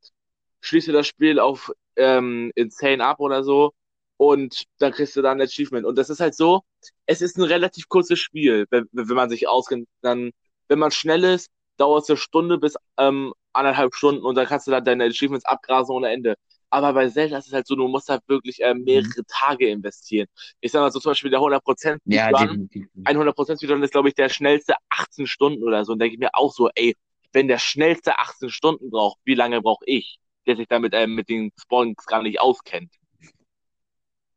schließe 0.60 0.92
das 0.92 1.06
Spiel 1.06 1.38
auf 1.40 1.72
ähm, 1.96 2.52
Insane 2.54 3.04
ab 3.04 3.20
oder 3.20 3.44
so 3.44 3.72
und 4.16 4.64
dann 4.78 4.92
kriegst 4.92 5.16
du 5.16 5.22
da 5.22 5.32
ein 5.32 5.40
Achievement. 5.40 5.86
Und 5.86 5.96
das 5.98 6.10
ist 6.10 6.20
halt 6.20 6.34
so, 6.34 6.62
es 7.06 7.20
ist 7.22 7.36
ein 7.38 7.42
relativ 7.44 7.88
kurzes 7.88 8.18
Spiel, 8.18 8.66
wenn, 8.70 8.88
wenn 8.92 9.16
man 9.16 9.30
sich 9.30 9.48
auskennt. 9.48 9.88
Dann, 10.02 10.30
wenn 10.68 10.78
man 10.78 10.90
schnell 10.90 11.24
ist, 11.24 11.50
dauert 11.76 12.04
es 12.04 12.10
eine 12.10 12.16
Stunde 12.16 12.58
bis 12.58 12.76
ähm, 12.98 13.32
anderthalb 13.52 13.94
Stunden 13.94 14.24
und 14.24 14.34
dann 14.36 14.46
kannst 14.46 14.66
du 14.66 14.70
da 14.70 14.80
deine 14.80 15.04
Achievements 15.04 15.44
abgrasen 15.44 15.94
ohne 15.94 16.10
Ende. 16.10 16.36
Aber 16.70 16.92
bei 16.94 17.08
Zelda 17.08 17.38
ist 17.38 17.48
es 17.48 17.52
halt 17.52 17.66
so, 17.66 17.76
du 17.76 17.86
musst 17.88 18.08
da 18.08 18.18
wirklich 18.28 18.58
ähm, 18.60 18.78
Mhm. 18.78 18.84
mehrere 18.84 19.24
Tage 19.28 19.68
investieren. 19.68 20.26
Ich 20.60 20.72
sag 20.72 20.80
mal 20.80 20.90
so 20.90 21.00
zum 21.00 21.10
Beispiel 21.10 21.30
der 21.30 21.40
100% 21.40 22.00
ja, 22.06 22.28
Speedrun, 22.32 22.68
definitiv. 22.68 23.06
100% 23.06 23.58
Speedrun 23.58 23.82
ist, 23.82 23.92
glaube 23.92 24.08
ich, 24.08 24.14
der 24.14 24.28
schnellste 24.28 24.74
18 24.88 25.26
Stunden 25.26 25.62
oder 25.64 25.84
so. 25.84 25.92
Und 25.92 25.98
denke 25.98 26.14
ich 26.14 26.20
mir 26.20 26.30
auch 26.34 26.52
so, 26.52 26.70
ey, 26.74 26.96
wenn 27.32 27.48
der 27.48 27.58
schnellste 27.58 28.18
18 28.18 28.48
Stunden 28.50 28.90
braucht, 28.90 29.18
wie 29.24 29.34
lange 29.34 29.60
brauche 29.60 29.84
ich, 29.86 30.18
der 30.46 30.56
sich 30.56 30.66
damit 30.68 30.92
ähm, 30.94 31.14
mit 31.14 31.28
den 31.28 31.52
Spawns 31.60 32.04
gar 32.06 32.22
nicht 32.22 32.40
auskennt? 32.40 32.92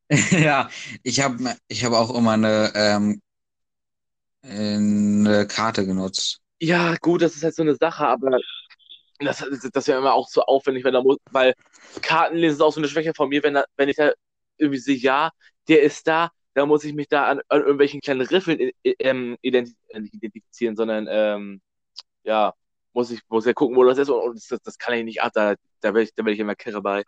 Ja, 0.30 0.70
ich 1.02 1.20
habe 1.20 1.56
ich 1.68 1.84
hab 1.84 1.94
auch 1.94 2.16
immer 2.16 2.34
eine, 2.34 2.72
ähm, 2.76 3.22
eine 4.44 5.48
Karte 5.48 5.86
genutzt. 5.86 6.42
Ja, 6.60 6.96
gut, 7.02 7.24
das 7.24 7.36
ist 7.36 7.44
halt 7.44 7.56
so 7.56 7.64
eine 7.64 7.76
Sache, 7.76 8.08
aber 8.08 8.38
das, 9.20 9.44
das, 9.74 9.88
wäre 9.88 10.00
immer 10.00 10.14
auch 10.14 10.28
so 10.28 10.42
aufwendig, 10.44 10.84
wenn 10.84 10.94
da 10.94 11.02
muss, 11.02 11.18
weil 11.32 11.54
Kartenlesen 12.02 12.58
ist 12.58 12.62
auch 12.62 12.74
so 12.74 12.80
eine 12.80 12.88
Schwäche 12.88 13.14
von 13.16 13.30
mir, 13.30 13.44
wenn, 13.44 13.56
da, 13.56 13.66
wenn 13.78 13.90
ich 13.90 13.96
da 13.96 14.12
irgendwie 14.58 14.80
sehe, 14.80 14.98
ja, 14.98 15.32
der 15.68 15.82
ist 15.82 16.08
da, 16.08 16.32
da 16.54 16.66
muss 16.66 16.84
ich 16.84 16.94
mich 16.94 17.08
da 17.08 17.26
an, 17.26 17.42
an 17.50 17.62
irgendwelchen 17.62 18.02
kleinen 18.02 18.22
Riffeln 18.22 18.72
ähm, 18.84 19.38
äh, 19.42 19.62
nicht 19.62 19.76
identifizieren, 20.14 20.76
sondern 20.76 21.08
ähm, 21.10 21.62
ja, 22.24 22.54
muss 22.96 23.12
ich, 23.12 23.22
muss 23.28 23.46
ja 23.46 23.54
gucken, 23.54 23.76
wo 23.76 23.84
das 23.84 23.98
ist 23.98 24.10
und, 24.10 24.36
das, 24.50 24.60
das 24.64 24.78
kann 24.78 24.94
ich 24.96 25.04
nicht 25.04 25.22
ab, 25.22 25.32
da, 25.36 25.56
da 25.82 25.94
werde 25.94 26.04
ich, 26.04 26.14
da 26.16 26.26
werd 26.26 26.34
ich 26.34 26.40
immer 26.40 26.56
kirre 26.56 26.82
bei. 26.82 27.04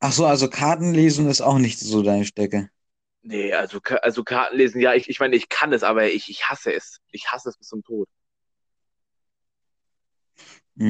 Ach 0.00 0.12
so, 0.12 0.26
also 0.26 0.50
Kartenlesen 0.50 1.28
ist 1.28 1.40
auch 1.40 1.58
nicht 1.58 1.78
so 1.78 2.02
deine 2.02 2.24
Stecke. 2.24 2.68
Nee, 3.22 3.52
also, 3.54 3.78
also 4.02 4.24
Kartenlesen, 4.24 4.80
ja, 4.80 4.94
ich, 4.94 5.08
ich 5.08 5.20
meine, 5.20 5.36
ich 5.36 5.48
kann 5.48 5.72
es, 5.72 5.84
aber 5.84 6.10
ich, 6.10 6.28
ich 6.28 6.48
hasse 6.48 6.74
es. 6.74 6.98
Ich 7.12 7.30
hasse 7.30 7.50
es 7.50 7.56
bis 7.56 7.68
zum 7.68 7.84
Tod. 7.84 8.08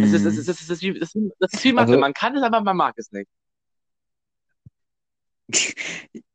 Ist, 0.00 0.14
es 0.14 0.24
Mhm. 0.24 0.28
ist, 0.38 0.82
wie, 0.82 0.98
das 0.98 1.14
ist, 1.14 1.32
das 1.38 1.52
ist 1.52 1.64
wie 1.64 1.72
Mathe. 1.74 1.90
Also, 1.90 2.00
Man 2.00 2.14
kann 2.14 2.34
es, 2.34 2.42
aber 2.42 2.62
man 2.62 2.76
mag 2.76 2.94
es 2.96 3.12
nicht. 3.12 3.28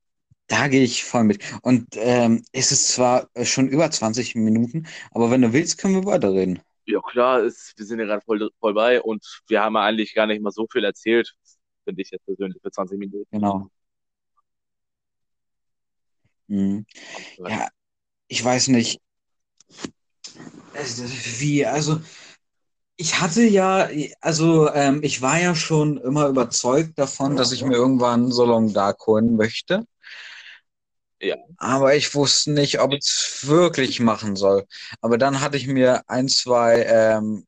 da 0.48 0.68
gehe 0.68 0.84
ich 0.84 1.04
voll 1.04 1.24
mit. 1.24 1.44
Und 1.62 1.88
ähm, 1.96 2.44
es 2.52 2.72
ist 2.72 2.90
zwar 2.90 3.30
äh, 3.34 3.46
schon 3.46 3.68
über 3.68 3.90
20 3.92 4.36
Minuten, 4.36 4.88
aber 5.12 5.30
wenn 5.32 5.42
du 5.42 5.54
willst, 5.54 5.78
können 5.78 5.96
wir 5.96 6.06
weiterreden. 6.06 6.62
Ja, 6.86 7.02
klar, 7.02 7.44
ist, 7.44 7.74
wir 7.78 7.86
sind 7.86 8.00
ja 8.00 8.06
gerade 8.06 8.22
voll, 8.24 8.50
voll 8.60 8.74
bei 8.74 9.02
und 9.02 9.26
wir 9.48 9.62
haben 9.62 9.76
ja 9.76 9.82
eigentlich 9.84 10.14
gar 10.14 10.26
nicht 10.26 10.42
mal 10.42 10.52
so 10.52 10.68
viel 10.72 10.86
erzählt, 10.86 11.34
finde 11.84 12.02
ich 12.02 12.12
jetzt 12.12 12.26
persönlich, 12.26 12.62
für 12.62 12.72
20 12.72 12.98
Minuten. 12.98 13.28
Genau. 13.32 13.70
Mhm. 16.48 16.86
Ja, 17.46 17.68
ich 18.30 18.44
weiß 18.44 18.70
nicht, 18.70 19.02
es- 20.74 21.40
wie, 21.42 21.66
also 21.66 22.00
ich 22.96 23.22
hatte 23.22 23.44
ja, 23.44 23.90
also 24.22 24.72
ähm, 24.74 25.02
ich 25.04 25.22
war 25.22 25.40
ja 25.40 25.54
schon 25.56 25.98
immer 25.98 26.28
überzeugt 26.28 26.98
davon, 26.98 27.36
dass 27.36 27.52
ich 27.52 27.64
mir 27.64 27.76
irgendwann 27.76 28.32
So 28.32 28.46
Long 28.46 28.74
Dark 28.74 29.06
holen 29.06 29.36
möchte. 29.36 29.86
Ja, 31.19 31.36
Aber 31.58 31.95
ich 31.95 32.13
wusste 32.13 32.51
nicht, 32.51 32.80
ob 32.80 32.93
ich 32.93 32.99
es 32.99 33.47
wirklich 33.47 33.99
machen 33.99 34.36
soll. 34.36 34.65
Aber 35.01 35.17
dann 35.17 35.41
hatte 35.41 35.58
ich 35.58 35.67
mir 35.67 36.03
ein, 36.08 36.27
zwei, 36.27 36.84
ähm, 36.84 37.45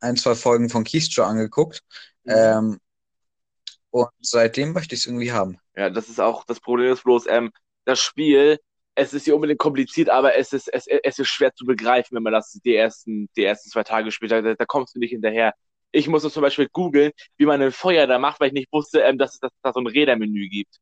ein, 0.00 0.16
zwei 0.16 0.34
Folgen 0.34 0.70
von 0.70 0.84
Keystrow 0.84 1.26
angeguckt. 1.26 1.82
mhm. 2.24 2.32
Ähm, 2.34 2.78
und 3.90 4.08
seitdem 4.20 4.72
möchte 4.72 4.94
ich 4.94 5.02
es 5.02 5.06
irgendwie 5.06 5.32
haben. 5.32 5.58
Ja, 5.76 5.90
das 5.90 6.08
ist 6.08 6.20
auch, 6.20 6.44
das 6.44 6.60
Problem 6.60 6.92
ist 6.92 7.04
bloß, 7.04 7.26
ähm, 7.28 7.52
das 7.84 8.00
Spiel, 8.00 8.58
es 8.94 9.12
ist 9.12 9.26
nicht 9.26 9.34
unbedingt 9.34 9.58
kompliziert, 9.58 10.08
aber 10.08 10.34
es 10.36 10.52
ist, 10.52 10.68
es, 10.72 10.86
es 10.86 11.18
ist 11.18 11.28
schwer 11.28 11.54
zu 11.54 11.64
begreifen, 11.64 12.16
wenn 12.16 12.22
man 12.22 12.32
das 12.32 12.52
die 12.64 12.74
ersten, 12.74 13.28
die 13.36 13.44
ersten 13.44 13.70
zwei 13.70 13.82
Tage 13.84 14.10
spielt. 14.10 14.32
Da, 14.32 14.40
da 14.42 14.64
kommst 14.66 14.94
du 14.94 14.98
nicht 14.98 15.10
hinterher. 15.10 15.54
Ich 15.92 16.08
musste 16.08 16.30
zum 16.30 16.42
Beispiel 16.42 16.68
googeln, 16.72 17.12
wie 17.36 17.46
man 17.46 17.60
ein 17.62 17.72
Feuer 17.72 18.06
da 18.06 18.18
macht, 18.18 18.40
weil 18.40 18.48
ich 18.48 18.54
nicht 18.54 18.72
wusste, 18.72 19.00
ähm, 19.00 19.18
dass 19.18 19.34
es 19.34 19.40
dass 19.40 19.52
es 19.52 19.60
da 19.62 19.72
so 19.72 19.80
ein 19.80 19.86
Rädermenü 19.86 20.48
gibt. 20.48 20.78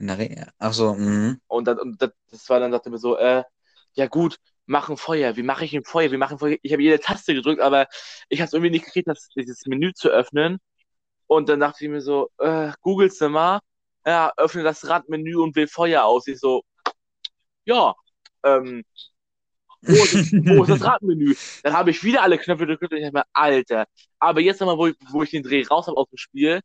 In 0.00 0.06
der 0.06 0.18
Re 0.18 0.52
Ach 0.58 0.72
so, 0.72 0.94
mhm. 0.94 1.40
Und, 1.46 1.68
und 1.68 2.02
das, 2.02 2.48
war 2.48 2.58
dann, 2.58 2.72
dachte 2.72 2.88
ich 2.88 2.92
mir 2.92 2.98
so, 2.98 3.18
äh, 3.18 3.44
ja 3.92 4.06
gut, 4.06 4.38
mach 4.64 4.88
ein 4.88 4.96
Feuer. 4.96 5.36
Wie 5.36 5.42
mache 5.42 5.64
ich 5.66 5.76
ein 5.76 5.84
Feuer? 5.84 6.10
Wie 6.10 6.16
mache 6.16 6.30
ich 6.30 6.36
ein 6.36 6.38
Feuer? 6.38 6.56
Ich 6.62 6.72
habe 6.72 6.82
jede 6.82 7.00
Taste 7.00 7.34
gedrückt, 7.34 7.60
aber 7.60 7.86
ich 8.30 8.40
habe 8.40 8.46
es 8.46 8.54
irgendwie 8.54 8.70
nicht 8.70 8.86
gekriegt, 8.86 9.08
das, 9.08 9.28
dieses 9.36 9.66
Menü 9.66 9.92
zu 9.92 10.08
öffnen. 10.08 10.58
Und 11.26 11.48
dann 11.50 11.60
dachte 11.60 11.84
ich 11.84 11.90
mir 11.90 12.00
so, 12.00 12.30
äh, 12.38 12.72
googelst 12.80 13.20
du 13.20 13.28
mal, 13.28 13.60
ja, 14.06 14.32
öffne 14.38 14.62
das 14.62 14.88
Radmenü 14.88 15.36
und 15.36 15.54
wähl 15.54 15.68
Feuer 15.68 16.04
aus. 16.04 16.26
Ich 16.26 16.40
so, 16.40 16.62
ja, 17.64 17.94
ähm, 18.42 18.82
wo 19.82 19.92
ist, 19.92 20.32
wo 20.32 20.62
ist 20.62 20.70
das 20.70 20.84
Radmenü? 20.84 21.34
Dann 21.62 21.74
habe 21.74 21.90
ich 21.90 22.02
wieder 22.02 22.22
alle 22.22 22.38
Knöpfe 22.38 22.66
gedrückt 22.66 22.92
und 22.92 22.98
ich 22.98 23.04
dachte 23.04 23.18
mir, 23.18 23.24
Alter. 23.34 23.86
Aber 24.18 24.40
jetzt 24.40 24.60
nochmal, 24.60 24.78
wo 24.78 24.86
ich, 24.86 24.96
wo 25.10 25.22
ich 25.22 25.30
den 25.30 25.42
Dreh 25.42 25.64
raus 25.66 25.86
habe 25.86 25.96
aus 25.98 26.08
dem 26.08 26.16
Spiel, 26.18 26.60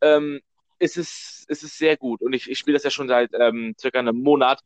ähm, 0.00 0.40
ist 0.80 0.96
es, 0.96 1.44
ist 1.46 1.62
es 1.62 1.78
sehr 1.78 1.96
gut. 1.96 2.22
Und 2.22 2.32
ich, 2.32 2.50
ich 2.50 2.58
spiele 2.58 2.74
das 2.76 2.84
ja 2.84 2.90
schon 2.90 3.06
seit 3.08 3.30
ähm, 3.34 3.74
circa 3.78 4.00
einem 4.00 4.20
Monat 4.20 4.60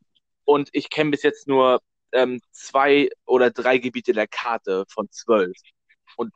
und 0.45 0.71
ich 0.73 0.89
kenne 0.89 1.11
bis 1.11 1.23
jetzt 1.23 1.47
nur 1.47 1.83
ähm, 2.13 2.41
zwei 2.53 3.11
oder 3.27 3.51
drei 3.51 3.79
Gebiete 3.79 4.13
der 4.13 4.29
Karte 4.29 4.85
von 4.89 5.11
zwölf. 5.11 5.57
Und 6.17 6.33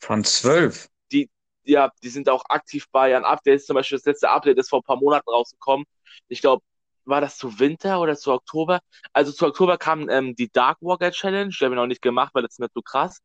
Von 0.00 0.24
zwölf. 0.24 0.88
die, 1.12 1.30
ja, 1.64 1.92
die 2.02 2.08
sind 2.08 2.28
auch 2.28 2.44
aktiv 2.48 2.86
bei 2.90 3.14
an 3.16 3.24
Updates. 3.24 3.66
Zum 3.66 3.74
Beispiel 3.74 3.98
das 3.98 4.06
letzte 4.06 4.30
Update 4.30 4.58
ist 4.58 4.70
vor 4.70 4.80
ein 4.80 4.84
paar 4.84 4.96
Monaten 4.96 5.28
rausgekommen. 5.28 5.86
Ich 6.28 6.40
glaube, 6.40 6.64
war 7.04 7.20
das 7.20 7.36
zu 7.36 7.58
Winter 7.58 8.00
oder 8.00 8.16
zu 8.16 8.32
Oktober? 8.32 8.80
Also 9.12 9.32
zu 9.32 9.46
Oktober 9.46 9.76
kam 9.76 10.08
ähm, 10.08 10.34
die 10.34 10.50
Darkwalker 10.50 11.10
Challenge, 11.10 11.50
die 11.50 11.64
habe 11.64 11.74
ich 11.74 11.76
noch 11.76 11.86
nicht 11.86 12.02
gemacht, 12.02 12.30
weil 12.34 12.42
das 12.42 12.52
ist 12.52 12.60
nicht 12.60 12.74
so 12.74 12.80
krass. 12.80 13.20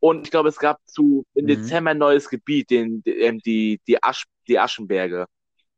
Und 0.00 0.24
ich 0.26 0.30
glaube, 0.30 0.48
es 0.48 0.58
gab 0.58 0.80
zu 0.86 1.24
im 1.34 1.46
Mhm. 1.46 1.46
Dezember 1.46 1.90
ein 1.92 1.98
neues 1.98 2.28
Gebiet, 2.28 2.70
den, 2.70 3.02
die, 3.04 3.10
ähm, 3.12 3.38
die, 3.40 3.80
die, 3.86 4.02
Asch, 4.02 4.24
die 4.48 4.58
Aschenberge. 4.58 5.26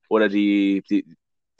Oder 0.08 0.28
die, 0.28 0.82
die, 0.90 1.04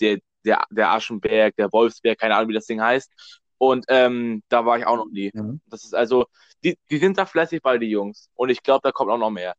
der, 0.01 0.18
der, 0.44 0.64
der 0.70 0.90
Aschenberg, 0.92 1.57
der 1.57 1.72
Wolfsberg, 1.72 2.18
keine 2.18 2.37
Ahnung, 2.37 2.51
wie 2.51 2.55
das 2.55 2.66
Ding 2.66 2.81
heißt. 2.83 3.12
Und 3.59 3.87
ähm, 3.88 4.42
da 4.48 4.66
war 4.66 4.79
ich 4.79 4.87
auch 4.87 4.96
noch 4.96 5.11
nie. 5.11 5.33
Mhm. 5.33 5.61
Das 5.66 5.85
ist 5.85 5.94
also, 5.94 6.27
die, 6.64 6.79
die 6.90 6.98
sind 6.98 7.18
da 7.18 7.27
fleißig 7.27 7.62
bei, 7.62 7.79
die 7.79 7.87
Jungs. 7.90 8.31
Und 8.35 8.51
ich 8.51 8.62
glaube, 8.62 8.83
da 8.85 8.92
kommt 8.92 9.11
auch 9.11 9.18
noch 9.18 9.31
mehr. 9.31 9.55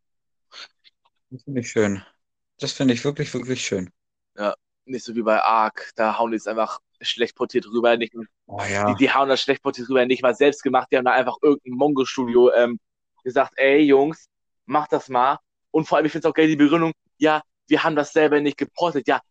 Das 1.31 1.43
finde 1.43 1.59
ich 1.59 1.69
schön. 1.69 2.01
Das 2.59 2.71
finde 2.71 2.93
ich 2.93 3.03
wirklich, 3.03 3.33
wirklich 3.33 3.65
schön. 3.65 3.91
Ja, 4.37 4.55
nicht 4.85 5.05
so 5.05 5.15
wie 5.15 5.21
bei 5.21 5.41
Ark. 5.41 5.91
Da 5.95 6.17
hauen 6.17 6.31
die 6.31 6.37
es 6.37 6.47
einfach 6.47 6.79
schlecht 7.01 7.35
portiert 7.35 7.65
rüber. 7.67 7.97
Nicht, 7.97 8.13
Oh 8.47 8.63
die, 8.87 8.95
ja. 8.95 8.95
die 8.95 9.11
hauen 9.13 9.29
das 9.29 9.41
schlecht 9.41 9.61
portiert 9.63 9.89
rüber, 9.89 10.05
nicht 10.05 10.21
mal 10.23 10.35
selbst 10.35 10.63
gemacht. 10.63 10.87
Die 10.91 10.97
haben 10.97 11.05
da 11.05 11.11
einfach 11.13 11.37
irgendein 11.41 11.73
Mongo-Studio 11.77 12.51
ähm, 12.53 12.79
gesagt, 13.23 13.53
ey 13.57 13.79
Jungs, 13.81 14.27
macht 14.65 14.93
das 14.93 15.09
mal. 15.09 15.39
Und 15.71 15.88
vor 15.88 15.97
allem, 15.97 16.05
ich 16.05 16.12
finde 16.12 16.27
es 16.27 16.31
auch 16.31 16.36
geil, 16.36 16.47
die 16.47 16.55
Begründung, 16.55 16.93
ja, 17.17 17.41
wir 17.67 17.83
haben 17.83 17.95
das 17.95 18.13
selber 18.13 18.39
nicht 18.39 18.57
geportet. 18.57 19.07
Ja, 19.07 19.21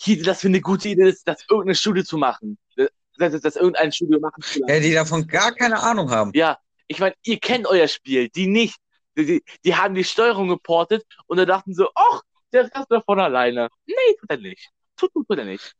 hielt 0.00 0.26
das 0.26 0.40
für 0.40 0.48
eine 0.48 0.60
gute 0.60 0.88
Idee, 0.88 1.04
das, 1.04 1.22
das 1.22 1.44
irgendein 1.48 1.74
Studio 1.74 2.02
zu 2.02 2.18
machen. 2.18 2.58
Das, 2.76 3.32
das, 3.32 3.40
das 3.40 3.56
irgendein 3.56 3.92
Studio 3.92 4.18
machen 4.20 4.42
zu 4.42 4.60
lassen. 4.60 4.72
Ja, 4.72 4.80
die 4.80 4.92
davon 4.92 5.26
gar 5.26 5.52
keine 5.52 5.80
Ahnung 5.80 6.10
haben. 6.10 6.32
Ja, 6.34 6.58
Ich 6.88 6.98
meine, 6.98 7.14
ihr 7.24 7.38
kennt 7.38 7.66
euer 7.66 7.88
Spiel, 7.88 8.28
die 8.28 8.46
nicht. 8.46 8.76
Die, 9.16 9.26
die, 9.26 9.42
die 9.64 9.76
haben 9.76 9.94
die 9.94 10.04
Steuerung 10.04 10.48
geportet 10.48 11.04
und 11.26 11.36
da 11.36 11.44
dachten 11.44 11.74
so, 11.74 11.88
ach, 11.94 12.22
der 12.52 12.64
Rest 12.64 12.90
läuft 12.90 13.04
von 13.04 13.20
alleine. 13.20 13.68
Nee, 13.86 13.94
tut 14.18 14.30
er 14.30 14.38
nicht. 14.38 14.70
Tut, 14.96 15.12
tut, 15.12 15.26
tut 15.28 15.38
er 15.38 15.44
nicht. 15.44 15.74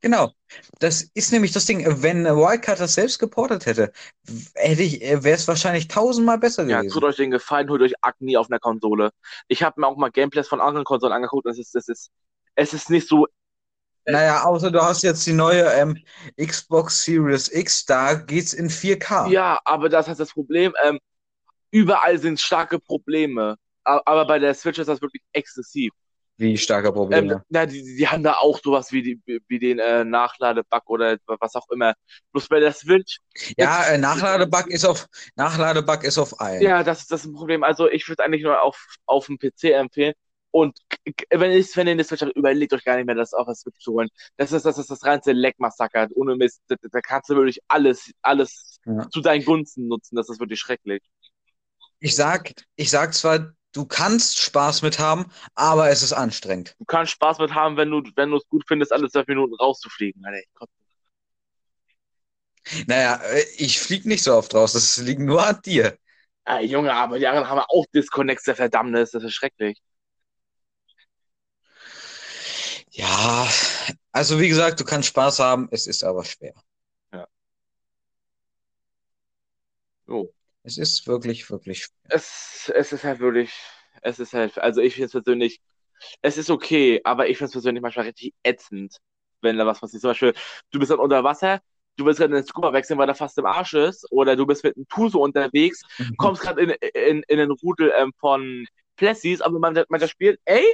Genau. 0.00 0.32
Das 0.78 1.02
ist 1.14 1.32
nämlich 1.32 1.52
das 1.52 1.66
Ding. 1.66 1.84
Wenn 2.02 2.24
Wildcard 2.24 2.80
das 2.80 2.94
selbst 2.94 3.18
geportet 3.18 3.66
hätte, 3.66 3.92
hätte 4.54 4.82
ich, 4.82 5.00
wäre 5.00 5.30
es 5.36 5.48
wahrscheinlich 5.48 5.88
tausendmal 5.88 6.38
besser 6.38 6.64
Ja, 6.66 6.78
gewesen. 6.78 6.92
tut 6.92 7.04
euch 7.04 7.16
den 7.16 7.30
Gefallen, 7.30 7.68
holt 7.70 7.82
euch 7.82 7.94
Agni 8.00 8.36
auf 8.36 8.50
einer 8.50 8.58
Konsole. 8.58 9.10
Ich 9.48 9.62
habe 9.62 9.80
mir 9.80 9.86
auch 9.86 9.96
mal 9.96 10.10
Gameplays 10.10 10.48
von 10.48 10.60
anderen 10.60 10.84
Konsolen 10.84 11.12
angeguckt 11.12 11.46
und 11.46 11.52
es 11.52 11.58
ist, 11.58 11.74
es 11.74 11.88
ist, 11.88 12.10
es 12.54 12.72
ist 12.72 12.90
nicht 12.90 13.08
so 13.08 13.26
Naja, 14.08 14.44
außer 14.44 14.70
du 14.70 14.80
hast 14.80 15.02
jetzt 15.02 15.26
die 15.26 15.32
neue 15.32 15.62
ähm, 15.72 15.96
Xbox 16.40 17.02
Series 17.02 17.50
X, 17.52 17.84
da 17.86 18.14
geht's 18.14 18.52
in 18.52 18.70
4K. 18.70 19.26
Ja, 19.30 19.58
aber 19.64 19.88
das 19.88 20.08
ist 20.08 20.20
das 20.20 20.32
Problem. 20.32 20.72
Ähm, 20.84 20.98
überall 21.70 22.18
sind 22.18 22.40
starke 22.40 22.78
Probleme. 22.78 23.56
Aber 23.84 24.26
bei 24.26 24.38
der 24.38 24.54
Switch 24.54 24.78
ist 24.78 24.88
das 24.88 25.00
wirklich 25.02 25.22
exzessiv. 25.32 25.92
Wie 26.38 26.56
starke 26.58 26.88
Ähm, 26.88 26.94
Probleme. 26.94 27.44
na, 27.48 27.66
die, 27.66 27.82
die 27.96 28.08
haben 28.08 28.22
da 28.22 28.34
auch 28.34 28.60
sowas 28.62 28.92
wie, 28.92 29.02
die, 29.02 29.40
wie 29.48 29.58
den 29.58 29.78
äh, 29.78 30.04
Nachladebug 30.04 30.88
oder 30.90 31.16
was 31.26 31.54
auch 31.54 31.68
immer. 31.70 31.94
Bloß 32.32 32.48
bei 32.48 32.60
der 32.60 32.72
Switch, 32.72 33.18
Ja, 33.58 33.84
äh, 33.86 33.98
Nachladebug 33.98 34.68
ist 34.68 34.84
auf 34.84 35.06
Nachladebug 35.36 36.04
ist 36.04 36.18
auf 36.18 36.40
allen. 36.40 36.60
ja, 36.62 36.82
das 36.82 37.00
ist 37.02 37.12
das 37.12 37.20
ist 37.20 37.26
ein 37.26 37.34
Problem. 37.34 37.62
Also 37.64 37.88
ich 37.90 38.08
würde 38.08 38.24
eigentlich 38.24 38.42
nur 38.42 38.60
auf, 38.62 38.86
auf 39.06 39.26
dem 39.26 39.38
PC 39.38 39.64
empfehlen. 39.72 40.14
Und 40.50 40.78
wenn 41.30 41.52
ihr 41.52 41.64
wenn 41.74 41.86
ihr 41.86 41.92
eine 41.92 42.04
Switch 42.04 42.22
habt, 42.22 42.34
überlegt 42.36 42.72
euch 42.72 42.84
gar 42.84 42.96
nicht 42.96 43.04
mehr, 43.06 43.14
das 43.14 43.34
auf 43.34 43.46
der 43.46 43.54
Switch 43.54 43.78
zu 43.78 43.92
holen. 43.92 44.08
Das 44.36 44.52
ist 44.52 44.64
das, 44.64 44.78
ist 44.78 44.90
das 44.90 45.04
reinste 45.04 45.32
Leckmassaker. 45.32 46.08
Ohne 46.14 46.36
Mist. 46.36 46.62
Da, 46.68 46.76
da 46.80 47.00
kannst 47.00 47.28
du 47.30 47.34
wirklich 47.36 47.60
alles, 47.68 48.10
alles 48.22 48.78
Ja. 48.86 49.08
zu 49.10 49.20
deinen 49.20 49.44
Gunsten 49.44 49.88
nutzen. 49.88 50.16
Das 50.16 50.28
ist 50.30 50.40
wirklich 50.40 50.60
schrecklich. 50.60 51.02
Ich 51.98 52.14
sag, 52.14 52.52
ich 52.76 52.90
sag 52.90 53.14
zwar, 53.14 53.52
du 53.76 53.84
kannst 53.84 54.38
Spaß 54.38 54.82
mit 54.82 54.98
haben, 54.98 55.26
aber 55.54 55.90
es 55.90 56.02
ist 56.02 56.12
anstrengend. 56.12 56.74
Du 56.78 56.84
kannst 56.86 57.12
Spaß 57.12 57.38
mit 57.38 57.54
haben, 57.54 57.76
wenn 57.76 57.90
du, 57.90 58.02
wenn 58.16 58.30
du 58.30 58.36
es 58.36 58.48
gut 58.48 58.64
findest, 58.66 58.92
alle 58.92 59.08
zwölf 59.10 59.26
Minuten 59.26 59.54
rauszufliegen. 59.54 60.24
Alter, 60.24 60.38
ich 60.38 60.54
kotze. 60.54 60.72
Naja, 62.86 63.20
äh, 63.32 63.44
ich 63.58 63.78
flieg 63.78 64.06
nicht 64.06 64.24
so 64.24 64.34
oft 64.34 64.54
raus, 64.54 64.72
das 64.72 64.96
liegt 64.98 65.20
nur 65.20 65.46
an 65.46 65.60
dir. 65.64 65.96
Ah, 66.44 66.60
Junge, 66.60 66.92
aber 66.92 67.18
die 67.18 67.26
anderen 67.26 67.48
haben 67.48 67.60
auch 67.60 67.84
Disconnects 67.94 68.44
der 68.44 68.56
Verdammnis. 68.56 69.10
Das 69.10 69.22
ist 69.22 69.34
schrecklich. 69.34 69.80
Ja, 72.90 73.48
also 74.12 74.40
wie 74.40 74.48
gesagt, 74.48 74.80
du 74.80 74.84
kannst 74.84 75.08
Spaß 75.08 75.40
haben, 75.40 75.68
es 75.70 75.86
ist 75.86 76.02
aber 76.02 76.24
schwer. 76.24 76.54
Jo. 80.08 80.32
Es 80.66 80.78
ist 80.78 81.06
wirklich, 81.06 81.48
wirklich 81.48 81.84
schwer. 81.84 81.94
Es, 82.08 82.72
es 82.74 82.92
ist 82.92 83.04
halt 83.04 83.20
wirklich, 83.20 83.52
es 84.02 84.18
ist 84.18 84.32
halt, 84.32 84.58
also 84.58 84.80
ich 84.80 84.94
finde 84.94 85.06
es 85.06 85.12
persönlich, 85.12 85.60
es 86.22 86.36
ist 86.36 86.50
okay, 86.50 87.00
aber 87.04 87.28
ich 87.28 87.38
finde 87.38 87.46
es 87.46 87.52
persönlich 87.52 87.80
manchmal 87.80 88.06
richtig 88.06 88.34
ätzend, 88.42 88.96
wenn 89.42 89.58
da 89.58 89.64
was 89.64 89.78
passiert. 89.78 90.00
Zum 90.00 90.10
Beispiel, 90.10 90.34
du 90.72 90.80
bist 90.80 90.90
dann 90.90 90.98
unter 90.98 91.22
Wasser, 91.22 91.60
du 91.96 92.04
willst 92.04 92.18
gerade 92.18 92.34
in 92.34 92.42
den 92.42 92.46
Scuba 92.46 92.72
wechseln, 92.72 92.98
weil 92.98 93.06
der 93.06 93.14
fast 93.14 93.38
im 93.38 93.46
Arsch 93.46 93.74
ist, 93.74 94.10
oder 94.10 94.34
du 94.34 94.44
bist 94.44 94.64
mit 94.64 94.76
einem 94.76 94.88
Tuso 94.88 95.22
unterwegs, 95.22 95.82
kommst 96.16 96.42
gerade 96.42 96.60
in, 96.60 96.70
in, 96.94 97.22
in 97.28 97.38
den 97.38 97.52
Rudel 97.52 97.92
ähm, 97.96 98.12
von 98.18 98.66
Plessis, 98.96 99.40
aber 99.40 99.60
man, 99.60 99.84
man 99.88 100.00
das 100.00 100.10
spielt, 100.10 100.40
ey, 100.46 100.64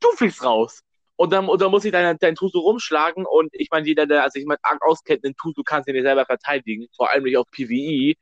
du 0.00 0.08
fliegst 0.16 0.42
raus. 0.42 0.80
Und 1.16 1.32
dann, 1.32 1.48
und 1.48 1.60
dann 1.60 1.70
muss 1.70 1.84
ich 1.84 1.92
dein, 1.92 2.16
dein 2.18 2.34
Tuso 2.34 2.60
rumschlagen 2.60 3.26
und 3.26 3.50
ich 3.52 3.68
meine, 3.70 3.86
jeder, 3.86 4.06
der 4.06 4.30
sich 4.30 4.46
mit 4.46 4.58
arg 4.62 4.82
auskennt, 4.82 5.24
den 5.24 5.34
Tuso 5.36 5.62
kannst 5.62 5.88
du 5.88 5.92
dir 5.92 6.02
selber 6.02 6.26
verteidigen, 6.26 6.86
vor 6.96 7.10
allem 7.10 7.24
nicht 7.24 7.36
auf 7.38 7.46
PvE. 7.50 8.14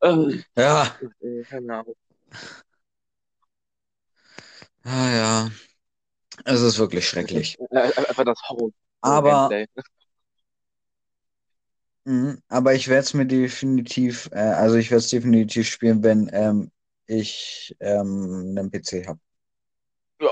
Äh, 0.00 0.42
Ja, 0.56 0.96
keine 1.48 1.74
Ahnung. 1.78 1.94
ah, 4.84 5.10
ja. 5.10 5.50
Es 6.44 6.60
ist 6.62 6.78
wirklich 6.78 7.08
schrecklich. 7.08 7.58
Einfach 7.72 8.24
das 8.24 8.40
Horror. 8.48 8.70
Aber, 9.02 9.48
Gameplay. 9.50 9.66
mh, 12.04 12.36
aber 12.48 12.74
ich 12.74 12.88
werde 12.88 13.00
es 13.02 13.14
mir 13.14 13.26
definitiv, 13.26 14.28
äh, 14.32 14.38
also 14.38 14.76
ich 14.76 14.90
werde 14.90 14.98
es 15.04 15.10
definitiv 15.10 15.68
spielen, 15.68 16.02
wenn 16.02 16.28
ähm, 16.32 16.70
ich 17.06 17.76
ähm, 17.80 18.54
einen 18.56 18.70
PC 18.70 19.06
habe. 19.06 19.20
Ja. 20.20 20.30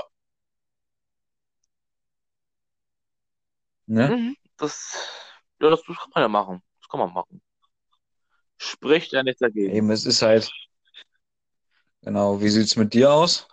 Ne? 3.87 4.07
Mhm. 4.15 4.35
Das, 4.57 4.95
ja, 5.61 5.69
das, 5.69 5.81
das 5.87 5.97
kann 5.97 6.11
man 6.15 6.21
ja 6.23 6.27
machen. 6.27 6.61
Das 6.79 6.89
kann 6.89 6.99
man 6.99 7.13
machen. 7.13 7.41
Spricht 8.59 9.13
ja 9.13 9.23
nichts 9.23 9.39
dagegen. 9.39 9.75
Eben, 9.75 9.91
es 9.91 10.05
ist 10.05 10.21
halt, 10.23 10.51
genau, 12.01 12.41
wie 12.41 12.49
sieht's 12.49 12.75
mit 12.75 12.93
dir 12.93 13.11
aus? 13.13 13.47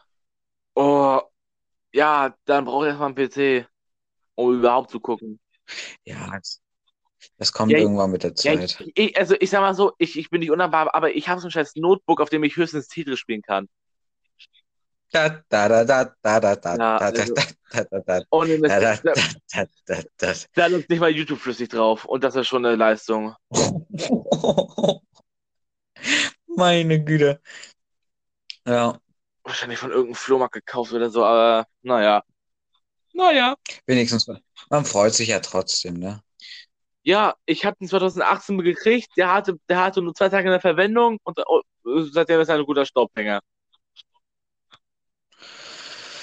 Oh, 0.76 1.20
ja, 1.94 2.34
dann 2.46 2.64
brauche 2.66 2.86
ich 2.86 2.88
erstmal 2.90 3.08
einen 3.08 3.16
PC, 3.16 3.66
um 4.36 4.54
überhaupt 4.58 4.90
zu 4.90 5.00
gucken. 5.00 5.40
Ja, 6.04 6.36
es- 6.38 6.62
das 7.38 7.52
kommt 7.52 7.76
Ja, 7.76 7.78
irgendwann 7.78 8.10
mit 8.12 8.22
der 8.24 8.34
Ja, 8.42 8.54
Zeit. 8.54 8.78
ich, 8.78 8.92
ich, 8.96 9.18
also 9.18 9.36
ich 9.40 9.50
sag 9.50 9.60
mal 9.62 9.74
so, 9.74 9.92
ich, 9.98 10.18
ich 10.18 10.30
bin 10.30 10.40
nicht 10.40 10.50
unnahbar, 10.52 10.94
aber 10.94 11.14
ich 11.16 11.28
habe 11.28 11.40
so 11.40 11.48
ein 11.48 11.52
scheiß 11.52 11.76
Notebook, 11.76 12.20
auf 12.20 12.30
dem 12.30 12.44
ich 12.44 12.56
höchstens 12.56 12.88
Tetris 12.88 13.18
spielen 13.20 13.42
kann. 13.42 13.68
Da, 20.55 20.66
läuft 20.66 20.90
nicht 20.90 21.00
mal 21.00 21.11
YouTube 21.11 21.40
flüssig 21.40 21.68
drauf. 21.68 22.05
Und 22.05 22.24
das 22.24 22.37
ist 22.37 22.48
schon 22.48 22.66
eine 22.66 22.77
Leistung. 22.77 23.35
Meine 26.46 27.03
Güte. 27.03 27.40
Ja, 28.66 28.98
Wahrscheinlich 29.44 29.79
von 29.79 29.90
irgendeinem 29.90 30.14
Flohmarkt 30.14 30.55
gekauft 30.55 30.92
oder 30.94 31.11
so, 31.11 31.22
aber 31.22 31.66
naja. 31.83 32.22
Naja. 33.12 33.57
wenigstens, 33.87 34.27
man 34.70 34.85
freut 34.87 35.14
sich 35.14 35.29
ja 35.29 35.38
trotzdem, 35.40 35.98
ne? 35.98 36.22
Ja, 37.03 37.35
ich 37.44 37.66
habe 37.66 37.77
den 37.79 37.87
2018 37.87 38.59
gekriegt. 38.61 39.11
Der 39.18 39.33
hatte, 39.33 39.59
der 39.68 39.81
hatte 39.81 40.00
nur 40.00 40.14
zwei 40.14 40.31
Tage 40.31 40.48
in 40.48 40.53
der 40.53 40.61
Verwendung 40.62 41.18
und 41.22 41.38
oh, 41.46 41.61
seitdem 42.11 42.40
ist 42.40 42.48
er 42.48 42.57
ein 42.57 42.64
guter 42.64 42.87
Staubfänger. 42.87 43.40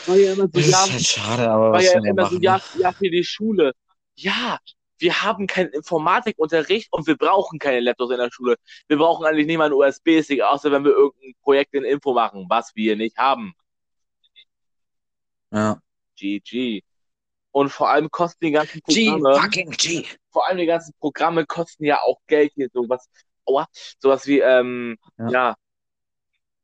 War 0.07 0.15
ja 0.17 0.33
immer 0.33 0.43
so, 0.43 0.47
Das 0.47 0.65
ist 0.65 0.71
ja, 0.71 0.91
halt 0.91 1.01
schade, 1.05 1.49
aber 1.49 1.71
was 1.73 1.85
ja 1.85 1.99
immer 1.99 2.25
so, 2.25 2.35
machen? 2.35 2.41
ja, 2.41 2.57
ne? 2.57 2.81
ja, 2.81 2.91
für 2.91 3.09
die 3.09 3.23
Schule. 3.23 3.73
Ja, 4.15 4.59
wir 4.97 5.23
haben 5.23 5.47
keinen 5.47 5.69
Informatikunterricht 5.69 6.91
und 6.91 7.07
wir 7.07 7.17
brauchen 7.17 7.57
keine 7.59 7.79
Laptops 7.79 8.11
in 8.11 8.17
der 8.17 8.29
Schule. 8.31 8.55
Wir 8.87 8.97
brauchen 8.97 9.25
eigentlich 9.25 9.47
nicht 9.47 9.57
mal 9.57 9.65
einen 9.65 9.73
USB-Stick, 9.73 10.41
außer 10.41 10.71
wenn 10.71 10.83
wir 10.83 10.91
irgendein 10.91 11.33
Projekt 11.41 11.73
in 11.73 11.83
Info 11.83 12.13
machen, 12.13 12.45
was 12.49 12.71
wir 12.75 12.95
nicht 12.95 13.17
haben. 13.17 13.53
Ja. 15.51 15.79
GG. 16.17 16.81
Und 17.51 17.69
vor 17.69 17.89
allem 17.89 18.09
kosten 18.09 18.45
die 18.45 18.51
ganzen 18.51 18.79
G, 18.87 19.09
Programme. 19.09 19.41
fucking 19.41 19.71
G. 19.71 20.05
vor 20.29 20.47
allem 20.47 20.57
die 20.57 20.65
ganzen 20.65 20.93
Programme 20.99 21.45
kosten 21.45 21.83
ja 21.83 21.99
auch 22.01 22.19
Geld 22.27 22.53
hier, 22.55 22.69
sowas, 22.71 23.09
aua, 23.45 23.67
sowas 23.99 24.25
wie, 24.27 24.39
ähm, 24.39 24.97
Ja. 25.17 25.29
ja, 25.29 25.55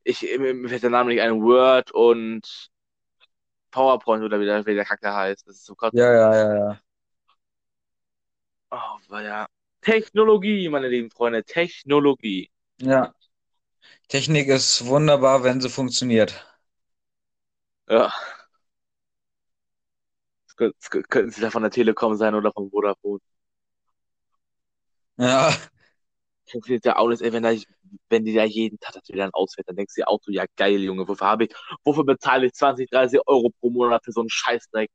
ich, 0.04 0.22
mir 0.38 0.68
fällt 0.68 0.82
der 0.84 0.90
Name 0.90 1.10
nicht 1.10 1.20
ein, 1.20 1.42
Word 1.42 1.90
und 1.90 2.70
PowerPoint 3.70 4.22
oder 4.24 4.40
wie 4.40 4.44
der, 4.44 4.64
wie 4.66 4.74
der 4.74 4.84
Kacke 4.84 5.12
heißt. 5.12 5.46
Das 5.46 5.56
ist 5.56 5.66
so 5.66 5.74
Gott. 5.74 5.92
Ja, 5.94 6.12
ja, 6.12 6.34
ja, 6.34 6.54
ja. 6.56 6.80
Oh, 8.70 9.18
ja. 9.18 9.46
Technologie, 9.80 10.68
meine 10.68 10.88
lieben 10.88 11.10
Freunde, 11.10 11.44
Technologie. 11.44 12.50
Ja. 12.80 13.14
Technik 14.08 14.48
ist 14.48 14.86
wunderbar, 14.86 15.44
wenn 15.44 15.60
sie 15.60 15.70
funktioniert. 15.70 16.46
Ja. 17.88 18.12
Das 20.46 20.90
könnten, 20.90 21.30
sie 21.30 21.40
da 21.40 21.50
von 21.50 21.62
der 21.62 21.70
Telekom 21.70 22.16
sein 22.16 22.34
oder 22.34 22.52
von 22.52 22.70
Vodafone. 22.70 23.20
Ja. 25.16 25.52
Funktioniert 26.50 26.84
ja 26.84 26.96
auch 26.96 27.08
nicht, 27.08 27.22
ey, 27.22 27.32
wenn, 27.32 27.42
da, 27.42 27.52
wenn 28.08 28.24
die 28.24 28.34
da 28.34 28.44
jeden 28.44 28.78
Tag 28.80 28.94
das 28.94 29.08
wieder 29.08 29.24
dann 29.24 29.34
ausfällt, 29.34 29.68
dann 29.68 29.76
denkst 29.76 29.94
du 29.94 30.02
dir 30.02 30.08
auch 30.08 30.20
so, 30.22 30.32
ja 30.32 30.44
geil, 30.56 30.80
Junge, 30.80 31.06
wofür 31.06 31.26
habe 31.26 31.44
ich, 31.44 31.54
wofür 31.84 32.04
bezahle 32.04 32.46
ich 32.46 32.54
20, 32.54 32.90
30 32.90 33.20
Euro 33.26 33.50
pro 33.60 33.70
Monat 33.70 34.04
für 34.04 34.12
so 34.12 34.20
einen 34.20 34.30
Scheißdreck? 34.30 34.90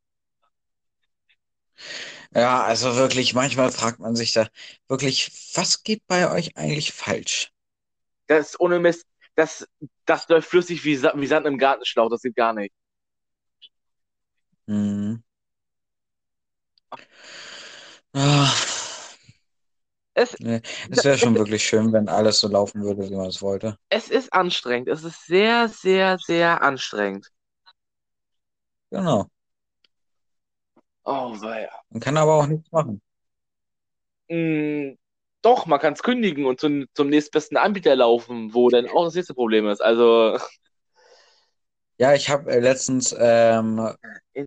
Ja, 2.34 2.64
also 2.64 2.96
wirklich, 2.96 3.34
manchmal 3.34 3.72
fragt 3.72 4.00
man 4.00 4.16
sich 4.16 4.34
da 4.34 4.48
wirklich, 4.88 5.32
was 5.56 5.84
geht 5.84 6.06
bei 6.08 6.32
euch 6.32 6.58
eigentlich 6.58 6.92
falsch? 6.92 7.52
Das 8.28 8.50
ist 8.50 8.60
ohne 8.60 8.80
Mist, 8.80 9.06
das, 9.36 9.68
das 10.06 10.28
läuft 10.30 10.50
flüssig 10.50 10.84
wie, 10.86 11.02
wie 11.02 11.28
Sand 11.28 11.46
im 11.46 11.58
Gartenschlauch, 11.58 12.10
das 12.10 12.22
geht 12.22 12.36
gar 12.36 12.54
nicht. 12.54 12.74
Mhm. 14.68 15.24
Ah, 18.16 18.54
Es, 20.16 20.36
nee. 20.40 20.62
Es 20.92 21.04
wäre 21.04 21.18
schon 21.18 21.36
wirklich 21.36 21.64
schön, 21.64 21.92
wenn 21.94 22.08
alles 22.08 22.40
so 22.40 22.48
laufen 22.48 22.84
würde, 22.84 23.10
wie 23.10 23.16
man 23.16 23.28
es 23.28 23.42
wollte. 23.42 23.78
es 23.90 24.10
ist 24.10 24.34
anstrengend, 24.34 24.88
es 24.90 25.04
ist 25.04 25.26
sehr, 25.26 25.70
sehr, 25.70 26.18
sehr 26.20 26.62
anstrengend. 26.62 27.30
Genau. 28.92 29.30
Oh, 31.06 31.34
weia. 31.42 31.70
Man 31.92 32.02
kann 32.02 32.18
aber 32.18 32.36
auch 32.36 32.48
nichts 32.48 32.70
machen. 32.72 33.02
Mm, 34.30 34.96
Doch, 35.42 35.66
man 35.66 35.80
kann 35.80 35.94
es 35.94 36.04
kündigen 36.04 36.46
und 36.46 36.60
zum, 36.60 36.86
zum 36.94 37.10
nächstbesten 37.10 37.58
Anbieter 37.58 37.96
laufen, 37.96 38.54
wo 38.54 38.70
dann 38.70 38.88
auch 38.90 39.06
das 39.06 39.16
nächste 39.16 39.34
Problem 39.34 39.68
ist. 39.68 39.82
Also. 39.82 40.38
Ja, 41.98 42.14
ich 42.14 42.30
habe 42.30 42.52
äh, 42.52 42.60
letztens 42.60 43.16
ähm, 43.18 43.90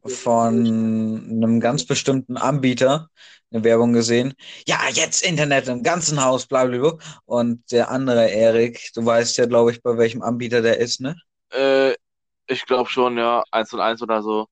von 0.05 0.67
einem 0.67 1.61
ganz 1.61 1.87
bestimmten 1.87 2.37
Anbieter 2.37 3.09
eine 3.53 3.65
Werbung 3.65 3.93
gesehen. 3.93 4.35
Ja, 4.67 4.81
jetzt 4.93 5.23
Internet 5.23 5.69
im 5.69 5.83
ganzen 5.83 6.25
Haus, 6.25 6.47
bla 6.47 6.65
bla 6.65 6.79
bla. 6.79 6.99
Und 7.25 7.71
der 7.71 7.91
andere 7.91 8.29
Erik, 8.31 8.91
du 8.95 9.05
weißt 9.07 9.37
ja, 9.39 9.47
glaube 9.47 9.71
ich, 9.71 9.83
bei 9.83 9.97
welchem 9.97 10.23
Anbieter 10.23 10.63
der 10.63 10.79
ist, 10.79 11.01
ne? 11.01 11.17
Äh, 11.53 11.95
ich 12.49 12.65
glaube 12.67 12.91
schon, 12.91 13.17
ja, 13.19 13.43
eins 13.51 13.73
und 13.73 13.81
eins 13.81 14.03
oder 14.03 14.23
so. 14.23 14.47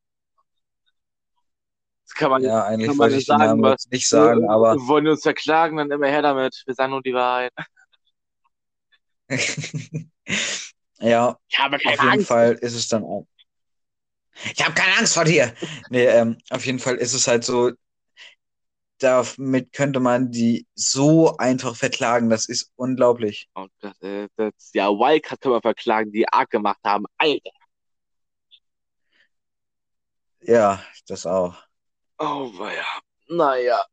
Das 2.07 2.15
kann 2.15 2.31
man, 2.31 2.43
Ja, 2.43 2.65
eigentlich 2.65 2.89
kann 2.89 2.97
man 2.97 3.13
nicht 3.13 3.27
sagen, 3.27 3.63
was 3.63 3.71
jetzt 3.73 3.93
nicht 3.93 4.09
sagen, 4.09 4.49
aber 4.49 4.77
wollen 4.87 5.05
wir 5.05 5.13
uns 5.13 5.23
verklagen, 5.23 5.77
dann 5.79 5.91
immer 5.91 6.07
her 6.07 6.23
damit. 6.23 6.63
Wir 6.67 6.75
sagen 6.75 6.93
nur 6.93 7.03
die 7.03 7.15
Wahrheit. 7.15 7.53
ja, 11.01 11.39
Ich 11.49 11.59
habe 11.59 11.77
auf 11.77 11.83
keine 11.83 11.97
jeden 11.97 12.09
Angst. 12.11 12.29
Fall 12.29 12.53
ist 12.61 12.75
es 12.75 12.89
dann 12.89 13.05
auch. 13.05 13.27
Ich 14.55 14.65
habe 14.65 14.75
keine 14.75 14.97
Angst 14.99 15.15
vor 15.15 15.25
dir. 15.25 15.55
Nee, 15.91 16.05
ähm, 16.07 16.39
auf 16.51 16.67
jeden 16.67 16.79
Fall 16.79 16.97
ist 16.97 17.15
es 17.15 17.27
halt 17.29 17.45
so, 17.45 17.71
damit 18.99 19.73
könnte 19.73 20.01
man 20.01 20.31
die 20.31 20.67
so 20.75 21.37
einfach 21.37 21.77
verklagen. 21.77 22.31
Das 22.31 22.47
ist 22.47 22.73
unglaublich. 22.77 23.49
Und 23.55 23.71
das, 23.81 24.01
äh, 24.03 24.29
das, 24.37 24.53
ja, 24.73 24.89
Wildcard 24.89 25.41
können 25.41 25.55
wir 25.55 25.61
verklagen, 25.63 26.13
die 26.13 26.29
arg 26.29 26.51
gemacht 26.51 26.81
haben. 26.85 27.05
Alter. 27.19 27.51
Ja, 30.43 30.81
das 31.09 31.27
auch. 31.27 31.57
Oh, 32.19 32.51
weia. 32.59 32.85
Naja. 33.29 33.85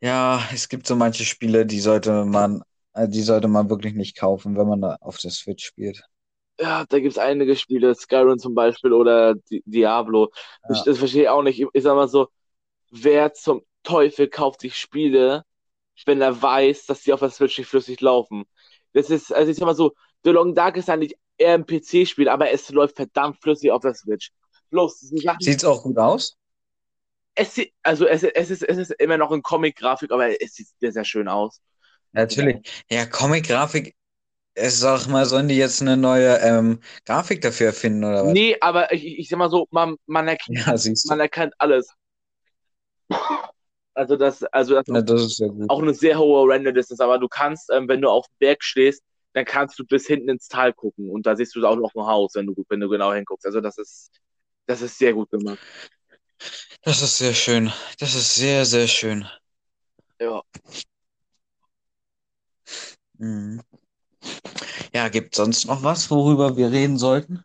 Ja, 0.00 0.42
es 0.52 0.68
gibt 0.68 0.86
so 0.86 0.94
manche 0.96 1.24
Spiele, 1.24 1.66
die 1.66 1.80
sollte 1.80 2.24
man, 2.24 2.62
äh, 2.98 3.08
die 3.08 3.22
sollte 3.22 3.48
man 3.48 3.70
wirklich 3.70 3.94
nicht 3.94 4.16
kaufen, 4.16 4.56
wenn 4.56 4.68
man 4.68 4.80
da 4.80 4.96
auf 5.00 5.18
der 5.18 5.30
Switch 5.30 5.64
spielt. 5.64 6.02
Ja, 6.60 6.84
da 6.86 6.98
gibt 6.98 7.12
es 7.12 7.18
einige 7.18 7.54
Spiele, 7.56 7.94
Skyrim 7.94 8.38
zum 8.38 8.54
Beispiel 8.54 8.92
oder 8.92 9.34
Di 9.36 9.62
Diablo. 9.64 10.30
Ich, 10.68 10.78
Ja. 10.78 10.84
das 10.84 10.98
verstehe 10.98 11.22
ich 11.24 11.28
auch 11.28 11.42
nicht. 11.42 11.60
Ich, 11.60 11.66
ich 11.72 11.82
sag 11.84 11.94
mal 11.94 12.08
so, 12.08 12.28
wer 12.90 13.32
zum 13.34 13.62
Teufel 13.84 14.28
kauft 14.28 14.62
sich 14.62 14.76
Spiele, 14.76 15.44
wenn 16.06 16.20
er 16.22 16.40
weiß, 16.42 16.86
dass 16.86 17.02
die 17.02 17.12
auf 17.12 17.20
der 17.20 17.30
Switch 17.30 17.58
nicht 17.58 17.68
flüssig 17.68 18.00
laufen? 18.00 18.44
Das 18.94 19.10
ist, 19.10 19.32
also 19.34 19.50
ich 19.52 19.58
sag 19.58 19.66
mal 19.66 19.74
so, 19.76 19.94
The 20.24 20.30
Long 20.30 20.54
Dark 20.54 20.76
ist 20.76 20.90
eigentlich 20.90 21.14
eher 21.38 21.54
ein 21.54 21.66
PC-Spiel, 21.66 22.28
aber 22.28 22.50
es 22.52 22.70
läuft 22.70 22.96
verdammt 22.96 23.40
flüssig 23.42 23.70
auf 23.72 23.82
der 23.82 23.94
Switch. 23.94 24.30
Bloß, 24.70 25.12
Sieht's 25.40 25.64
auch 25.64 25.82
gut 25.82 25.98
aus? 25.98 26.36
es 27.34 27.54
sieht, 27.54 27.72
also 27.82 28.06
es, 28.06 28.22
es 28.22 28.50
ist, 28.50 28.62
es 28.62 28.78
ist 28.78 28.90
immer 28.92 29.16
noch 29.16 29.30
in 29.32 29.42
Comic-Grafik, 29.42 30.10
aber 30.10 30.40
es 30.42 30.54
sieht 30.54 30.68
sehr, 30.80 30.92
sehr 30.92 31.04
schön 31.04 31.28
aus. 31.28 31.60
Natürlich. 32.12 32.84
Ja, 32.90 33.06
Comic-Grafik, 33.06 33.94
ich 34.54 34.74
sag 34.76 35.06
mal, 35.06 35.26
sollen 35.26 35.48
die 35.48 35.56
jetzt 35.56 35.82
eine 35.82 35.96
neue 35.96 36.38
ähm, 36.38 36.80
Grafik 37.04 37.40
dafür 37.40 37.68
erfinden 37.68 38.04
oder 38.04 38.24
was? 38.24 38.32
Nee, 38.34 38.56
aber 38.60 38.92
ich, 38.92 39.04
ich 39.18 39.28
sag 39.28 39.38
mal 39.38 39.50
so, 39.50 39.66
man, 39.70 39.96
man 40.06 40.28
erkennt, 40.28 40.58
Ja, 40.66 40.74
man 41.08 41.20
erkennt 41.20 41.54
alles. 41.58 41.94
Also 43.94 44.16
das, 44.16 44.44
also 44.44 44.74
das 44.74 44.84
das 44.86 45.22
ist 45.22 45.38
ja 45.40 45.48
gut. 45.48 45.68
auch 45.68 45.82
eine 45.82 45.92
sehr 45.92 46.18
hohe 46.18 46.48
Render-Distance, 46.48 47.02
aber 47.02 47.18
du 47.18 47.28
kannst, 47.28 47.70
ähm, 47.72 47.88
wenn 47.88 48.00
du 48.00 48.08
auf 48.08 48.26
dem 48.28 48.36
Berg 48.38 48.62
stehst, 48.62 49.02
dann 49.32 49.44
kannst 49.44 49.78
du 49.78 49.84
bis 49.84 50.06
hinten 50.06 50.28
ins 50.30 50.48
Tal 50.48 50.72
gucken 50.72 51.10
und 51.10 51.26
da 51.26 51.34
siehst 51.36 51.54
du 51.56 51.66
auch 51.66 51.76
noch 51.76 51.94
ein 51.94 52.06
Haus, 52.06 52.34
wenn 52.34 52.46
du, 52.46 52.54
wenn 52.68 52.80
du 52.80 52.88
genau 52.88 53.12
hinguckst. 53.12 53.44
Also 53.46 53.60
das 53.60 53.76
ist, 53.78 54.10
das 54.66 54.82
ist 54.82 54.98
sehr 54.98 55.14
gut 55.14 55.30
gemacht. 55.30 55.58
Das 56.82 57.02
ist 57.02 57.18
sehr 57.18 57.34
schön. 57.34 57.72
Das 58.00 58.14
ist 58.14 58.34
sehr, 58.34 58.64
sehr 58.64 58.88
schön. 58.88 59.26
Ja. 60.20 60.42
Mhm. 63.18 63.60
Ja, 64.92 65.08
gibt 65.08 65.34
sonst 65.34 65.66
noch 65.66 65.82
was, 65.82 66.10
worüber 66.10 66.56
wir 66.56 66.70
reden 66.70 66.98
sollten? 66.98 67.42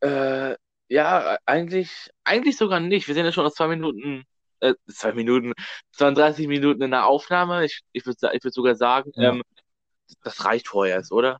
Äh, 0.00 0.56
ja, 0.88 1.36
eigentlich, 1.46 2.10
eigentlich 2.24 2.56
sogar 2.56 2.80
nicht. 2.80 3.08
Wir 3.08 3.14
sind 3.14 3.24
ja 3.24 3.32
schon 3.32 3.46
aus 3.46 3.54
zwei 3.54 3.68
Minuten, 3.68 4.24
äh, 4.60 4.74
zwei 4.92 5.12
Minuten, 5.12 5.52
32 5.92 6.46
Minuten 6.48 6.82
in 6.82 6.90
der 6.92 7.06
Aufnahme. 7.06 7.64
Ich, 7.64 7.80
ich 7.92 8.06
würde 8.06 8.30
ich 8.34 8.44
würd 8.44 8.54
sogar 8.54 8.74
sagen, 8.76 9.10
Ja. 9.14 9.32
ähm, 9.32 9.42
das 10.22 10.44
reicht 10.44 10.68
vorerst, 10.68 11.12
oder? 11.12 11.38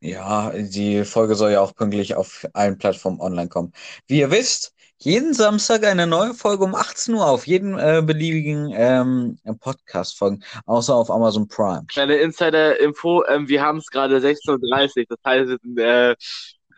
Ja, 0.00 0.50
die 0.52 1.04
Folge 1.04 1.36
soll 1.36 1.52
ja 1.52 1.60
auch 1.60 1.74
pünktlich 1.74 2.14
auf 2.16 2.46
allen 2.54 2.76
Plattformen 2.76 3.20
online 3.20 3.48
kommen. 3.48 3.72
Wie 4.08 4.18
ihr 4.18 4.30
wisst, 4.32 4.74
jeden 5.04 5.34
Samstag 5.34 5.84
eine 5.84 6.06
neue 6.06 6.32
Folge 6.32 6.64
um 6.64 6.74
18 6.74 7.14
Uhr 7.14 7.26
auf 7.26 7.46
jeden 7.46 7.78
äh, 7.78 8.02
beliebigen 8.04 8.72
ähm, 8.74 9.38
Podcast-Folgen, 9.60 10.44
außer 10.66 10.94
auf 10.94 11.10
Amazon 11.10 11.48
Prime. 11.48 11.84
Kleine 11.88 12.16
Insider-Info, 12.16 13.24
ähm, 13.26 13.48
wir 13.48 13.62
haben 13.62 13.78
es 13.78 13.86
gerade 13.86 14.18
16.30 14.18 14.48
Uhr, 14.50 15.04
das 15.08 15.18
heißt, 15.24 15.48
wir 15.48 15.58
sind, 15.60 15.78
äh, 15.78 16.14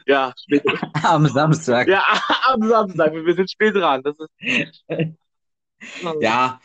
ja, 0.07 0.33
spät, 0.37 0.63
Am 1.03 1.27
Samstag. 1.27 1.89
ja, 1.89 2.03
am 2.53 2.67
Samstag, 2.67 3.13
wir 3.13 3.35
sind 3.35 3.51
spät 3.51 3.75
dran. 3.75 4.03
Das 4.03 4.17
ist, 4.19 4.85
Ja, 6.21 6.61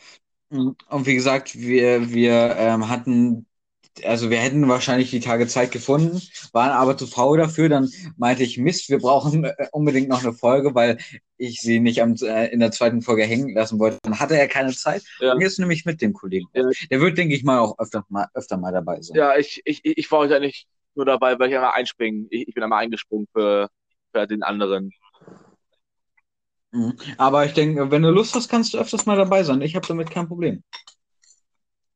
und 0.48 1.06
wie 1.06 1.14
gesagt, 1.14 1.54
wir, 1.58 2.10
wir 2.10 2.56
ähm, 2.56 2.88
hatten, 2.88 3.46
also 4.04 4.30
wir 4.30 4.38
hätten 4.38 4.68
wahrscheinlich 4.68 5.10
die 5.10 5.20
Tage 5.20 5.46
Zeit 5.46 5.70
gefunden, 5.72 6.20
waren 6.52 6.70
aber 6.70 6.96
zu 6.96 7.06
faul 7.06 7.38
dafür. 7.38 7.68
Dann 7.68 7.88
meinte 8.16 8.42
ich, 8.42 8.58
Mist, 8.58 8.88
wir 8.90 8.98
brauchen 8.98 9.44
äh, 9.44 9.54
unbedingt 9.72 10.08
noch 10.08 10.22
eine 10.22 10.32
Folge, 10.32 10.74
weil 10.74 10.98
ich 11.36 11.60
sie 11.60 11.80
nicht 11.80 12.02
am, 12.02 12.14
äh, 12.22 12.48
in 12.48 12.60
der 12.60 12.70
zweiten 12.70 13.02
Folge 13.02 13.24
hängen 13.24 13.54
lassen 13.54 13.78
wollte. 13.78 13.98
Dann 14.02 14.20
hatte 14.20 14.38
er 14.38 14.48
keine 14.48 14.72
Zeit. 14.72 15.02
Ja. 15.20 15.32
Und 15.32 15.40
jetzt 15.40 15.58
nehme 15.58 15.72
ich 15.72 15.84
mit 15.84 16.02
dem 16.02 16.12
Kollegen. 16.12 16.48
Ja. 16.54 16.68
Der 16.90 17.00
wird, 17.00 17.18
denke 17.18 17.34
ich 17.34 17.44
mal, 17.44 17.58
auch 17.58 17.78
öfter 17.78 18.04
mal, 18.08 18.26
öfter 18.34 18.56
mal 18.56 18.72
dabei 18.72 19.00
sein. 19.00 19.16
Ja, 19.16 19.36
ich, 19.36 19.62
ich, 19.64 19.80
ich 19.84 20.10
war 20.10 20.20
heute 20.20 20.36
eigentlich 20.36 20.66
nur 20.94 21.06
dabei, 21.06 21.38
weil 21.38 21.48
ich 21.48 21.54
einmal 21.54 21.72
einspringen. 21.74 22.26
Ich, 22.30 22.48
ich 22.48 22.54
bin 22.54 22.62
einmal 22.62 22.82
eingesprungen 22.82 23.26
für, 23.32 23.68
für 24.12 24.26
den 24.26 24.42
anderen. 24.42 24.92
Mhm. 26.72 26.96
Aber 27.18 27.44
ich 27.44 27.52
denke, 27.52 27.90
wenn 27.90 28.02
du 28.02 28.10
Lust 28.10 28.34
hast, 28.34 28.48
kannst 28.48 28.74
du 28.74 28.78
öfters 28.78 29.06
mal 29.06 29.16
dabei 29.16 29.42
sein. 29.42 29.60
Ich 29.62 29.74
habe 29.74 29.86
damit 29.86 30.10
kein 30.10 30.28
Problem. 30.28 30.62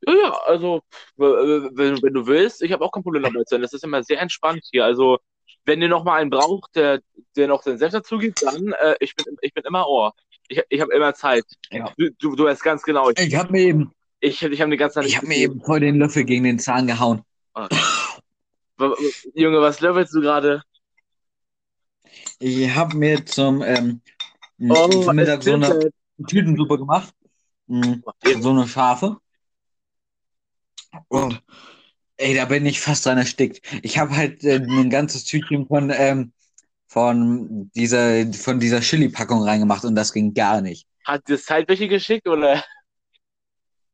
Ja, 0.07 0.15
ja, 0.15 0.39
also, 0.47 0.83
wenn, 1.17 2.03
wenn 2.03 2.15
du 2.15 2.27
willst, 2.27 2.63
ich 2.63 2.73
habe 2.73 2.85
auch 2.85 2.93
kein 2.93 3.03
Problem 3.03 3.25
zu 3.25 3.43
sein. 3.47 3.63
Das 3.63 3.73
ist 3.73 3.85
immer 3.85 4.03
sehr 4.03 4.21
entspannt 4.21 4.63
hier. 4.71 4.85
Also, 4.85 5.19
wenn 5.65 5.81
ihr 5.81 5.89
noch 5.89 6.05
mal 6.05 6.21
einen 6.21 6.31
braucht, 6.31 6.75
der, 6.77 7.01
der 7.37 7.49
noch 7.49 7.63
den 7.63 7.79
Senf 7.79 7.93
dazu 7.93 8.19
gibt, 8.19 8.43
dann, 8.43 8.73
äh, 8.73 8.97
ich 9.01 9.15
bin, 9.17 9.37
ich 9.41 9.55
bin 9.55 9.65
immer 9.65 9.89
Ohr. 9.89 10.13
Ich, 10.49 10.61
ich 10.69 10.81
habe 10.81 10.93
immer 10.95 11.15
Zeit. 11.15 11.45
Ja. 11.71 11.91
Du, 11.97 12.11
du, 12.19 12.37
du 12.37 12.45
weißt 12.45 12.63
ganz 12.63 12.83
genau, 12.83 13.09
ich, 13.11 13.19
Ich 13.19 13.35
habe 13.35 13.51
mir 13.53 13.63
eben, 13.63 13.93
ich, 14.21 14.43
ich 14.43 14.61
habe 14.61 14.77
habe 14.77 15.27
mir 15.27 15.37
eben 15.37 15.61
voll 15.63 15.81
den 15.81 15.97
Löffel 15.97 16.25
gegen 16.25 16.45
den 16.45 16.59
Zahn 16.59 16.87
gehauen. 16.87 17.23
W- 18.77 19.13
Junge, 19.35 19.61
was 19.61 19.81
levelst 19.81 20.15
du 20.15 20.21
gerade? 20.21 20.63
Ich 22.39 22.75
habe 22.75 22.97
mir 22.97 23.25
zum, 23.25 23.63
ähm, 23.63 24.01
Oh, 24.69 25.03
zum 25.03 25.17
Mittag 25.17 25.43
so 25.43 25.55
eine 25.55 25.67
zittert. 25.67 25.95
Tütensuppe 26.29 26.79
gemacht. 26.79 27.13
Mm, 27.67 27.95
So 28.41 28.51
eine 28.51 28.69
scharfe. 28.69 29.17
Und 31.09 31.43
ey, 32.17 32.35
da 32.35 32.45
bin 32.47 32.67
ich 32.67 32.81
fast 32.81 33.07
dran 33.07 33.19
erstickt. 33.19 33.61
Ich 33.83 33.99
habe 33.99 34.17
halt 34.17 34.45
äh, 34.45 34.57
ein 34.57 34.91
ganzes 34.91 35.25
Tütchen 35.25 35.67
von, 35.67 35.93
ähm, 35.95 36.33
von 36.87 37.71
dieser, 37.75 38.33
von 38.33 38.61
dieser 38.61 38.81
Chili-Packung 38.81 39.43
reingemacht 39.43 39.85
und 39.85 39.95
das 39.95 40.13
ging 40.13 40.35
gar 40.35 40.61
nicht. 40.61 40.87
Hat 41.05 41.29
dir 41.29 41.39
Zeit 41.39 41.69
welche 41.69 41.89
geschickt 41.89 42.29
oder? 42.29 42.63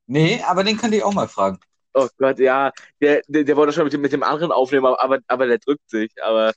Nee, 0.06 0.42
aber 0.46 0.64
den 0.64 0.76
könnt 0.76 0.94
ihr 0.94 1.06
auch 1.06 1.14
mal 1.14 1.28
fragen. 1.28 1.58
Oh 1.92 2.08
Gott, 2.18 2.38
ja, 2.38 2.70
der, 3.00 3.20
der, 3.26 3.42
der 3.42 3.56
wollte 3.56 3.72
schon 3.72 3.84
mit 3.84 3.92
dem, 3.92 4.00
mit 4.00 4.12
dem 4.12 4.22
anderen 4.22 4.52
aufnehmen, 4.52 4.86
aber, 4.86 5.18
aber 5.26 5.46
der 5.46 5.58
drückt 5.58 5.90
sich. 5.90 6.10
Aber 6.22 6.52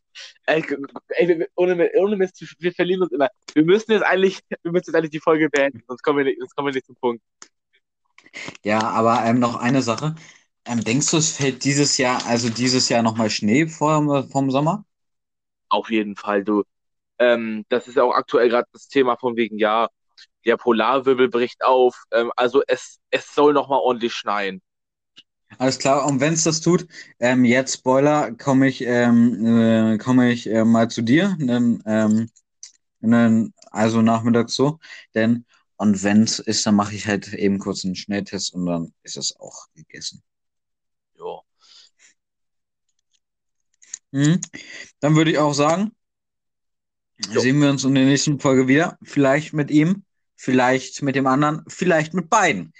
ey, 0.45 0.63
ey 1.09 1.47
ohne, 1.55 1.89
ohne 1.95 2.15
Mist, 2.15 2.39
wir 2.59 2.71
verlieren 2.71 3.01
uns 3.01 3.11
immer. 3.11 3.29
Wir 3.55 3.63
müssen 3.63 3.91
jetzt 3.93 4.03
eigentlich, 4.03 4.41
wir 4.61 4.71
müssen 4.71 4.85
jetzt 4.87 4.95
eigentlich 4.95 5.11
die 5.11 5.19
Folge 5.19 5.49
beenden, 5.49 5.81
sonst 5.87 6.03
kommen 6.03 6.19
wir 6.19 6.25
nicht, 6.25 6.39
sonst 6.39 6.55
kommen 6.55 6.67
wir 6.67 6.73
nicht 6.73 6.85
zum 6.85 6.95
Punkt. 6.95 7.23
Ja, 8.63 8.81
aber 8.81 9.23
ähm, 9.25 9.39
noch 9.39 9.55
eine 9.55 9.81
Sache. 9.81 10.15
Ähm, 10.65 10.83
denkst 10.83 11.09
du, 11.11 11.17
es 11.17 11.31
fällt 11.31 11.63
dieses 11.65 11.97
Jahr, 11.97 12.25
also 12.25 12.49
dieses 12.49 12.89
Jahr 12.89 13.03
nochmal 13.03 13.29
Schnee 13.29 13.67
vor, 13.67 14.23
vom 14.29 14.51
Sommer? 14.51 14.85
Auf 15.69 15.89
jeden 15.89 16.15
Fall, 16.15 16.43
du. 16.43 16.63
Ähm, 17.19 17.65
das 17.69 17.87
ist 17.87 17.95
ja 17.95 18.03
auch 18.03 18.13
aktuell 18.15 18.49
gerade 18.49 18.67
das 18.73 18.87
Thema 18.89 19.17
von 19.17 19.37
wegen, 19.37 19.57
ja, 19.59 19.89
der 20.45 20.57
Polarwirbel 20.57 21.29
bricht 21.29 21.63
auf. 21.65 22.03
Ähm, 22.11 22.31
also 22.37 22.63
es, 22.67 22.99
es 23.11 23.33
soll 23.35 23.53
nochmal 23.53 23.79
ordentlich 23.81 24.13
schneien. 24.15 24.61
Alles 25.59 25.77
klar, 25.79 26.05
und 26.07 26.19
wenn 26.19 26.33
es 26.33 26.43
das 26.43 26.61
tut, 26.61 26.87
ähm, 27.19 27.45
jetzt 27.45 27.75
Spoiler, 27.77 28.31
komme 28.33 28.67
ich, 28.67 28.81
ähm, 28.81 29.45
äh, 29.93 29.97
komme 29.99 30.31
ich 30.31 30.47
äh, 30.49 30.65
mal 30.65 30.89
zu 30.89 31.01
dir, 31.03 31.37
ähm, 31.47 32.29
dann, 33.01 33.53
also 33.71 34.01
nachmittags 34.01 34.55
so, 34.55 34.79
denn, 35.15 35.45
und 35.83 36.01
wenn 36.01 36.23
es 36.23 36.39
ist, 36.39 36.65
dann 36.65 36.75
mache 36.75 36.95
ich 36.95 37.07
halt 37.07 37.33
eben 37.33 37.59
kurz 37.59 37.83
einen 37.83 37.97
Schnelltest 37.97 38.53
und 38.53 38.65
dann 38.65 38.93
ist 39.03 39.17
es 39.17 39.37
auch 39.37 39.67
gegessen. 39.75 40.23
Jo. 41.15 41.41
Mhm. 44.11 44.39
Dann 45.01 45.17
würde 45.17 45.31
ich 45.31 45.39
auch 45.39 45.53
sagen, 45.53 45.91
Jo. 47.31 47.41
sehen 47.41 47.59
wir 47.59 47.69
uns 47.69 47.83
in 47.83 47.95
der 47.95 48.05
nächsten 48.05 48.39
Folge 48.39 48.69
wieder, 48.69 48.97
vielleicht 49.03 49.51
mit 49.51 49.71
ihm, 49.71 50.05
vielleicht 50.37 51.01
mit 51.01 51.17
dem 51.17 51.27
anderen, 51.27 51.65
vielleicht 51.67 52.13
mit 52.13 52.29
beiden. 52.29 52.71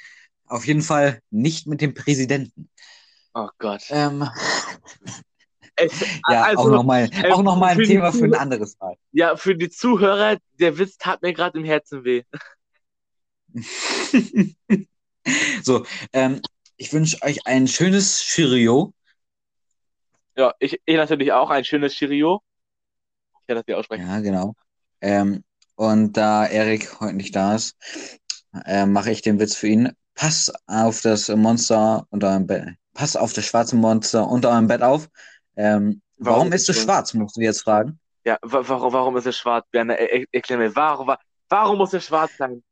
Auf 0.46 0.66
jeden 0.66 0.82
Fall 0.82 1.20
nicht 1.30 1.68
mit 1.68 1.82
dem 1.82 1.94
Präsidenten. 1.94 2.70
Oh 3.34 3.50
Gott. 3.58 3.84
Ähm, 3.90 4.30
Es, 5.76 6.00
ja, 6.30 6.44
also, 6.44 6.66
auch 6.66 6.70
nochmal 6.70 7.10
auch 7.32 7.42
noch 7.42 7.56
mal 7.58 7.72
ein 7.72 7.80
Thema 7.80 8.12
für 8.12 8.26
ein 8.26 8.36
anderes 8.36 8.78
Mal. 8.80 8.96
Ja, 9.12 9.36
für 9.36 9.56
die 9.56 9.72
Zuhörer, 9.72 10.38
der 10.60 10.78
Witz 10.78 10.98
tat 10.98 11.24
mir 11.24 11.34
gerade 11.34 11.58
im 11.58 11.66
Herzen 11.66 12.04
weh. 12.04 12.24
so, 15.64 15.86
ähm, 16.12 16.42
ich 16.78 16.92
wünsche 16.94 17.22
euch 17.22 17.46
ein 17.46 17.68
schönes 17.68 18.22
Cheerio. 18.22 18.94
Ja, 20.36 20.54
ich, 20.60 20.80
ich 20.86 20.96
natürlich 20.96 21.32
auch. 21.32 21.50
Ein 21.50 21.64
schönes 21.64 21.94
Cheerio. 21.94 22.42
Ich 23.42 23.48
kann 23.48 23.58
das 23.58 23.68
nicht 23.68 23.76
aussprechen. 23.76 24.08
Ja, 24.08 24.20
genau. 24.20 24.56
Ähm, 25.02 25.44
und 25.76 26.14
da 26.14 26.46
Erik 26.46 27.00
heute 27.00 27.16
nicht 27.16 27.36
da 27.36 27.56
ist, 27.56 27.76
äh, 28.66 28.86
mache 28.86 29.12
ich 29.12 29.22
den 29.22 29.40
Witz 29.40 29.56
für 29.56 29.68
ihn. 29.68 29.92
Pass 30.16 30.52
auf 30.68 31.02
das 31.02 31.28
Monster 31.30 32.06
unter 32.10 32.30
eurem 32.30 32.48
Bett. 32.48 32.70
Pass 32.94 33.16
auf 33.16 33.34
das 33.34 33.46
schwarze 33.46 33.76
Monster 33.76 34.28
unter 34.28 34.50
eurem 34.50 34.68
Bett 34.68 34.82
auf. 34.82 35.10
Ähm, 35.56 36.02
warum, 36.18 36.40
Warum 36.40 36.54
ist 36.54 36.70
es 36.70 36.78
es 36.78 36.84
schwarz, 36.84 37.14
musst 37.14 37.38
du 37.38 37.42
jetzt 37.42 37.62
fragen. 37.62 38.00
Ja, 38.26 38.38
wa 38.42 38.62
warum, 38.68 38.94
warum 38.94 39.18
ist 39.18 39.26
er 39.26 39.34
schwarz, 39.34 39.66
Berner? 39.72 39.98
Er, 39.98 40.22
er, 40.22 40.26
erklär 40.32 40.58
mir, 40.60 40.76
warum, 40.76 41.08
wa- 41.08 41.20
warum 41.50 41.78
muss 41.78 41.94
er 41.94 42.02
schwarz 42.02 42.32
sein? 42.38 42.64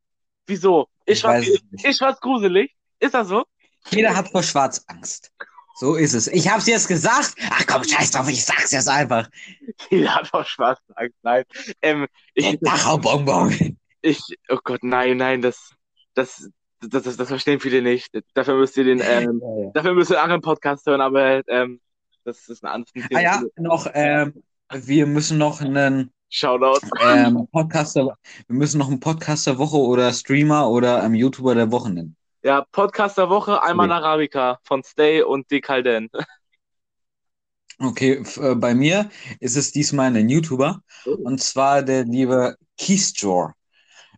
Wieso? 0.51 0.89
Ist 1.05 1.25
nicht. 1.25 1.63
ist 1.81 1.97
schwarz 1.97 2.19
gruselig? 2.19 2.75
Ist 2.99 3.13
das 3.13 3.29
so? 3.29 3.45
Jeder 3.89 4.13
hat 4.13 4.27
vor 4.27 4.43
Schwarz 4.43 4.83
Angst. 4.87 5.31
So 5.77 5.95
ist 5.95 6.13
es. 6.13 6.27
Ich 6.27 6.51
hab's 6.51 6.67
jetzt 6.67 6.89
gesagt. 6.89 7.35
Ach 7.49 7.65
komm, 7.65 7.85
scheiß 7.85 8.11
drauf, 8.11 8.27
ich 8.27 8.43
sag's 8.43 8.71
jetzt 8.71 8.89
einfach. 8.89 9.29
Jeder 9.89 10.13
hat 10.13 10.29
doch 10.33 10.45
schwarz 10.45 10.81
Angst. 10.95 11.15
Nein. 11.21 11.45
Ähm, 11.81 12.07
ich, 12.33 12.59
Dachau-Bonbon. 12.59 13.77
ich, 14.01 14.19
oh 14.49 14.57
Gott, 14.61 14.83
nein, 14.83 15.15
nein, 15.15 15.41
das, 15.41 15.73
das, 16.15 16.49
das, 16.81 17.03
das, 17.03 17.15
das 17.15 17.29
verstehen 17.29 17.61
viele 17.61 17.81
nicht. 17.81 18.09
Dafür 18.33 18.55
müsst 18.55 18.75
ihr 18.75 18.83
den, 18.83 19.01
ähm, 19.01 19.41
dafür 19.73 19.93
müsst 19.93 20.11
ihr 20.11 20.17
einen 20.17 20.25
anderen 20.25 20.41
Podcast 20.41 20.85
hören, 20.85 20.99
aber, 20.99 21.47
ähm, 21.47 21.79
das 22.25 22.49
ist 22.49 22.61
ein 22.65 22.67
anderes 22.67 22.91
Thema. 22.91 23.07
Ah 23.13 23.21
ja, 23.21 23.41
noch, 23.55 23.87
ähm, 23.93 24.43
wir 24.73 25.05
müssen 25.07 25.37
noch 25.37 25.61
einen 25.61 26.11
Shoutout. 26.29 26.79
ähm, 27.03 27.47
Podcaster, 27.51 28.17
wir 28.47 28.55
müssen 28.55 28.77
noch 28.77 28.87
einen 28.87 28.99
Podcast 28.99 29.47
der 29.47 29.57
Woche 29.57 29.77
oder 29.77 30.11
Streamer 30.13 30.69
oder 30.69 31.03
ähm, 31.03 31.13
YouTuber 31.13 31.55
der 31.55 31.71
Woche 31.71 31.89
nennen. 31.91 32.15
Ja, 32.43 32.65
Podcast 32.71 33.17
der 33.17 33.29
Woche, 33.29 33.61
einmal 33.61 33.87
Nee. 33.87 33.93
Arabica 33.93 34.59
von 34.63 34.83
Stay 34.83 35.21
und 35.21 35.49
Decalden. 35.51 36.09
Okay, 37.83 38.23
äh, 38.39 38.53
bei 38.53 38.75
mir 38.75 39.09
ist 39.39 39.57
es 39.57 39.71
diesmal 39.71 40.15
ein 40.15 40.29
YouTuber 40.29 40.83
Oh. 41.07 41.15
und 41.23 41.41
zwar 41.41 41.81
der 41.81 42.03
liebe 42.05 42.55
Keystor. 42.79 43.55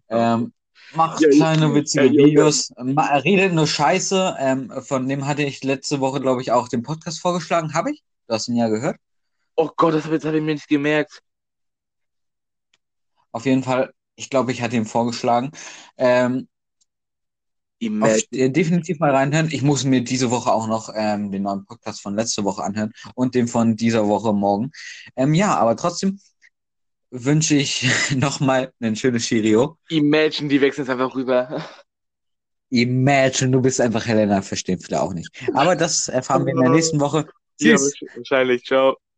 Ähm, 0.10 0.52
macht 0.94 1.22
Ja, 1.22 1.30
kleine 1.30 1.74
witzige 1.74 2.06
ja, 2.08 2.12
ja, 2.12 2.20
ja. 2.20 2.26
Videos, 2.28 2.72
ma- 2.78 3.08
er 3.08 3.24
redet 3.24 3.54
nur 3.54 3.66
Scheiße. 3.66 4.36
Ähm, 4.38 4.70
von 4.82 5.08
dem 5.08 5.26
hatte 5.26 5.44
ich 5.44 5.64
letzte 5.64 6.02
Woche, 6.02 6.20
glaube 6.20 6.42
ich, 6.42 6.52
auch 6.52 6.68
den 6.68 6.84
Podcast 6.84 7.22
vorgeschlagen. 7.22 7.74
Habe 7.74 7.92
ich? 7.92 8.04
Du 8.28 8.34
hast 8.34 8.50
ihn 8.50 8.58
ja 8.58 8.68
gehört. 8.68 8.98
Oh 9.56 9.70
Gott, 9.76 9.94
das 9.94 10.06
habe 10.06 10.18
ich 10.18 10.24
mir 10.44 10.54
nicht 10.54 10.68
gemerkt. 10.68 11.22
Auf 13.32 13.46
jeden 13.46 13.64
Fall, 13.64 13.94
ich 14.16 14.30
glaube, 14.30 14.52
ich 14.52 14.62
hatte 14.62 14.76
ihn 14.76 14.86
vorgeschlagen. 14.86 15.52
Ähm, 15.98 16.48
auf, 18.02 18.22
äh, 18.32 18.50
definitiv 18.50 19.00
mal 19.00 19.12
reinhören. 19.12 19.50
Ich 19.52 19.62
muss 19.62 19.84
mir 19.84 20.04
diese 20.04 20.32
Woche 20.32 20.52
auch 20.52 20.68
noch 20.68 20.90
ähm, 20.96 21.32
den 21.32 21.44
neuen 21.44 21.66
Podcast 21.66 22.02
von 22.02 22.16
letzter 22.16 22.44
Woche 22.44 22.64
anhören 22.64 22.94
und 23.16 23.36
den 23.36 23.48
von 23.48 23.76
dieser 23.76 24.08
Woche 24.08 24.34
morgen. 24.34 24.72
Ähm, 25.16 25.34
ja, 25.34 25.56
aber 25.58 25.76
trotzdem 25.76 26.20
wünsche 27.12 27.56
ich 27.56 27.86
nochmal 28.16 28.72
ein 28.80 28.96
schönes 28.96 29.24
Cheerio. 29.24 29.78
Imagine, 29.90 30.50
die 30.50 30.62
wechseln 30.62 30.86
jetzt 30.86 30.92
einfach 30.92 31.16
rüber. 31.16 31.64
Imagine, 32.70 33.52
du 33.52 33.62
bist 33.62 33.80
einfach 33.82 34.06
Helena, 34.06 34.42
verstehen 34.42 34.80
viele 34.80 35.02
auch 35.02 35.14
nicht. 35.14 35.30
Aber 35.54 35.76
das 35.76 36.08
erfahren 36.08 36.46
wir 36.46 36.54
in 36.54 36.62
der 36.62 36.72
nächsten 36.72 37.00
Woche. 37.00 37.28
Ja, 37.60 37.76
Tschüss. 37.76 37.94
wahrscheinlich. 38.16 38.64
Ciao. 38.64 38.98